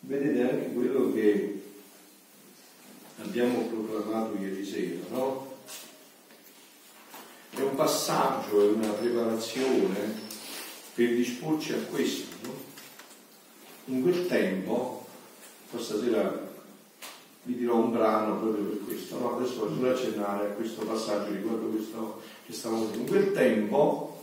Vedete 0.00 0.42
anche 0.42 0.72
quello 0.74 1.10
che 1.14 1.62
abbiamo 3.22 3.60
proclamato 3.60 4.36
ieri 4.38 4.62
sera, 4.62 5.00
no? 5.08 5.52
è 7.54 7.60
un 7.60 7.74
passaggio, 7.74 8.62
è 8.62 8.72
una 8.72 8.92
preparazione 9.32 10.20
per 10.94 11.14
disporci 11.14 11.72
a 11.72 11.78
questo. 11.90 12.70
In 13.86 14.02
quel 14.02 14.26
tempo, 14.26 15.06
questa 15.70 15.98
sera 15.98 16.50
vi 17.44 17.56
dirò 17.56 17.76
un 17.76 17.92
brano 17.92 18.38
proprio 18.38 18.64
per 18.64 18.84
questo, 18.84 19.18
no? 19.18 19.36
adesso 19.36 19.68
voglio 19.68 19.90
accennare 19.90 20.46
a 20.46 20.50
questo 20.50 20.84
passaggio 20.84 21.32
riguardo 21.32 21.66
questo 21.68 22.22
che 22.46 22.52
stavamo 22.52 22.84
dicendo. 22.84 23.02
In 23.02 23.08
quel 23.08 23.32
tempo 23.32 24.20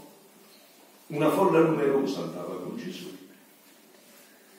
una 1.08 1.30
folla 1.32 1.60
numerosa 1.60 2.22
andava 2.22 2.56
con 2.56 2.78
Gesù. 2.78 3.08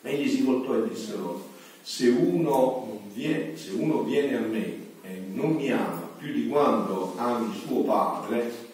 Egli 0.03 0.29
si 0.29 0.43
voltò 0.43 0.75
e 0.75 0.89
disse 0.89 1.17
loro, 1.17 1.49
se 1.81 2.09
uno, 2.09 3.01
viene, 3.15 3.57
se 3.57 3.71
uno 3.73 4.03
viene 4.03 4.37
a 4.37 4.41
me 4.41 4.79
e 5.03 5.23
non 5.33 5.53
mi 5.53 5.71
ama 5.71 6.09
più 6.19 6.33
di 6.33 6.49
quando 6.49 7.15
ami 7.17 7.55
suo 7.55 7.83
padre, 7.85 8.70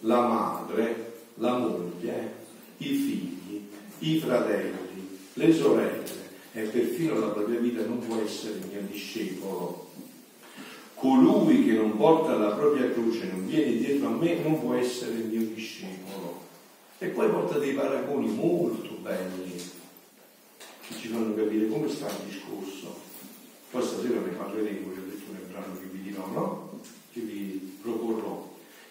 la 0.00 0.20
madre, 0.20 1.12
la 1.34 1.56
moglie, 1.58 2.34
i 2.78 2.94
figli, 2.94 3.68
i 3.98 4.18
fratelli, 4.18 5.18
le 5.34 5.52
sorelle 5.52 6.18
e 6.52 6.62
perfino 6.62 7.18
la 7.18 7.28
propria 7.28 7.60
vita 7.60 7.84
non 7.84 7.98
può 7.98 8.16
essere 8.16 8.58
mio 8.70 8.80
discepolo. 8.82 9.88
Colui 10.94 11.64
che 11.64 11.72
non 11.72 11.96
porta 11.96 12.36
la 12.36 12.50
propria 12.50 12.90
croce, 12.92 13.30
non 13.30 13.46
viene 13.46 13.76
dietro 13.76 14.08
a 14.08 14.10
me, 14.10 14.34
non 14.42 14.60
può 14.60 14.74
essere 14.74 15.14
mio 15.14 15.40
discepolo. 15.54 16.48
E 16.98 17.06
poi 17.08 17.30
porta 17.30 17.58
dei 17.58 17.72
paragoni 17.72 18.28
molto 18.28 18.96
belli 19.00 19.54
che 20.86 20.94
ci 20.98 21.08
fanno 21.08 21.34
capire 21.34 21.68
come 21.68 21.88
sta 21.88 22.08
il 22.08 22.28
discorso. 22.28 22.94
Poi 23.70 23.82
stasera 23.82 24.20
ne 24.20 24.32
parleremo, 24.32 24.88
vi 24.88 24.98
ho 24.98 25.04
detto 25.04 25.32
nel 25.32 25.46
brano 25.50 25.78
che 25.78 25.86
vi 25.90 26.02
dirò, 26.02 26.26
no? 26.26 26.80
che 27.12 27.20
vi 27.20 27.78
proporrò. 27.80 28.49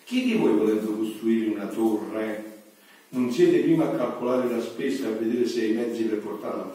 Chi 0.10 0.24
di 0.24 0.34
voi 0.34 0.54
volendo 0.54 0.94
costruire 0.94 1.52
una 1.52 1.68
torre 1.68 2.62
non 3.10 3.32
siete 3.32 3.60
prima 3.60 3.92
a 3.92 3.96
calcolare 3.96 4.50
la 4.50 4.60
spesa 4.60 5.04
e 5.08 5.12
a 5.12 5.16
vedere 5.16 5.48
se 5.48 5.62
hai 5.62 5.70
i 5.70 5.76
mezzi 5.76 6.02
per 6.06 6.18
portarla, 6.18 6.74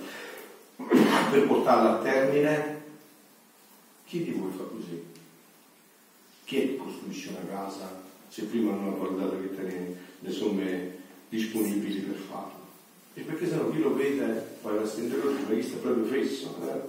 per 1.32 1.44
portarla 1.44 1.98
a 1.98 2.02
termine? 2.04 2.82
Chi 4.04 4.22
di 4.22 4.30
voi 4.30 4.52
fa 4.56 4.62
così? 4.62 5.02
Chi 6.44 6.76
costruisce 6.76 7.30
una 7.30 7.48
casa 7.48 8.04
se 8.28 8.44
prima 8.44 8.70
non 8.70 8.86
ha 8.86 8.96
guardato 8.96 9.40
che 9.40 9.52
tiene 9.52 9.96
le 10.20 10.30
somme 10.30 10.96
disponibili 11.28 12.02
per 12.02 12.20
farlo? 12.30 12.60
E 13.14 13.22
perché 13.22 13.48
se 13.48 13.56
no 13.56 13.72
chi 13.72 13.80
lo 13.80 13.96
vede 13.96 14.58
poi 14.62 14.76
la 14.76 14.86
stendere 14.86 15.22
ma 15.24 15.52
chi 15.52 15.60
sta 15.60 15.78
proprio 15.78 16.04
fesso, 16.04 16.56
eh? 16.62 16.80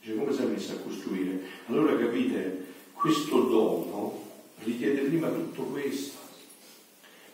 Dice 0.00 0.16
come 0.16 0.32
si 0.32 0.40
è 0.40 0.46
messo 0.46 0.72
a 0.72 0.76
costruire? 0.76 1.38
Allora 1.66 1.98
capite, 1.98 2.64
questo 2.94 3.42
dono 3.42 4.30
richiede 4.64 5.02
prima 5.02 5.28
tutto 5.28 5.62
questo. 5.64 6.18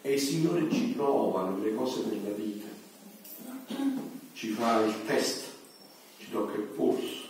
E 0.02 0.12
il 0.12 0.20
Signore 0.20 0.70
ci 0.70 0.92
prova 0.96 1.50
nelle 1.50 1.74
cose 1.74 2.08
della 2.08 2.34
vita, 2.34 2.66
ci 4.32 4.48
fa 4.50 4.84
il 4.84 4.94
test, 5.06 5.44
ci 6.18 6.30
tocca 6.30 6.56
il 6.56 6.62
polso 6.62 7.26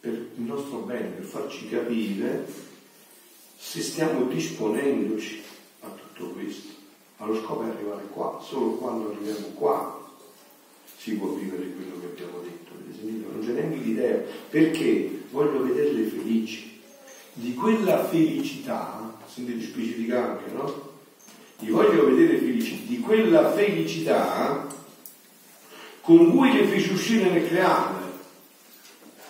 per 0.00 0.12
il 0.12 0.42
nostro 0.42 0.78
bene, 0.78 1.08
per 1.08 1.24
farci 1.24 1.68
capire 1.68 2.46
se 3.56 3.82
stiamo 3.82 4.26
disponendoci 4.26 5.42
a 5.80 5.88
tutto 5.88 6.30
questo. 6.30 6.76
Allo 7.18 7.34
scopo 7.36 7.64
è 7.64 7.68
arrivare 7.68 8.04
qua, 8.06 8.40
solo 8.42 8.72
quando 8.72 9.10
arriviamo 9.10 9.48
qua 9.54 9.96
si 10.96 11.14
può 11.14 11.28
vivere 11.28 11.70
quello 11.72 12.00
che 12.00 12.06
abbiamo 12.06 12.40
detto. 12.40 12.72
Non 13.30 13.44
c'è 13.44 13.52
neanche 13.52 13.76
l'idea, 13.76 14.22
perché 14.50 15.22
voglio 15.30 15.62
vederle 15.62 16.04
felici 16.04 16.77
di 17.38 17.54
quella 17.54 18.04
felicità, 18.04 19.16
sentite 19.32 19.64
specifica 19.64 20.30
anche, 20.30 20.50
no? 20.52 20.86
Li 21.60 21.70
voglio 21.70 22.06
vedere 22.06 22.38
felici, 22.38 22.84
di 22.86 22.98
quella 22.98 23.52
felicità 23.52 24.66
con 26.00 26.30
cui 26.30 26.52
le 26.52 26.66
fece 26.66 26.92
uscire 26.92 27.30
nel 27.30 27.46
creare. 27.46 28.06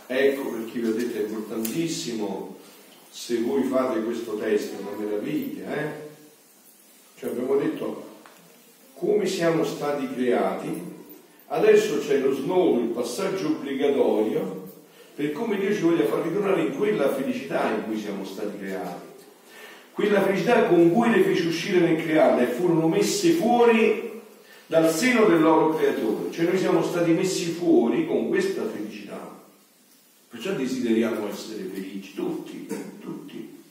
Ecco 0.07 0.51
perché 0.51 0.79
vi 0.81 0.87
ho 0.87 0.93
detto 0.95 1.19
è 1.19 1.23
importantissimo 1.23 2.57
se 3.11 3.43
voi 3.43 3.65
fate 3.65 4.03
questo 4.03 4.39
testo, 4.39 4.81
una 4.81 4.97
meraviglia, 4.97 5.75
eh? 5.75 6.07
Cioè 7.19 7.31
abbiamo 7.31 7.57
detto 7.57 8.07
come 8.95 9.27
siamo 9.27 9.65
stati 9.65 10.11
creati, 10.15 10.83
adesso 11.49 11.99
c'è 11.99 12.19
lo 12.19 12.33
snodo, 12.33 12.81
il 12.81 12.89
passaggio 12.89 13.49
obbligatorio 13.49 14.58
per 15.19 15.33
come 15.33 15.59
Dio 15.59 15.75
ci 15.75 15.81
voglia 15.81 16.05
far 16.05 16.23
ritornare 16.23 16.63
in 16.63 16.77
quella 16.77 17.13
felicità 17.13 17.69
in 17.71 17.87
cui 17.87 17.99
siamo 17.99 18.25
stati 18.25 18.57
creati. 18.57 19.07
Quella 19.91 20.23
felicità 20.23 20.67
con 20.67 20.93
cui 20.93 21.11
le 21.11 21.25
fece 21.25 21.49
uscire 21.49 21.81
nel 21.81 22.01
crearle 22.01 22.49
e 22.49 22.53
furono 22.53 22.87
messe 22.87 23.33
fuori 23.33 24.21
dal 24.67 24.89
seno 24.95 25.25
del 25.25 25.41
loro 25.41 25.75
creatore. 25.75 26.31
Cioè 26.31 26.45
noi 26.45 26.57
siamo 26.57 26.85
stati 26.85 27.11
messi 27.11 27.47
fuori 27.47 28.07
con 28.07 28.29
questa 28.29 28.63
felicità. 28.69 29.19
Perciò 30.29 30.53
desideriamo 30.53 31.29
essere 31.29 31.65
felici, 31.65 32.15
tutti, 32.15 32.69
tutti. 33.01 33.63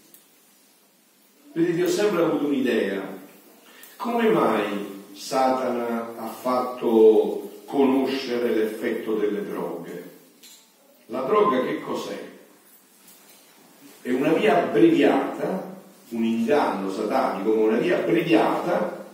Vedete, 1.53 1.81
ho 1.81 1.87
sempre 1.87 2.23
avuto 2.23 2.47
un'idea. 2.47 3.19
Come 3.95 4.29
mai 4.31 5.05
Satana 5.13 6.13
ha 6.17 6.27
fatto 6.27 7.61
conoscere 7.63 8.53
l'effetto 8.53 9.13
delle 9.13 9.47
droghe? 9.47 10.06
La 11.09 11.21
droga 11.21 11.61
che 11.61 11.81
cos'è? 11.81 12.21
È 14.01 14.11
una 14.11 14.33
via 14.33 14.63
abbreviata, 14.63 15.75
un 16.09 16.23
inganno 16.23 16.91
satanico, 16.91 17.51
una 17.53 17.77
via 17.77 17.99
abbreviata 17.99 19.05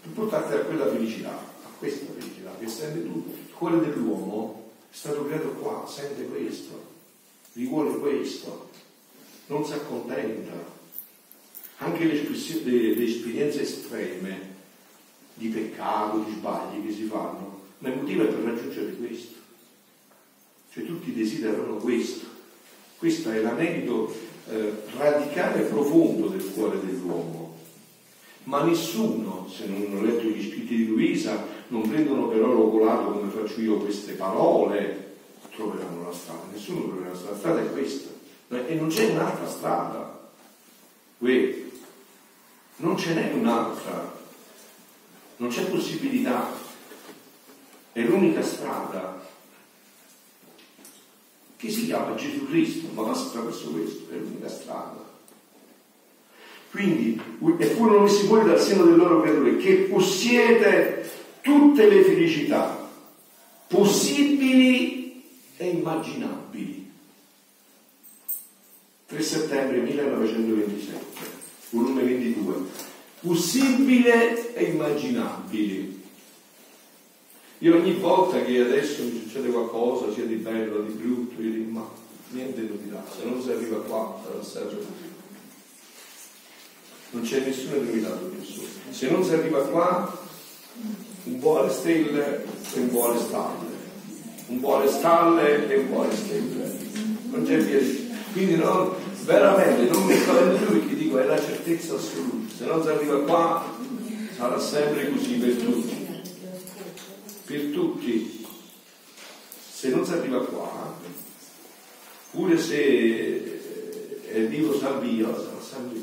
per 0.00 0.12
portarti 0.12 0.54
a 0.54 0.58
quella 0.58 0.88
felicità, 0.88 1.30
a 1.30 1.68
questa 1.76 2.12
felicità 2.16 2.54
che 2.58 2.68
sente 2.68 3.02
tu. 3.02 3.34
Il 3.48 3.52
cuore 3.52 3.80
dell'uomo 3.80 4.70
è 4.90 4.94
stato 4.94 5.26
creato 5.26 5.48
qua, 5.54 5.84
sente 5.88 6.24
questo, 6.26 6.84
rivuole 7.54 7.98
questo, 7.98 8.70
non 9.46 9.64
si 9.64 9.72
accontenta. 9.72 10.78
Anche 11.78 12.04
le, 12.04 12.22
le, 12.22 12.94
le 12.94 13.04
esperienze 13.04 13.62
estreme 13.62 14.54
di 15.34 15.48
peccato, 15.48 16.18
di 16.18 16.32
sbagli 16.32 16.86
che 16.86 16.92
si 16.92 17.04
fanno, 17.04 17.62
ma 17.78 17.88
il 17.88 17.96
motivo 17.96 18.22
è 18.22 18.26
per 18.26 18.44
raggiungere 18.44 18.92
questo. 18.92 19.39
Cioè 20.72 20.86
tutti 20.86 21.12
desiderano 21.12 21.76
questo. 21.76 22.26
Questo 22.96 23.30
è 23.30 23.40
l'anelito 23.40 24.14
eh, 24.48 24.72
radicale 24.96 25.62
e 25.62 25.68
profondo 25.68 26.28
del 26.28 26.52
cuore 26.52 26.78
dell'uomo. 26.84 27.58
Ma 28.44 28.62
nessuno, 28.62 29.48
se 29.48 29.66
non 29.66 29.84
hanno 29.86 30.02
letto 30.02 30.28
gli 30.28 30.48
scritti 30.48 30.76
di 30.76 30.86
Luisa, 30.86 31.44
non 31.68 31.88
prendono 31.88 32.28
per 32.28 32.42
oro 32.42 32.70
colato 32.70 33.10
come 33.12 33.30
faccio 33.30 33.60
io 33.60 33.78
queste 33.78 34.12
parole, 34.12 35.16
troveranno 35.54 36.04
la 36.04 36.12
strada. 36.12 36.44
Nessuno 36.52 36.84
troverà 36.84 37.08
la 37.08 37.14
strada. 37.14 37.32
La 37.32 37.38
strada 37.38 37.60
è 37.62 37.72
questa. 37.72 38.08
E 38.68 38.74
non 38.74 38.88
c'è 38.88 39.10
un'altra 39.10 39.48
strada. 39.48 40.30
Uè. 41.18 41.62
Non 42.76 42.96
ce 42.96 43.14
n'è 43.14 43.32
un'altra. 43.32 44.18
Non 45.36 45.48
c'è 45.48 45.64
possibilità. 45.66 46.48
È 47.92 48.00
l'unica 48.02 48.42
strada 48.42 49.20
che 51.60 51.70
si 51.70 51.84
chiama 51.84 52.14
Gesù 52.14 52.46
Cristo, 52.48 52.88
ma 52.94 53.02
passa 53.02 53.26
attraverso 53.26 53.68
questo, 53.68 54.10
è 54.10 54.16
l'unica 54.16 54.48
strada. 54.48 55.08
Quindi, 56.70 57.20
e 57.58 57.66
furono 57.66 58.04
messi 58.04 58.24
fuori 58.24 58.46
dal 58.46 58.58
seno 58.58 58.84
del 58.84 58.96
loro 58.96 59.20
creatore, 59.20 59.58
che 59.58 59.74
possiede 59.90 61.10
tutte 61.42 61.86
le 61.86 62.02
felicità 62.02 62.88
possibili 63.66 65.22
e 65.58 65.66
immaginabili. 65.68 66.90
3 69.06 69.22
settembre 69.22 69.80
1927, 69.80 71.26
volume 71.70 72.02
22. 72.04 72.54
Possibile 73.20 74.54
e 74.54 74.64
immaginabili. 74.64 75.99
Io 77.62 77.76
ogni 77.76 77.92
volta 77.92 78.40
che 78.42 78.58
adesso 78.58 79.02
mi 79.02 79.20
succede 79.22 79.50
qualcosa, 79.50 80.10
sia 80.14 80.24
di 80.24 80.36
bello, 80.36 80.80
di 80.80 80.92
brutto, 80.94 81.42
io 81.42 81.50
dico 81.50 81.70
ma 81.70 81.86
niente 82.30 82.62
di 82.62 82.90
là, 82.90 83.04
se 83.14 83.28
non 83.28 83.42
si 83.42 83.50
arriva 83.50 83.76
qua, 83.82 84.18
sarà 84.24 84.42
sempre 84.42 84.76
così. 84.76 85.08
Non 87.10 87.22
c'è 87.22 87.40
nessuna 87.40 87.76
novità 87.76 88.16
sul 88.16 88.40
Gesù. 88.40 88.62
Se 88.88 89.10
non 89.10 89.22
si 89.22 89.34
arriva 89.34 89.60
qua, 89.64 90.18
un 91.24 91.56
alle 91.56 91.70
stelle 91.70 92.44
e 92.72 92.80
un 92.80 93.02
alle 93.02 93.18
stalle. 93.18 93.68
Un 94.46 94.64
alle 94.64 94.88
stalle 94.88 95.68
e 95.68 95.76
un 95.76 96.00
alle 96.00 96.16
stelle. 96.16 96.78
Non 97.30 97.44
c'è 97.44 97.58
via 97.58 97.78
Quindi 98.32 98.56
no, 98.56 98.94
veramente 99.24 99.92
non 99.92 100.06
mi 100.06 100.16
spavento 100.16 100.64
più 100.64 100.80
perché 100.80 100.96
dico 100.96 101.18
è 101.18 101.26
la 101.26 101.38
certezza 101.38 101.94
assoluta. 101.96 102.54
Se 102.56 102.64
non 102.64 102.82
si 102.82 102.88
arriva 102.88 103.20
qua 103.20 103.76
sarà 104.34 104.58
sempre 104.58 105.10
così 105.10 105.34
per 105.34 105.56
tutti. 105.56 105.99
Per 107.50 107.64
tutti. 107.72 108.46
Se 109.72 109.88
non 109.88 110.04
si 110.06 110.12
arriva 110.12 110.38
qua, 110.44 110.96
pure 112.30 112.56
se 112.56 114.22
è 114.28 114.40
vivo 114.42 114.78
Salvio, 114.78 115.34
sarà 115.34 115.60
sempre. 115.60 115.98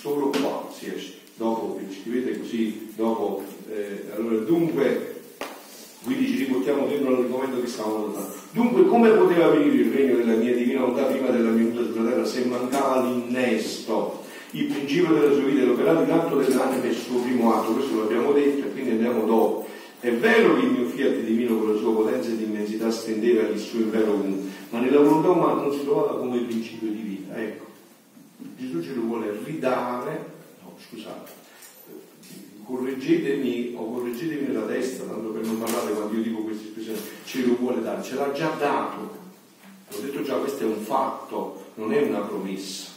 Solo 0.00 0.30
qua 0.30 0.72
si 0.74 0.94
esce. 0.94 1.18
Dopo 1.36 1.78
vi 1.78 1.94
scrivete 1.94 2.38
così, 2.38 2.90
dopo. 2.96 3.44
Eh, 3.70 4.06
allora 4.16 4.38
dunque, 4.44 5.20
quindi 6.04 6.28
ci 6.28 6.36
riportiamo 6.44 6.86
dentro 6.86 7.10
l'argomento 7.10 7.60
che 7.60 7.66
stavamo 7.66 8.12
trattando. 8.12 8.36
Dunque, 8.52 8.86
come 8.86 9.10
poteva 9.10 9.48
venire 9.48 9.82
il 9.82 9.92
regno 9.92 10.16
della 10.16 10.36
mia 10.36 10.54
divina 10.54 10.80
volontà 10.80 11.02
prima 11.02 11.28
della 11.28 11.50
mia 11.50 11.64
venuta 11.66 11.92
sulla 11.92 12.08
terra 12.08 12.24
se 12.24 12.46
mancava 12.46 13.02
l'innesto, 13.02 14.17
il 14.52 14.64
principio 14.64 15.14
della 15.14 15.32
sua 15.32 15.42
vita, 15.42 15.64
l'operato 15.64 16.02
in 16.02 16.10
atto 16.10 16.36
dell'anima 16.36 16.84
e 16.84 16.88
il 16.88 16.96
suo 16.96 17.20
primo 17.20 17.54
atto? 17.54 17.72
Questo 17.72 17.98
l'abbiamo 18.00 18.32
detto 18.32 18.66
e 18.66 18.72
quindi 18.72 18.90
andiamo 18.90 19.26
dopo. 19.26 19.66
È 20.00 20.12
vero 20.12 20.54
che 20.54 20.64
il 20.64 20.70
mio 20.70 20.86
fiat 20.86 21.16
divino 21.20 21.58
con 21.58 21.72
la 21.72 21.78
sua 21.78 21.92
potenza 21.92 22.28
ed 22.30 22.40
immensità 22.40 22.90
stendeva 22.90 23.48
il 23.48 23.58
suo 23.58 23.80
impero 23.80 24.12
comune, 24.12 24.42
ma 24.70 24.78
nella 24.78 25.00
volontà 25.00 25.30
umana 25.30 25.62
non 25.62 25.72
si 25.72 25.82
trovava 25.82 26.18
come 26.18 26.38
principio 26.40 26.88
di 26.88 27.00
vita. 27.00 27.36
Ecco, 27.36 27.66
Gesù 28.56 28.82
ce 28.82 28.94
lo 28.94 29.02
vuole 29.02 29.36
ridare, 29.44 30.24
no 30.62 30.76
scusate, 30.78 31.30
correggetemi 32.62 33.74
o 33.76 33.92
correggetemi 33.92 34.52
la 34.52 34.62
testa, 34.62 35.04
tanto 35.04 35.30
per 35.30 35.44
non 35.44 35.58
parlare 35.58 35.92
quando 35.92 36.14
io 36.14 36.22
dico 36.22 36.42
questa 36.42 36.64
espressione, 36.66 36.98
ce 37.24 37.46
lo 37.46 37.56
vuole 37.58 37.82
dare, 37.82 38.02
ce 38.02 38.14
l'ha 38.14 38.30
già 38.32 38.54
dato. 38.58 39.16
Ho 39.90 40.00
detto 40.00 40.22
già, 40.22 40.34
questo 40.34 40.62
è 40.62 40.66
un 40.66 40.80
fatto, 40.80 41.64
non 41.74 41.92
è 41.92 42.02
una 42.02 42.20
promessa, 42.20 42.90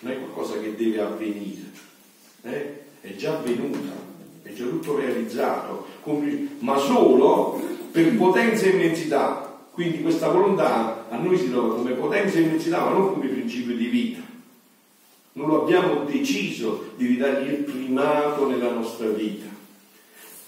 non 0.00 0.12
è 0.12 0.18
qualcosa 0.18 0.58
che 0.60 0.74
deve 0.76 1.00
avvenire, 1.00 1.70
eh? 2.42 2.80
è 3.00 3.14
già 3.16 3.36
avvenuta 3.36 4.08
è 4.50 4.52
già 4.52 4.64
tutto 4.64 4.96
realizzato, 4.96 5.86
ma 6.60 6.76
solo 6.76 7.60
per 7.90 8.16
potenza 8.16 8.66
e 8.66 8.70
immensità. 8.70 9.46
Quindi 9.72 10.02
questa 10.02 10.28
volontà 10.28 11.06
a 11.08 11.16
noi 11.16 11.38
si 11.38 11.50
trova 11.50 11.76
come 11.76 11.92
potenza 11.92 12.38
e 12.38 12.42
immensità, 12.42 12.84
ma 12.84 12.90
non 12.90 13.12
come 13.12 13.28
principio 13.28 13.76
di 13.76 13.86
vita. 13.86 14.20
Non 15.32 15.46
lo 15.46 15.62
abbiamo 15.62 16.04
deciso 16.04 16.92
di 16.96 17.06
ridargli 17.06 17.48
il 17.48 17.58
primato 17.58 18.48
nella 18.48 18.70
nostra 18.70 19.08
vita. 19.08 19.46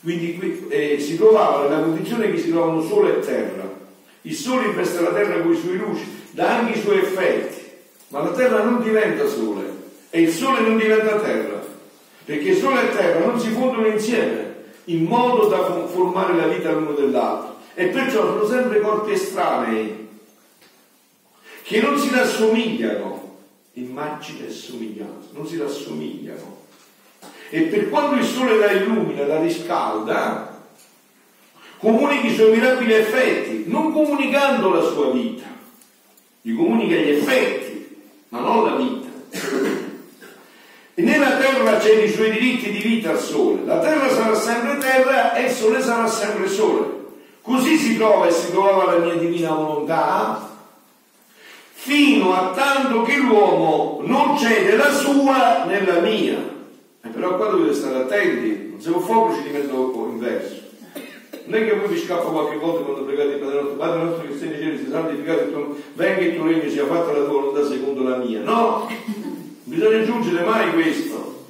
Quindi 0.02 0.66
eh, 0.68 0.98
si 0.98 1.16
trovava 1.16 1.68
nella 1.68 1.82
condizione 1.82 2.30
che 2.30 2.38
si 2.38 2.50
trovano 2.50 2.82
sole 2.82 3.18
e 3.18 3.20
terra. 3.20 3.80
Il 4.22 4.34
sole 4.34 4.66
investe 4.66 5.00
la 5.00 5.12
terra 5.12 5.40
con 5.40 5.52
i 5.52 5.56
suoi 5.56 5.76
luci, 5.76 6.04
dà 6.32 6.58
anche 6.58 6.78
i 6.78 6.82
suoi 6.82 6.98
effetti, 6.98 7.61
ma 8.12 8.22
la 8.22 8.32
terra 8.32 8.62
non 8.62 8.82
diventa 8.82 9.26
sole 9.26 9.80
e 10.10 10.20
il 10.20 10.30
sole 10.30 10.60
non 10.60 10.76
diventa 10.76 11.18
terra 11.18 11.64
perché 12.24 12.54
sole 12.54 12.90
e 12.90 12.94
terra 12.94 13.24
non 13.24 13.40
si 13.40 13.48
fondono 13.48 13.86
insieme 13.86 14.64
in 14.84 15.04
modo 15.04 15.46
da 15.46 15.86
formare 15.86 16.36
la 16.36 16.46
vita 16.46 16.72
l'uno 16.72 16.92
dell'altro 16.92 17.56
e 17.74 17.86
perciò 17.86 18.20
sono 18.20 18.46
sempre 18.46 18.80
corpi 18.80 19.12
estranei 19.12 20.08
che 21.62 21.80
non 21.80 21.98
si 21.98 22.10
rassomigliano 22.10 23.38
immagine 23.74 24.46
e 24.46 24.50
somiglianza 24.50 25.28
non 25.32 25.46
si 25.46 25.56
rassomigliano. 25.56 26.60
E 27.48 27.62
per 27.62 27.88
quando 27.88 28.16
il 28.16 28.24
sole 28.24 28.56
la 28.56 28.70
illumina, 28.72 29.26
la 29.26 29.40
riscalda 29.40 30.60
comunica 31.78 32.26
i 32.26 32.34
suoi 32.34 32.50
mirabili 32.52 32.92
effetti 32.92 33.64
non 33.66 33.92
comunicando 33.92 34.70
la 34.70 34.82
sua 34.82 35.10
vita 35.10 35.46
gli 36.42 36.54
comunica 36.54 36.94
gli 36.94 37.10
effetti 37.10 37.61
ma 38.32 38.40
non 38.40 38.64
la 38.64 38.76
vita 38.76 39.10
e 40.94 41.02
nella 41.02 41.36
terra 41.36 41.76
c'è 41.76 42.02
i 42.02 42.10
suoi 42.10 42.30
diritti 42.30 42.70
di 42.70 42.78
vita 42.78 43.10
al 43.10 43.18
sole. 43.18 43.64
La 43.64 43.78
terra 43.78 44.10
sarà 44.10 44.34
sempre 44.34 44.76
terra 44.76 45.34
e 45.34 45.44
il 45.44 45.50
sole 45.50 45.80
sarà 45.80 46.06
sempre 46.06 46.48
sole. 46.48 47.00
Così 47.40 47.76
si 47.76 47.96
trova 47.96 48.26
e 48.26 48.30
si 48.30 48.50
trovava 48.50 48.92
la 48.92 48.98
mia 48.98 49.14
divina 49.14 49.50
volontà 49.50 50.50
fino 51.72 52.34
a 52.34 52.52
tanto 52.54 53.02
che 53.02 53.16
l'uomo 53.16 54.00
non 54.04 54.36
cede 54.36 54.76
la 54.76 54.92
sua 54.92 55.64
nella 55.64 56.00
mia. 56.00 56.36
E 57.02 57.08
però 57.08 57.36
qua 57.36 57.48
dovete 57.48 57.74
stare 57.74 57.96
attenti, 57.96 58.68
non 58.70 58.80
siamo 58.80 59.00
fuoco 59.00 59.34
ci 59.34 59.42
rimetto 59.46 60.08
in 60.10 60.18
verso. 60.18 60.61
Non 61.44 61.60
è 61.60 61.64
che 61.66 61.74
voi 61.74 61.88
vi 61.88 61.98
scappa 61.98 62.30
qualche 62.30 62.56
volta 62.56 62.82
quando 62.82 63.04
pregate 63.04 63.30
il 63.30 63.38
Padre 63.38 63.54
nostro, 63.60 63.76
Padre 63.76 64.02
nostro 64.02 64.26
che 64.28 64.38
sei 64.38 64.48
nei 64.48 64.58
cieli, 64.58 64.78
sia 64.78 64.90
santificato, 64.90 65.76
venga 65.94 66.20
il 66.20 66.36
tuo 66.36 66.46
regno, 66.46 66.70
sia 66.70 66.86
fatta 66.86 67.12
la 67.12 67.24
tua 67.24 67.40
volontà 67.40 67.66
secondo 67.66 68.02
la 68.08 68.16
mia. 68.16 68.40
No! 68.42 68.88
bisogna 69.72 70.02
aggiungere 70.02 70.44
mai 70.44 70.70
questo, 70.72 71.46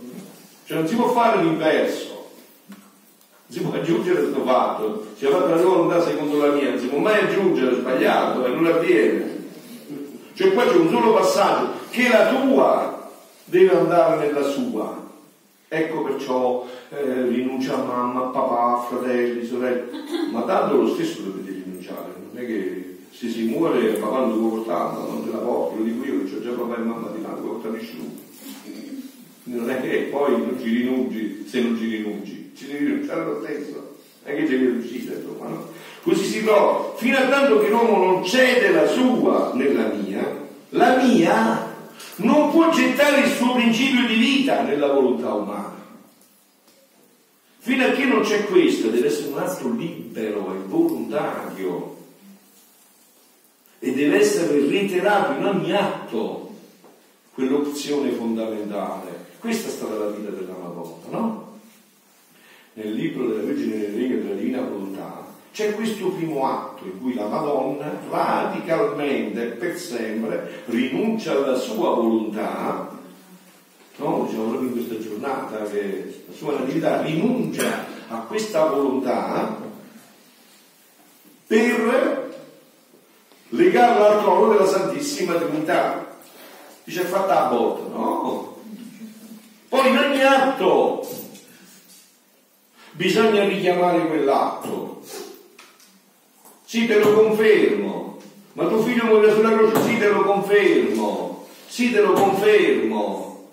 cioè 0.65 0.79
non 0.79 0.87
si 0.87 0.95
può 0.95 1.09
fare 1.09 1.43
l'inverso, 1.43 2.29
non 2.69 2.79
si 3.49 3.61
può 3.61 3.75
aggiungere 3.75 4.21
questo 4.21 4.45
fatto, 4.45 5.07
si 5.17 5.27
è 5.27 5.29
fatto 5.29 5.49
la 5.49 5.61
tua 5.61 5.71
volontà 5.71 6.01
secondo 6.01 6.39
la 6.39 6.53
mia, 6.53 6.71
non 6.71 6.79
si 6.79 6.87
può 6.87 6.99
mai 6.99 7.21
aggiungere, 7.21 7.75
sbagliato 7.75 8.47
e 8.47 8.49
non 8.51 8.67
avviene. 8.67 9.41
Cioè 10.35 10.53
qua 10.53 10.65
c'è 10.65 10.77
un 10.77 10.89
solo 10.89 11.15
passaggio, 11.15 11.73
che 11.91 12.09
la 12.09 12.29
tua 12.29 13.11
deve 13.45 13.77
andare 13.77 14.27
nella 14.27 14.43
sua. 14.43 15.02
Ecco 15.75 16.03
perciò 16.03 16.69
eh, 16.91 17.29
rinuncia 17.29 17.73
a 17.73 17.83
mamma, 17.83 18.25
a 18.25 18.29
papà, 18.29 18.77
a 18.77 18.81
fratelli, 18.83 19.43
sorelle, 19.43 19.89
ma 20.31 20.43
tanto 20.43 20.77
lo 20.77 20.89
stesso 20.89 21.23
dovete 21.23 21.63
rinunciare, 21.65 22.13
non 22.31 22.43
è 22.43 22.47
che 22.47 22.99
se 23.11 23.31
si 23.31 23.45
muore 23.45 23.95
papà 23.95 24.19
non 24.19 24.39
lo 24.39 24.49
portare, 24.49 24.97
non 24.99 25.25
te 25.25 25.31
la 25.31 25.39
porto, 25.39 25.79
lo 25.79 25.85
dico 25.85 26.05
io 26.05 26.25
che 26.25 26.37
ho 26.37 26.43
già 26.43 26.51
papà 26.51 26.77
e 26.77 26.79
mamma 26.81 27.09
di 27.17 27.23
là, 27.23 27.29
non 27.29 27.43
porta 27.43 27.71
nessuno. 27.71 28.05
Non 29.45 29.71
è 29.71 29.81
che 29.81 30.09
poi 30.11 30.33
non 30.33 30.59
ci 30.61 30.77
rinunci 30.77 31.47
se 31.49 31.63
non 31.63 31.79
ci 31.79 31.87
rinunci, 31.87 32.53
ci 32.55 32.67
devi 32.67 32.85
rinunciare 32.85 33.25
lo 33.25 33.41
stesso, 33.43 33.73
non 34.25 34.35
è 34.35 34.37
che 34.37 34.47
devi 34.47 34.67
riuscire, 34.67 35.15
insomma, 35.15 35.49
no? 35.49 35.69
Così 36.03 36.25
si 36.25 36.45
trova, 36.45 36.93
fino 36.97 37.17
a 37.17 37.29
tanto 37.29 37.61
che 37.61 37.71
l'uomo 37.71 37.97
non 37.97 38.25
cede 38.25 38.73
la 38.73 38.87
sua 38.87 39.53
nella 39.55 39.87
mia, 39.87 40.39
la 40.69 40.97
mia 41.03 41.62
non 42.17 42.51
può 42.51 42.71
gettare 42.71 43.27
il 43.27 43.33
suo 43.33 43.55
principio 43.55 44.07
di 44.07 44.15
vita 44.17 44.63
nella 44.63 44.89
volontà 44.89 45.33
umana. 45.33 45.81
Fino 47.59 47.85
a 47.85 47.91
che 47.91 48.05
non 48.05 48.23
c'è 48.23 48.45
questo, 48.47 48.89
deve 48.89 49.07
essere 49.07 49.29
un 49.29 49.39
atto 49.39 49.71
libero 49.71 50.53
e 50.53 50.59
volontario 50.67 51.97
e 53.79 53.93
deve 53.93 54.21
essere 54.21 54.67
reiterato 54.67 55.39
in 55.39 55.45
ogni 55.45 55.73
atto 55.73 56.51
quell'opzione 57.35 58.11
fondamentale. 58.11 59.31
Questa 59.39 59.69
è 59.69 59.73
stata 59.73 59.95
la 59.95 60.11
vita 60.11 60.31
della 60.31 60.57
Madonna, 60.57 61.09
no? 61.11 61.59
Nel 62.75 62.93
libro 62.93 63.27
della 63.29 63.43
Vergine 63.43 63.79
del 63.79 63.95
Regno 63.95 64.17
della 64.23 64.35
Divina 64.35 64.61
Volontà 64.61 65.32
c'è 65.53 65.75
questo 65.75 66.09
primo 66.09 66.47
atto 66.47 66.85
in 66.85 67.01
cui 67.01 67.15
la 67.15 67.27
Madonna 67.27 68.01
radicalmente 68.09 69.45
per 69.49 69.79
sempre 69.79 70.63
rinuncia 70.67 71.33
alla 71.33 71.57
sua 71.57 71.91
volontà, 71.91 72.89
no? 73.97 74.25
diciamo 74.27 74.49
proprio 74.49 74.69
in 74.69 74.73
questa 74.73 74.99
giornata 74.99 75.63
che 75.65 76.25
la 76.27 76.35
sua 76.35 76.59
natività 76.59 77.03
rinuncia 77.03 77.85
a 78.09 78.17
questa 78.21 78.65
volontà 78.65 79.59
per 81.47 82.35
legarla 83.51 84.13
al 84.13 84.23
trono 84.23 84.53
della 84.53 84.67
Santissima 84.67 85.35
Trinità. 85.35 86.17
Dice 86.85 87.05
fatta 87.05 87.47
a 87.47 87.49
botta, 87.51 87.95
no? 87.95 88.57
Poi 89.69 89.89
in 89.89 89.99
ogni 89.99 90.23
atto 90.23 91.07
bisogna 92.93 93.45
richiamare 93.45 94.07
quell'atto. 94.07 95.03
Sì, 96.73 96.87
te 96.87 97.01
lo 97.01 97.13
confermo. 97.13 98.17
Ma 98.55 98.67
tuo 98.67 98.81
figlio 98.81 99.05
muore 99.05 99.31
sulla 99.31 99.55
croce, 99.55 99.83
sì, 99.83 99.99
te 99.99 100.09
lo 100.09 100.23
confermo. 100.23 101.47
Sì, 101.67 101.93
te 101.93 102.01
lo 102.01 102.13
confermo. 102.13 103.51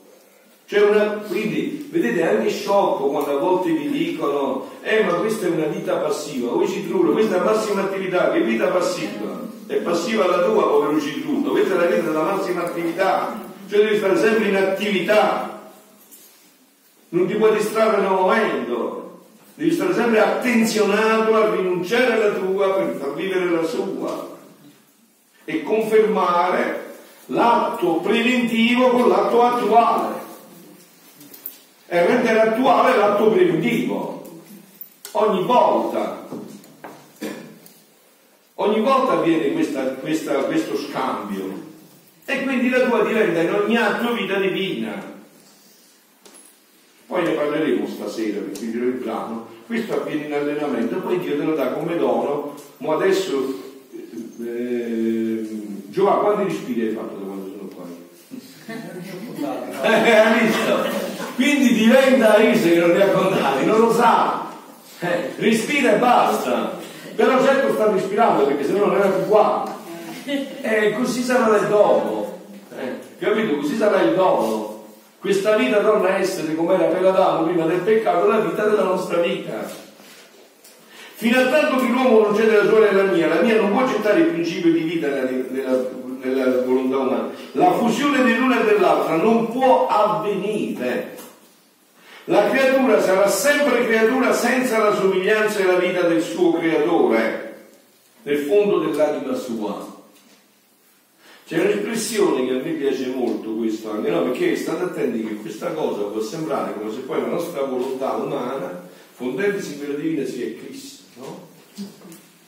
Cioè 0.66 0.84
una, 0.84 1.06
quindi, 1.28 1.90
vedete, 1.92 2.22
è 2.22 2.28
anche 2.28 2.50
sciocco 2.50 3.10
quando 3.10 3.36
a 3.36 3.42
volte 3.42 3.72
vi 3.72 3.90
dicono, 3.90 4.70
eh, 4.82 5.04
ma 5.04 5.16
questa 5.16 5.48
è 5.48 5.50
una 5.50 5.66
vita 5.66 5.98
passiva. 5.98 6.52
Voi 6.52 6.70
ci 6.70 6.88
trovate, 6.88 7.12
questa 7.12 7.36
è 7.36 7.40
la 7.40 7.52
massima 7.52 7.82
attività, 7.82 8.32
che 8.32 8.40
vita 8.40 8.68
passiva? 8.68 9.48
è 9.68 9.76
passiva 9.82 10.26
la 10.26 10.46
tua, 10.46 10.70
povero 10.70 10.98
Citruto, 10.98 11.52
questa 11.52 11.74
è 11.74 11.78
la 11.78 11.86
vita 11.88 12.08
della 12.08 12.24
massima 12.24 12.64
attività, 12.64 13.38
cioè 13.70 13.80
devi 13.84 13.98
stare 13.98 14.18
sempre 14.18 14.48
in 14.48 14.56
attività, 14.56 15.72
non 17.10 17.28
ti 17.28 17.36
puoi 17.36 17.54
distrarre 17.58 18.00
nel 18.00 18.12
momento, 18.12 19.09
devi 19.60 19.74
stare 19.74 19.94
sempre 19.94 20.22
attenzionato 20.22 21.36
a 21.36 21.54
rinunciare 21.54 22.14
alla 22.14 22.32
tua 22.32 22.76
per 22.76 22.96
far 22.96 23.14
vivere 23.14 23.50
la 23.50 23.64
sua 23.66 24.38
e 25.44 25.64
confermare 25.64 26.96
l'atto 27.26 27.96
preventivo 27.96 28.88
con 28.92 29.10
l'atto 29.10 29.44
attuale. 29.44 30.16
E 31.88 32.06
rendere 32.06 32.40
attuale 32.40 32.96
l'atto 32.96 33.32
preventivo. 33.32 34.42
Ogni 35.12 35.44
volta 35.44 36.26
ogni 38.54 38.80
volta 38.80 39.14
avviene 39.14 39.52
questa, 39.52 39.82
questa, 39.96 40.36
questo 40.44 40.78
scambio. 40.78 41.68
E 42.24 42.44
quindi 42.44 42.70
la 42.70 42.88
tua 42.88 43.04
diventa 43.04 43.42
in 43.42 43.54
ogni 43.54 43.76
atto 43.76 44.14
vita 44.14 44.40
divina. 44.40 45.18
Poi 47.08 47.24
ne 47.24 47.32
parleremo 47.32 47.88
stasera 47.88 48.40
per 48.40 48.56
finire 48.56 48.86
il 48.86 48.92
brano 48.94 49.49
questo 49.70 50.02
avviene 50.02 50.26
in 50.26 50.34
allenamento 50.34 50.96
poi 50.96 51.20
Dio 51.20 51.38
te 51.38 51.44
lo 51.44 51.54
dà 51.54 51.68
come 51.68 51.96
dono 51.96 52.56
ma 52.78 52.96
adesso 52.96 53.54
eh, 54.44 55.48
Giovanni 55.90 56.22
quanti 56.22 56.44
respiri 56.46 56.88
hai 56.88 56.94
fatto 56.96 57.16
da 57.18 57.26
quando 57.26 57.52
sono 57.52 57.70
qua? 57.76 57.86
eh, 59.84 60.18
hai 60.18 60.48
visto? 60.48 60.88
quindi 61.36 61.74
diventa 61.76 62.38
Ise 62.38 62.72
che 62.72 62.80
non 62.80 62.94
li 62.94 63.02
ha 63.02 63.10
contati 63.10 63.66
non 63.66 63.80
lo 63.80 63.94
sa. 63.94 64.48
Eh, 65.02 65.34
respira 65.38 65.94
e 65.94 65.98
basta. 65.98 66.78
Però 67.16 67.44
certo 67.44 67.74
sta 67.74 67.92
respirando 67.92 68.46
perché 68.46 68.66
se 68.66 68.72
no 68.72 68.86
non 68.86 68.96
era 68.96 69.10
più 69.10 69.28
qua. 69.28 69.78
E 70.26 70.48
eh, 70.62 70.94
così 70.94 71.22
sarà 71.22 71.56
il 71.58 71.68
dono. 71.68 72.40
Eh, 72.76 73.00
capito? 73.20 73.58
così 73.58 73.76
sarà 73.76 74.02
il 74.02 74.16
dono 74.16 74.79
questa 75.20 75.58
vita 75.58 75.82
torna 75.82 76.10
a 76.10 76.18
essere 76.18 76.56
come 76.56 76.76
era 76.76 76.86
per 76.86 77.06
Adamo 77.06 77.46
prima 77.46 77.66
del 77.66 77.80
peccato 77.80 78.28
la 78.28 78.40
vita 78.40 78.66
della 78.66 78.84
nostra 78.84 79.18
vita. 79.18 79.88
Fino 81.16 81.40
a 81.40 81.48
tanto 81.48 81.76
che 81.82 81.88
l'uomo 81.88 82.22
non 82.22 82.36
cede 82.36 82.56
la 82.56 82.70
sua 82.70 82.80
nella 82.80 83.12
mia 83.12 83.28
la 83.28 83.42
mia 83.42 83.60
non 83.60 83.72
può 83.72 83.82
accettare 83.84 84.22
il 84.22 84.28
principio 84.28 84.72
di 84.72 84.80
vita 84.80 85.08
nella, 85.10 85.30
nella, 85.50 85.86
nella 86.22 86.62
volontà 86.64 86.98
umana. 86.98 87.30
La 87.52 87.72
fusione 87.74 88.24
dell'una 88.24 88.62
e 88.62 88.66
dell'altra 88.66 89.16
non 89.18 89.52
può 89.52 89.88
avvenire. 89.88 91.18
La 92.26 92.48
creatura 92.50 93.02
sarà 93.02 93.28
sempre 93.28 93.86
creatura 93.86 94.32
senza 94.32 94.78
la 94.78 94.94
somiglianza 94.96 95.60
e 95.60 95.66
la 95.66 95.80
vita 95.80 96.02
del 96.04 96.22
suo 96.22 96.54
creatore, 96.54 97.66
nel 98.22 98.38
fondo 98.38 98.80
dell'anima 98.80 99.34
sua. 99.34 99.89
C'è 101.50 101.60
un'espressione 101.60 102.46
che 102.46 102.60
a 102.60 102.62
me 102.64 102.74
piace 102.74 103.08
molto 103.08 103.50
questo 103.56 103.90
anche, 103.90 104.12
no? 104.12 104.22
Perché 104.22 104.56
state 104.56 104.84
attenti 104.84 105.26
che 105.26 105.34
questa 105.38 105.72
cosa 105.72 106.04
può 106.04 106.22
sembrare 106.22 106.76
come 106.78 106.92
se 106.92 107.00
poi 107.00 107.22
la 107.22 107.26
nostra 107.26 107.64
volontà 107.64 108.12
umana, 108.18 108.88
fondendosi 109.16 109.72
in 109.72 109.78
quella 109.80 109.96
divina, 109.96 110.24
sia 110.28 110.46
Cristo, 110.64 111.06
no? 111.16 111.48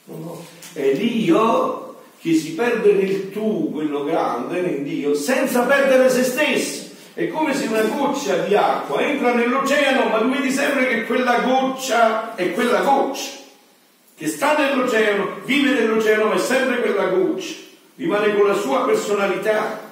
No, 0.05 0.17
no. 0.17 0.45
È 0.73 0.91
Dio 0.91 1.95
che 2.19 2.35
si 2.35 2.53
perde 2.53 2.93
nel 2.93 3.31
tu, 3.31 3.71
quello 3.71 4.03
grande, 4.03 4.59
in 4.59 4.83
Dio, 4.83 5.15
senza 5.15 5.63
perdere 5.63 6.07
se 6.07 6.23
stesso. 6.23 6.89
È 7.15 7.27
come 7.29 7.55
se 7.55 7.65
una 7.65 7.81
goccia 7.81 8.35
di 8.43 8.53
acqua 8.53 9.01
entra 9.01 9.33
nell'oceano, 9.33 10.09
ma 10.11 10.19
tu 10.19 10.29
vedi 10.29 10.51
sempre 10.51 10.87
che 10.87 11.05
quella 11.05 11.39
goccia 11.39 12.35
è 12.35 12.53
quella 12.53 12.81
goccia, 12.81 13.31
che 14.15 14.27
sta 14.27 14.55
nell'oceano, 14.55 15.39
vive 15.45 15.73
nell'oceano, 15.73 16.25
ma 16.25 16.35
è 16.35 16.37
sempre 16.37 16.81
quella 16.81 17.07
goccia, 17.07 17.69
rimane 17.95 18.35
con 18.35 18.47
la 18.47 18.53
sua 18.53 18.85
personalità. 18.85 19.89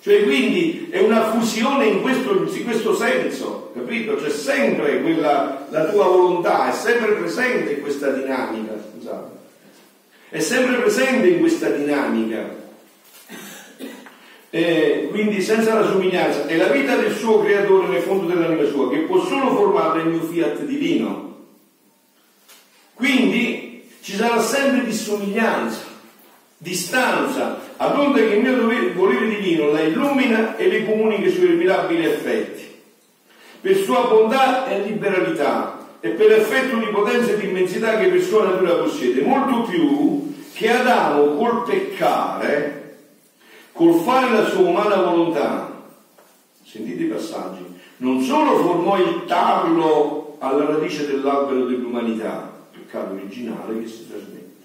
Cioè 0.00 0.22
quindi 0.22 0.88
è 0.90 1.00
una 1.00 1.32
fusione 1.32 1.86
in 1.86 2.00
questo, 2.00 2.48
in 2.48 2.64
questo 2.64 2.94
senso, 2.94 3.72
capito? 3.74 4.14
C'è 4.14 4.30
sempre 4.30 5.02
quella, 5.02 5.66
la 5.70 5.86
tua 5.86 6.04
volontà, 6.04 6.70
è 6.70 6.72
sempre 6.72 7.12
presente 7.14 7.72
in 7.72 7.80
questa 7.80 8.10
dinamica, 8.10 8.72
scusate. 8.92 9.34
È 10.28 10.38
sempre 10.38 10.76
presente 10.76 11.28
in 11.28 11.40
questa 11.40 11.70
dinamica 11.70 12.64
eh, 14.56 15.08
quindi 15.10 15.42
senza 15.42 15.78
la 15.78 15.86
somiglianza, 15.86 16.46
è 16.46 16.56
la 16.56 16.68
vita 16.68 16.96
del 16.96 17.14
suo 17.14 17.42
creatore 17.42 17.88
nel 17.88 18.00
fondo 18.00 18.26
dell'anima 18.32 18.66
sua, 18.66 18.88
che 18.88 19.00
può 19.00 19.22
solo 19.22 19.54
formare 19.54 20.00
il 20.00 20.08
mio 20.08 20.22
fiat 20.22 20.62
divino. 20.62 21.24
Quindi 22.94 23.86
ci 24.00 24.14
sarà 24.14 24.40
sempre 24.40 24.86
dissomiglianza, 24.86 25.85
distanza, 26.58 27.60
ad 27.76 27.98
onde 27.98 28.28
che 28.28 28.34
il 28.34 28.42
mio 28.42 28.56
dovere, 28.56 28.92
volere 28.92 29.28
divino 29.28 29.70
la 29.70 29.80
illumina 29.80 30.56
e 30.56 30.68
le 30.68 30.84
comunica 30.84 31.26
i 31.26 31.32
suoi 31.32 31.56
mirabili 31.56 32.04
effetti. 32.04 32.64
Per 33.60 33.76
sua 33.76 34.06
bontà 34.06 34.66
e 34.68 34.80
liberalità 34.80 35.86
e 36.00 36.10
per 36.10 36.32
effetto 36.32 36.76
di 36.76 36.86
potenza 36.86 37.32
e 37.32 37.38
di 37.38 37.48
immensità 37.48 37.96
che 37.96 38.08
per 38.08 38.22
sua 38.22 38.44
natura 38.44 38.74
possiede, 38.74 39.22
molto 39.22 39.62
più 39.62 40.34
che 40.52 40.70
Adamo 40.70 41.36
col 41.36 41.64
peccare 41.64 42.76
col 43.76 44.00
fare 44.00 44.32
la 44.32 44.48
sua 44.48 44.68
umana 44.68 45.02
volontà, 45.02 45.84
sentite 46.64 47.02
i 47.02 47.06
passaggi, 47.06 47.62
non 47.98 48.22
solo 48.22 48.56
formò 48.56 48.98
il 48.98 49.24
tarlo 49.26 50.36
alla 50.38 50.64
radice 50.64 51.06
dell'albero 51.06 51.66
dell'umanità, 51.66 52.52
peccato 52.70 53.12
originale 53.12 53.80
che 53.80 53.86
si 53.86 54.08
trasmette, 54.08 54.64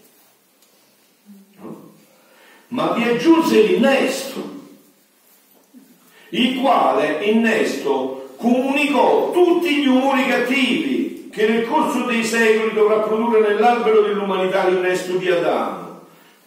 no? 1.60 1.90
Ma 2.72 2.92
vi 2.94 3.04
aggiunse 3.04 3.62
l'innesto, 3.62 4.50
il 6.30 6.60
quale 6.60 7.24
innesto 7.24 8.36
comunicò 8.38 9.32
tutti 9.32 9.76
gli 9.76 9.88
umori 9.88 10.26
cattivi 10.28 11.30
che 11.32 11.48
nel 11.48 11.68
corso 11.68 12.04
dei 12.04 12.24
secoli 12.24 12.74
dovrà 12.74 13.00
produrre 13.00 13.40
nell'albero 13.42 14.02
dell'umanità 14.02 14.68
l'innesto 14.68 15.14
di 15.14 15.30
Adamo 15.30 15.92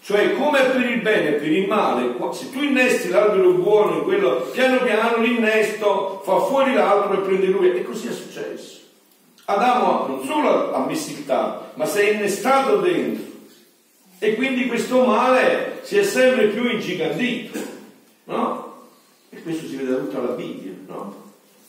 cioè 0.04 0.34
come 0.34 0.60
per 0.60 0.82
il 0.82 1.00
bene 1.00 1.28
e 1.28 1.32
per 1.32 1.50
il 1.50 1.66
male, 1.66 2.14
se 2.32 2.50
tu 2.50 2.62
innesti 2.62 3.08
l'albero 3.08 3.52
buono 3.52 3.96
in 3.96 4.02
quello, 4.02 4.50
piano 4.52 4.82
piano 4.82 5.22
l'innesto 5.22 6.20
fa 6.22 6.40
fuori 6.40 6.74
l'altro 6.74 7.14
e 7.14 7.24
prende 7.24 7.46
lui. 7.46 7.70
E 7.70 7.82
così 7.84 8.08
è 8.08 8.12
successo. 8.12 8.80
Adamo 9.46 10.06
non 10.08 10.22
solo 10.26 10.74
ha 10.74 10.84
messo 10.84 11.08
il 11.08 11.24
taglio, 11.24 11.70
ma 11.74 11.86
si 11.86 12.00
è 12.00 12.10
innestato 12.10 12.80
dentro. 12.80 13.24
E 14.18 14.34
quindi 14.34 14.66
questo 14.66 15.06
male 15.06 15.73
si 15.84 15.98
è 15.98 16.02
sempre 16.02 16.48
più 16.48 16.68
ingigantito. 16.68 17.58
No? 18.24 18.88
E 19.28 19.42
questo 19.42 19.66
si 19.66 19.76
vede 19.76 19.90
da 19.90 19.96
tutta 19.98 20.20
la 20.20 20.32
Bibbia, 20.32 20.72
no? 20.86 21.22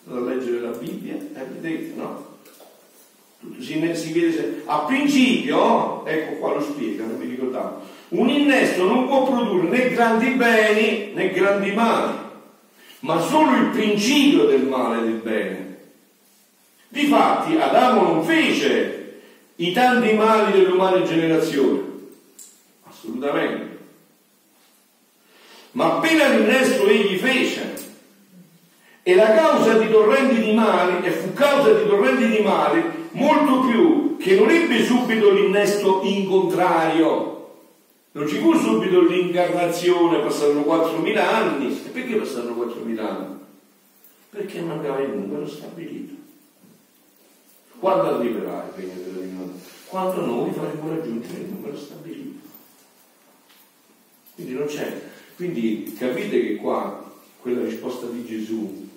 Da 0.05 0.20
leggere 0.20 0.61
la 0.61 0.70
Bibbia, 0.70 1.16
eh, 1.16 1.45
vedete, 1.59 1.93
no? 1.95 2.34
Si, 3.59 3.95
si 3.95 4.13
vede, 4.13 4.63
a 4.66 4.80
principio, 4.80 6.05
ecco 6.05 6.36
qua 6.38 6.53
lo 6.53 6.61
spiega, 6.61 7.05
non 7.05 7.18
mi 7.18 7.26
ricordavo, 7.26 7.82
un 8.09 8.30
innesto 8.30 8.86
non 8.86 9.07
può 9.07 9.26
produrre 9.26 9.68
né 9.68 9.89
grandi 9.89 10.30
beni 10.32 11.11
né 11.13 11.32
grandi 11.32 11.72
mali, 11.72 12.18
ma 13.01 13.20
solo 13.20 13.55
il 13.55 13.68
principio 13.68 14.45
del 14.45 14.63
male 14.63 14.99
e 14.99 15.03
del 15.03 15.20
bene. 15.22 15.78
Difatti 16.88 17.55
Adamo 17.57 18.01
non 18.01 18.24
fece 18.24 19.22
i 19.57 19.74
tanti 19.74 20.13
mali 20.13 20.53
dell'umana 20.53 21.03
generazione, 21.03 21.82
assolutamente. 22.84 23.74
Ma 25.76 25.97
appena 25.97 26.30
l'innesto 26.30 26.88
egli 26.88 27.17
fece, 27.17 27.73
e 29.03 29.13
la 29.13 29.34
causa 29.34 29.78
di 29.78 29.89
torrenti 29.89 30.41
di 30.41 30.53
mali, 30.53 31.05
e 31.05 31.11
fu 31.11 31.34
causa 31.34 31.73
di 31.73 31.86
torrenti 31.86 32.30
di 32.30 32.41
mali, 32.41 32.82
molto 33.11 33.67
più 33.67 34.15
che 34.17 34.36
non 34.36 34.49
ebbe 34.49 34.86
subito 34.86 35.32
l'innesto 35.32 35.99
in 36.03 36.30
contrario, 36.30 37.34
non 38.13 38.26
ci 38.26 38.38
fu 38.38 38.53
subito 38.53 39.01
l'incarnazione, 39.01 40.19
passarono 40.19 40.61
4.000 40.61 41.17
anni. 41.17 41.67
E 41.86 41.89
perché 41.89 42.15
passarono 42.15 42.63
4.000 42.63 42.99
anni? 42.99 43.39
Perché 44.30 44.61
mancava 44.61 45.01
il 45.01 45.09
numero 45.09 45.45
stabilito. 45.45 46.13
Quando 47.78 48.15
arriverà 48.15 48.71
il 48.73 48.82
regno 48.82 49.01
della 49.03 49.19
divinità? 49.19 49.59
Quando 49.88 50.26
noi 50.26 50.51
faremo 50.53 50.89
raggiungere 50.89 51.39
il 51.39 51.49
numero 51.49 51.78
stabilito. 51.78 52.47
Quindi 54.36 54.53
non 54.53 54.67
c'è. 54.67 55.13
Quindi 55.36 55.93
capite 55.97 56.41
che 56.41 56.55
qua 56.55 57.13
quella 57.41 57.63
risposta 57.63 58.07
di 58.07 58.25
Gesù 58.25 58.89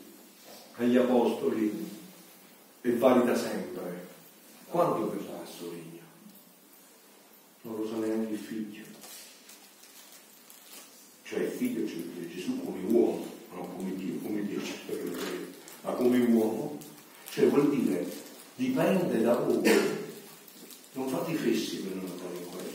agli 0.77 0.97
apostoli 0.97 1.89
è 2.81 2.91
valida 2.91 3.35
sempre. 3.35 4.07
Quando 4.69 5.11
verrà 5.11 5.43
il 5.43 5.49
suo 5.49 5.71
regno? 5.71 6.03
Non 7.63 7.77
lo 7.77 7.87
sa 7.87 7.97
neanche 7.97 8.33
il 8.33 8.39
figlio 8.39 8.89
cioè 11.29 11.41
il 11.41 11.51
figlio 11.51 11.87
cioè 11.87 11.99
Gesù 12.33 12.65
come 12.65 12.81
uomo, 12.91 13.27
non 13.53 13.77
come 13.77 13.95
Dio, 13.97 14.15
come 14.23 14.47
Dio 14.47 14.63
ma 15.83 15.93
come 15.93 16.19
uomo, 16.21 16.79
cioè 17.29 17.49
vuol 17.49 17.69
dire 17.69 18.11
dipende 18.55 19.21
da 19.21 19.35
voi, 19.35 19.61
non 20.93 21.09
fate 21.09 21.33
i 21.33 21.35
fessi 21.35 21.83
per 21.83 21.97
non 21.97 22.11
andare 22.11 22.35
in 22.35 22.51
guerra, 22.51 22.71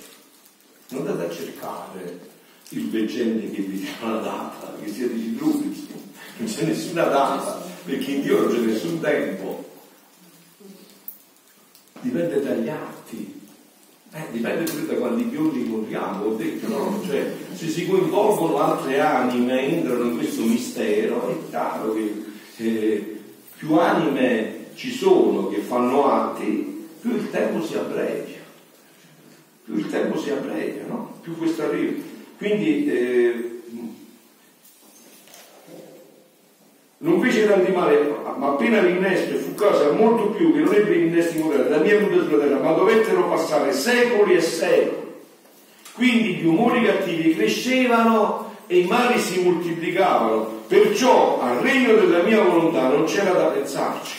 non 0.89 1.07
andate 1.07 1.31
a 1.31 1.35
cercare 1.35 2.32
il 2.69 2.89
veggente 2.89 3.51
che 3.51 3.67
dice 3.67 3.91
una 4.01 4.17
data, 4.17 4.75
che 4.81 4.91
siete 4.91 5.13
illumini, 5.13 5.87
non 6.37 6.47
c'è 6.47 6.65
nessuna 6.65 7.03
data, 7.05 7.65
perché 7.85 8.11
in 8.11 8.21
Dio 8.21 8.41
non 8.41 8.51
c'è 8.51 8.59
nessun 8.59 8.99
tempo, 8.99 9.69
dipende 12.01 12.41
dagli 12.41 12.69
atti 12.69 13.41
Eh, 14.15 14.27
dipende 14.29 14.69
pure 14.69 14.85
da 14.85 14.93
quanti 14.93 15.23
biondi 15.23 15.61
incontriamo, 15.61 16.25
ho 16.25 16.35
detto, 16.35 16.67
no? 16.67 17.01
Cioè, 17.03 17.33
se 17.55 17.67
si 17.67 17.87
coinvolgono 17.87 18.59
altre 18.59 18.99
anime, 18.99 19.59
entrano 19.67 20.03
in 20.03 20.17
questo 20.17 20.43
mistero, 20.43 21.29
è 21.29 21.49
chiaro 21.49 21.95
che 21.95 22.23
eh, 22.57 23.21
più 23.57 23.75
anime 23.75 24.67
ci 24.75 24.91
sono 24.91 25.47
che 25.47 25.61
fanno 25.61 26.11
atti, 26.11 26.87
più 27.01 27.15
il 27.15 27.31
tempo 27.31 27.65
si 27.65 27.75
abbrevia. 27.75 28.37
Più 29.63 29.77
il 29.77 29.89
tempo 29.89 30.15
si 30.19 30.29
abbrevia, 30.29 30.85
no? 30.87 31.17
Più 31.23 31.35
questo 31.35 31.63
arriva. 31.63 32.03
Quindi 32.43 32.91
eh, 32.91 33.61
non 36.97 37.21
fece 37.21 37.45
grandi 37.45 37.71
male, 37.71 38.17
ma 38.37 38.47
appena 38.47 38.81
l'innesto 38.81 39.37
fu 39.37 39.55
cosa 39.55 39.93
molto 39.93 40.31
più 40.31 40.51
che 40.51 40.59
non 40.59 40.73
ebbe 40.73 40.93
innesti 40.93 41.39
morali, 41.39 41.69
la 41.69 41.77
mia 41.77 41.99
venuta 41.99 42.25
sulla 42.25 42.43
terra, 42.43 42.59
ma 42.59 42.73
dovettero 42.73 43.29
passare 43.29 43.71
secoli 43.71 44.35
e 44.35 44.41
secoli. 44.41 45.13
Quindi 45.93 46.33
gli 46.35 46.45
umori 46.45 46.83
cattivi 46.83 47.33
crescevano 47.33 48.57
e 48.67 48.79
i 48.79 48.87
mali 48.87 49.17
si 49.19 49.39
moltiplicavano, 49.39 50.63
perciò 50.67 51.39
al 51.39 51.59
regno 51.59 51.93
della 51.93 52.23
mia 52.23 52.43
volontà 52.43 52.89
non 52.89 53.05
c'era 53.05 53.31
da 53.31 53.45
pensarci. 53.45 54.17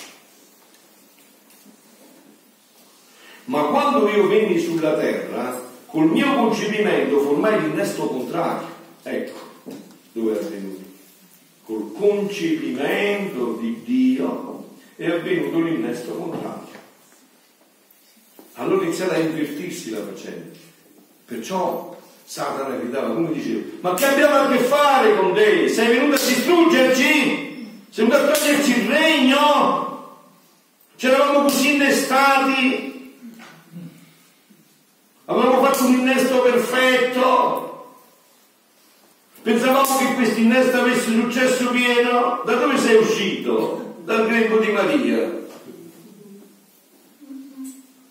Ma 3.45 3.65
quando 3.65 4.09
io 4.09 4.27
venni 4.29 4.59
sulla 4.59 4.95
terra, 4.95 5.73
col 5.95 6.11
mio 6.11 6.35
concepimento 6.35 7.21
formai 7.21 7.61
l'innesto 7.61 8.07
contrario. 8.09 8.67
Ecco 9.05 9.53
dove 10.11 10.39
è 10.39 10.45
avvenuto 10.45 10.83
col 11.65 11.93
concepimento 11.97 13.59
di 13.61 13.83
Dio 13.85 14.71
è 14.97 15.07
avvenuto 15.07 15.61
l'innesto 15.61 16.15
contrario. 16.15 16.83
Allora 18.55 18.85
iniziata 18.85 19.15
a 19.15 19.19
invertirsi 19.19 19.91
la 19.91 20.05
faccenda. 20.05 20.59
Perciò 21.25 21.97
Satana 22.25 22.75
gridava, 22.75 23.15
come 23.15 23.33
diceva, 23.33 23.63
ma 23.81 23.95
che 23.95 24.05
abbiamo 24.05 24.35
a 24.35 24.49
che 24.49 24.59
fare 24.59 25.17
con 25.17 25.33
te? 25.33 25.69
Sei 25.69 25.89
venuto 25.89 26.17
a 26.17 26.27
distruggerci? 26.27 27.83
Sei 27.89 28.05
venuto 28.05 28.17
a 28.17 28.33
toglierci 28.33 28.81
il 28.81 28.89
regno? 28.89 30.19
C'eravamo 30.97 31.43
così 31.43 31.75
innestati? 31.75 32.94
Avevamo 35.35 35.65
fatto 35.65 35.87
un 35.87 35.95
innesto 35.95 36.43
perfetto? 36.43 37.95
Pensavamo 39.43 39.97
che 39.99 40.15
questo 40.15 40.39
innesto 40.39 40.79
avesse 40.79 41.11
successo 41.11 41.71
pieno? 41.71 42.43
Da 42.45 42.55
dove 42.55 42.79
sei 42.79 42.99
uscito? 42.99 43.97
Dal 44.05 44.29
greco 44.29 44.59
di 44.59 44.71
Maria. 44.71 45.43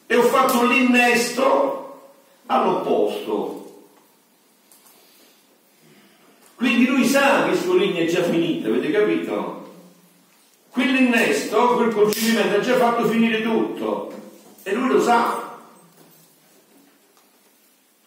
E 0.05 0.15
ho 0.15 0.21
fatto 0.23 0.65
l'innesto 0.65 2.11
all'opposto. 2.47 3.85
Quindi 6.55 6.85
lui 6.87 7.07
sa 7.07 7.45
che 7.45 7.51
il 7.51 7.57
suo 7.57 7.81
è 7.81 8.05
già 8.05 8.23
finito, 8.23 8.67
avete 8.67 8.91
capito? 8.91 9.71
Quell'innesto, 10.69 11.75
quel 11.75 11.93
concepimento 11.93 12.57
ha 12.57 12.59
già 12.59 12.75
fatto 12.75 13.07
finire 13.07 13.41
tutto. 13.41 14.11
E 14.63 14.73
lui 14.73 14.89
lo 14.89 15.01
sa. 15.01 15.42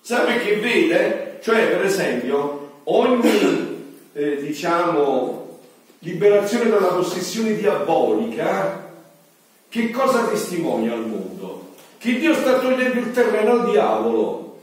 Sa 0.06 0.20
perché 0.20 0.58
vede? 0.58 1.40
Cioè, 1.42 1.66
per 1.66 1.84
esempio, 1.84 2.82
ogni 2.84 4.04
eh, 4.12 4.36
diciamo, 4.36 5.58
liberazione 5.98 6.70
dalla 6.70 6.92
possessione 6.94 7.56
diabolica, 7.56 8.88
che 9.68 9.90
cosa 9.90 10.28
testimonia 10.28 10.92
al 10.92 11.08
mondo? 11.08 11.70
Che 11.98 12.20
Dio 12.20 12.34
sta 12.34 12.60
togliendo 12.60 13.00
il 13.00 13.10
terreno 13.10 13.50
al 13.50 13.70
diavolo. 13.72 14.58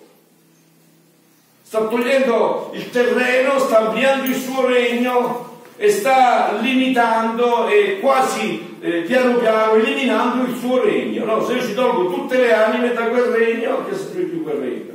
Sta 1.61 1.87
togliendo 1.87 2.71
il 2.75 2.89
terreno, 2.89 3.59
sta 3.59 3.79
ampliando 3.79 4.27
il 4.27 4.35
suo 4.35 4.65
regno 4.65 5.59
e 5.75 5.89
sta 5.89 6.57
limitando 6.61 7.67
e 7.67 7.99
quasi 7.99 8.77
eh, 8.79 9.01
piano 9.01 9.39
piano 9.39 9.73
eliminando 9.73 10.49
il 10.49 10.55
suo 10.57 10.81
regno. 10.81 11.25
No? 11.25 11.45
Se 11.45 11.55
io 11.55 11.61
ci 11.61 11.73
tolgo 11.73 12.13
tutte 12.13 12.37
le 12.37 12.53
anime 12.53 12.93
da 12.93 13.07
quel 13.07 13.23
regno, 13.23 13.83
che 13.83 13.93
serve 13.93 14.21
più 14.21 14.41
quel 14.41 14.55
regno? 14.55 14.92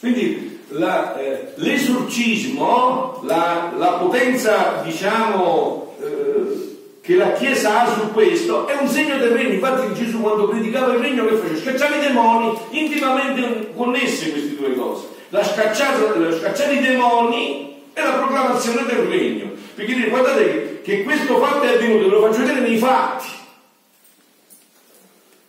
Quindi 0.00 0.60
la, 0.68 1.18
eh, 1.18 1.52
l'esorcismo, 1.56 3.20
la, 3.24 3.72
la, 3.76 3.92
potenza, 3.94 4.82
diciamo, 4.84 5.94
eh, 6.00 6.76
che 7.00 7.14
la 7.16 7.32
Chiesa 7.32 7.82
ha 7.82 7.92
su 7.92 8.12
questo, 8.12 8.66
è 8.66 8.76
un 8.80 8.88
segno 8.88 9.16
del 9.16 9.30
regno. 9.30 9.54
Infatti 9.54 9.94
Gesù 9.94 10.20
quando 10.20 10.46
predicava 10.48 10.92
il 10.92 11.00
regno 11.00 11.26
che 11.26 11.36
faceva? 11.36 11.58
Scacciava 11.58 11.96
i 11.96 12.00
demoni, 12.00 12.58
intimamente 12.70 13.72
connesse 13.74 14.30
queste 14.30 14.56
due 14.56 14.74
cose. 14.74 15.06
La 15.30 15.42
scacciare, 15.42 16.74
i 16.74 16.80
demoni 16.80 17.82
e 17.92 18.02
la 18.02 18.12
proclamazione 18.12 18.84
del 18.84 19.06
regno. 19.06 19.50
Perché 19.74 19.94
guardate 20.08 20.80
che 20.82 21.02
questo 21.02 21.38
fatto 21.38 21.62
è 21.62 21.74
avvenuto, 21.74 22.08
ve 22.08 22.14
lo 22.14 22.20
faccio 22.26 22.40
vedere 22.40 22.60
nei 22.60 22.78
fatti 22.78 23.37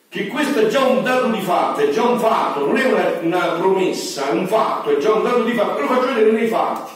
che 0.10 0.26
questo 0.26 0.62
è 0.62 0.68
già 0.68 0.86
un 0.86 1.04
dato 1.04 1.28
di 1.28 1.40
fatto, 1.40 1.82
è 1.82 1.90
già 1.90 2.04
un 2.04 2.20
fatto, 2.20 2.66
non 2.66 2.78
è 2.78 2.92
una, 2.92 3.20
una 3.22 3.60
promessa, 3.60 4.30
è 4.30 4.32
un 4.32 4.48
fatto, 4.48 4.90
è 4.90 4.98
già 4.98 5.14
un 5.14 5.22
dato 5.22 5.44
di 5.44 5.54
fatto, 5.54 5.82
lo 5.82 5.88
faccio 5.88 6.08
vedere 6.08 6.32
nei 6.32 6.48
fatti. 6.48 6.94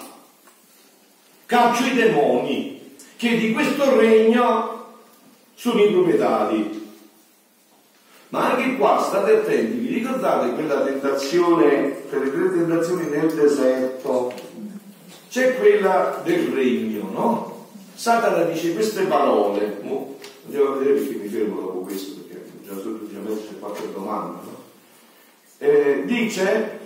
Caccio 1.46 1.86
i 1.86 1.94
demoni 1.94 2.96
che 3.16 3.38
di 3.38 3.54
questo 3.54 3.96
regno 4.00 4.86
sono 5.54 5.84
i 5.84 5.92
proprietari. 5.92 6.82
Ma 8.30 8.54
anche 8.54 8.78
qua 8.78 9.00
state 9.00 9.32
attenti, 9.32 9.78
vi 9.78 9.94
ricordate 9.94 10.54
quella 10.54 10.82
tentazione, 10.82 12.08
quelle 12.10 12.32
tre 12.32 12.52
tentazioni 12.52 13.10
nel 13.10 13.32
deserto? 13.32 14.34
C'è 15.30 15.56
quella 15.60 16.20
del 16.24 16.48
regno, 16.48 17.10
no? 17.12 17.68
Satana 17.94 18.44
dice 18.46 18.74
queste 18.74 19.04
parole, 19.04 19.82
andiamo 20.46 20.74
a 20.74 20.78
vedere 20.78 21.00
perché 21.00 21.16
mi 21.16 21.28
fermo 21.28 21.62
dopo 21.62 21.80
questo 21.82 22.22
già 22.64 22.82
semplicemente 22.82 23.03
si 23.14 23.56
qualche 23.60 23.92
domanda, 23.92 24.42
no? 24.42 24.64
eh, 25.60 26.04
dice 26.06 26.80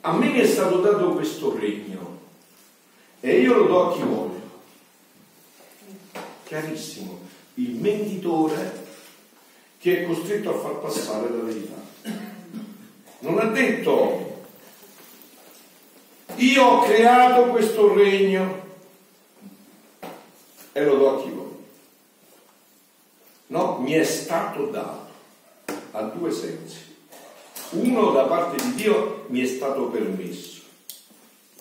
a 0.00 0.12
me 0.12 0.30
mi 0.30 0.38
è 0.38 0.46
stato 0.46 0.80
dato 0.80 1.12
questo 1.12 1.56
regno 1.56 2.18
e 3.20 3.40
io 3.40 3.54
lo 3.54 3.66
do 3.66 3.88
a 3.88 3.92
chi 3.92 4.02
vuole. 4.02 4.36
Chiarissimo, 6.44 7.20
il 7.54 7.74
mentitore 7.74 8.86
che 9.78 10.00
è 10.00 10.06
costretto 10.06 10.50
a 10.50 10.58
far 10.58 10.78
passare 10.78 11.28
la 11.28 11.42
verità. 11.42 11.74
Non 13.20 13.38
ha 13.38 13.46
detto 13.46 14.28
io 16.36 16.64
ho 16.64 16.82
creato 16.84 17.50
questo 17.50 17.92
regno 17.92 18.66
e 20.72 20.84
lo 20.84 20.96
do 20.96 21.16
a 21.16 21.22
chi 21.22 21.28
vuole. 21.28 21.47
No, 23.48 23.78
mi 23.80 23.92
è 23.92 24.04
stato 24.04 24.66
dato 24.66 25.06
a 25.92 26.02
due 26.02 26.30
sensi. 26.30 26.96
Uno 27.70 28.10
da 28.10 28.24
parte 28.24 28.62
di 28.62 28.74
Dio 28.74 29.26
mi 29.28 29.40
è 29.40 29.46
stato 29.46 29.86
permesso, 29.88 30.62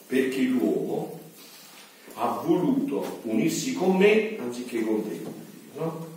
perché 0.06 0.42
l'uomo 0.42 1.20
ha 2.16 2.42
voluto 2.44 3.20
unirsi 3.24 3.74
con 3.74 3.96
me 3.96 4.38
anziché 4.40 4.84
con 4.84 5.08
te. 5.08 5.22
No? 5.76 6.08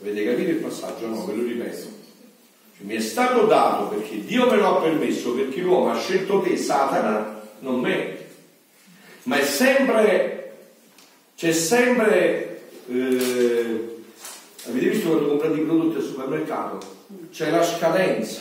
Avete 0.00 0.24
capito 0.24 0.50
il 0.50 0.56
passaggio? 0.56 1.06
No, 1.06 1.24
ve 1.24 1.34
lo 1.34 1.42
ripeto. 1.44 1.76
Cioè, 2.76 2.86
mi 2.86 2.94
è 2.94 3.00
stato 3.00 3.46
dato 3.46 3.86
perché 3.94 4.24
Dio 4.24 4.50
me 4.50 4.56
lo 4.56 4.76
ha 4.76 4.82
permesso, 4.82 5.34
perché 5.34 5.60
l'uomo 5.60 5.90
ha 5.90 5.98
scelto 5.98 6.40
te, 6.40 6.56
Satana, 6.56 7.42
non 7.60 7.80
me. 7.80 8.18
Ma 9.24 9.38
è 9.38 9.44
sempre, 9.44 10.58
c'è 11.36 11.52
sempre 11.52 12.62
eh, 12.88 13.91
Avete 14.64 14.90
visto 14.90 15.08
quando 15.08 15.28
comprate 15.28 15.56
i 15.56 15.64
prodotti 15.64 15.96
al 15.96 16.02
supermercato? 16.02 16.78
C'è 17.32 17.50
la 17.50 17.64
scadenza. 17.64 18.40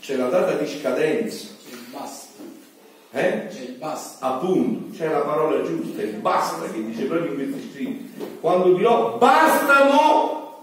C'è 0.00 0.16
la 0.16 0.28
data 0.28 0.52
di 0.52 0.66
scadenza. 0.66 1.46
C'è 1.64 1.74
il 1.74 1.84
basta. 1.90 2.42
Eh? 3.10 3.46
C'è 3.48 3.60
il 3.62 3.76
basta. 3.78 4.26
Appunto, 4.26 4.96
c'è 4.96 5.10
la 5.10 5.20
parola 5.20 5.64
giusta, 5.64 6.02
il 6.02 6.14
basta 6.14 6.70
che 6.70 6.84
dice 6.84 7.04
proprio 7.06 7.32
in 7.32 7.50
questi 7.50 7.70
scritti. 7.72 8.12
Quando 8.40 8.72
dirò 8.74 9.16
basta 9.18 9.84
mo 9.84 10.62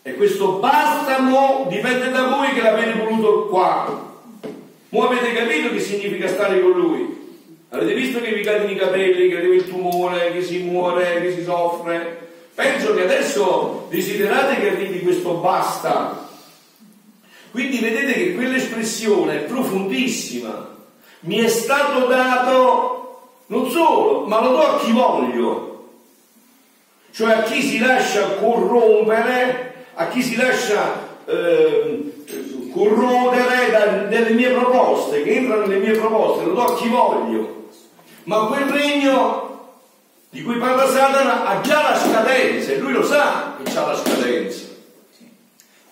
e 0.00 0.14
questo 0.14 0.58
basta 0.60 1.18
mo 1.18 1.66
dipende 1.68 2.10
da 2.10 2.28
voi 2.28 2.54
che 2.54 2.62
l'avete 2.62 2.98
voluto 2.98 3.48
qua. 3.48 4.12
Mo 4.88 5.06
avete 5.06 5.32
capito 5.34 5.70
che 5.70 5.80
significa 5.80 6.26
stare 6.26 6.60
con 6.62 6.70
lui? 6.70 7.13
Avete 7.74 7.94
visto 7.94 8.20
che 8.20 8.32
vi 8.32 8.44
cadono 8.44 8.70
i 8.70 8.76
capelli, 8.76 9.28
che 9.28 9.36
arriva 9.36 9.54
il 9.54 9.68
tumore, 9.68 10.30
che 10.30 10.42
si 10.42 10.58
muore, 10.58 11.20
che 11.22 11.32
si 11.32 11.42
soffre? 11.42 12.28
Penso 12.54 12.94
che 12.94 13.02
adesso 13.02 13.88
desiderate 13.90 14.60
che 14.60 14.70
arrivi 14.70 15.00
questo 15.00 15.32
basta. 15.34 16.28
Quindi 17.50 17.78
vedete 17.78 18.12
che 18.12 18.34
quell'espressione 18.34 19.40
è 19.40 19.44
profondissima. 19.46 20.72
Mi 21.20 21.38
è 21.38 21.48
stato 21.48 22.06
dato 22.06 22.92
Non 23.46 23.68
solo, 23.68 24.24
ma 24.26 24.40
lo 24.40 24.50
do 24.50 24.60
a 24.60 24.78
chi 24.78 24.92
voglio. 24.92 25.88
Cioè 27.10 27.32
a 27.32 27.42
chi 27.42 27.60
si 27.60 27.78
lascia 27.78 28.36
corrompere, 28.36 29.86
a 29.94 30.08
chi 30.08 30.22
si 30.22 30.36
lascia 30.36 31.08
eh, 31.26 32.12
corrodere 32.72 33.70
da, 33.70 33.86
delle 34.08 34.30
mie 34.30 34.50
proposte, 34.50 35.22
che 35.22 35.36
entrano 35.36 35.66
nelle 35.66 35.80
mie 35.80 35.98
proposte, 35.98 36.44
lo 36.44 36.54
do 36.54 36.62
a 36.62 36.76
chi 36.76 36.88
voglio. 36.88 37.62
Ma 38.24 38.46
quel 38.46 38.64
regno 38.64 39.54
di 40.30 40.42
cui 40.42 40.58
parla 40.58 40.86
Satana 40.86 41.46
ha 41.46 41.60
già 41.60 41.90
la 41.90 41.98
scadenza 41.98 42.72
e 42.72 42.78
lui 42.78 42.92
lo 42.92 43.04
sa 43.04 43.56
che 43.62 43.76
ha 43.76 43.86
la 43.86 43.96
scadenza. 43.96 44.64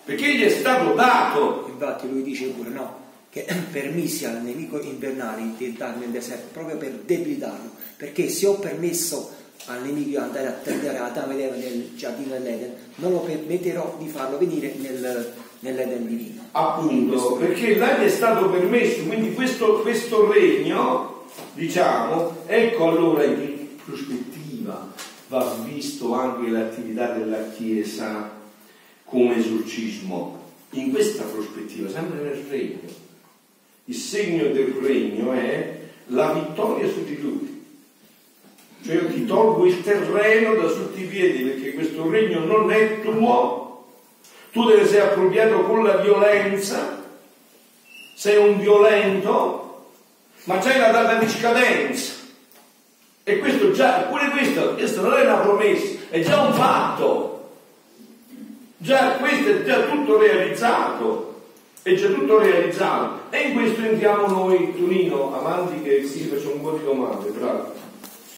Perché 0.03 0.35
gli 0.35 0.43
è 0.43 0.49
stato 0.49 0.93
dato. 0.93 1.65
Infatti 1.69 2.09
lui 2.09 2.23
dice 2.23 2.47
pure 2.47 2.69
no, 2.69 2.99
che 3.29 3.45
permissi 3.71 4.25
al 4.25 4.41
nemico 4.41 4.81
invernale 4.81 5.43
di 5.43 5.57
tentarmi 5.57 6.01
nel 6.01 6.09
deserto 6.09 6.49
proprio 6.51 6.77
per 6.77 6.91
debilitarlo, 7.05 7.71
perché 7.95 8.27
se 8.29 8.47
ho 8.47 8.55
permesso 8.55 9.31
al 9.67 9.81
nemico 9.81 10.09
di 10.09 10.15
andare 10.17 10.47
a 10.47 10.51
tendere 10.51 10.97
Adamo 10.97 11.31
ed 11.31 11.39
Eva 11.39 11.55
nel 11.55 11.91
giardino 11.95 12.33
dell'Eden, 12.33 12.73
non 12.95 13.13
lo 13.13 13.19
permetterò 13.19 13.95
di 13.97 14.09
farlo 14.09 14.37
venire 14.37 14.73
nel, 14.77 15.33
nell'Eden 15.59 16.05
divino. 16.05 16.41
Appunto, 16.51 17.35
perché 17.35 17.77
là 17.77 17.97
gli 17.97 18.03
è 18.03 18.09
stato 18.09 18.49
permesso, 18.49 19.03
quindi 19.03 19.33
questo, 19.33 19.79
questo 19.81 20.29
regno, 20.29 21.12
diciamo, 21.53 22.45
ecco 22.45 22.89
allora 22.89 23.23
in 23.23 23.77
prospettiva 23.83 24.91
va 25.27 25.55
visto 25.63 26.13
anche 26.13 26.49
l'attività 26.49 27.11
della 27.11 27.49
Chiesa 27.49 28.31
come 29.05 29.37
esorcismo. 29.37 30.41
In 30.71 30.91
questa 30.91 31.23
prospettiva, 31.23 31.87
sempre 31.87 32.21
nel 32.21 32.43
regno. 32.49 32.79
Il 33.85 33.95
segno 33.95 34.45
del 34.45 34.73
regno 34.81 35.31
è 35.33 35.81
la 36.07 36.33
vittoria 36.33 36.87
su 36.87 37.03
di 37.03 37.21
lui. 37.21 37.65
Cioè 38.83 38.95
io 38.95 39.07
ti 39.07 39.25
tolgo 39.25 39.65
il 39.65 39.81
terreno 39.81 40.55
da 40.55 40.67
sotto 40.67 40.99
i 40.99 41.05
piedi 41.05 41.43
perché 41.43 41.73
questo 41.73 42.09
regno 42.09 42.43
non 42.43 42.71
è 42.71 43.01
tuo, 43.01 43.85
tu 44.51 44.67
te 44.67 44.77
ne 44.77 44.85
sei 44.85 44.99
appropriato 44.99 45.61
con 45.61 45.83
la 45.83 45.97
violenza, 45.97 47.01
sei 48.15 48.37
un 48.37 48.59
violento, 48.59 49.72
ma 50.45 50.57
c'hai 50.57 50.79
la 50.79 50.91
data 50.91 51.15
di 51.15 51.29
scadenza. 51.29 52.13
E 53.23 53.39
questo 53.39 53.71
già, 53.71 54.07
pure 54.09 54.29
questo, 54.29 54.73
questo 54.73 55.01
non 55.01 55.13
è 55.13 55.21
una 55.21 55.37
promessa, 55.37 55.99
è 56.09 56.19
già 56.21 56.41
un 56.41 56.53
fatto. 56.53 57.49
Già 58.77 59.11
questo 59.13 59.49
è 59.49 59.63
già 59.63 59.83
tutto 59.83 60.17
realizzato. 60.17 61.31
È 61.81 61.93
già 61.93 62.07
tutto 62.07 62.39
realizzato. 62.39 63.21
E 63.29 63.39
in 63.39 63.53
questo 63.53 63.81
entriamo 63.81 64.27
noi, 64.27 64.73
Tonino, 64.75 65.37
amanti 65.37 65.81
che 65.81 66.03
si 66.03 66.27
faccia 66.27 66.49
un 66.49 66.61
po' 66.61 66.71
di 66.71 66.83
domande, 66.83 67.29
bravo. 67.29 67.82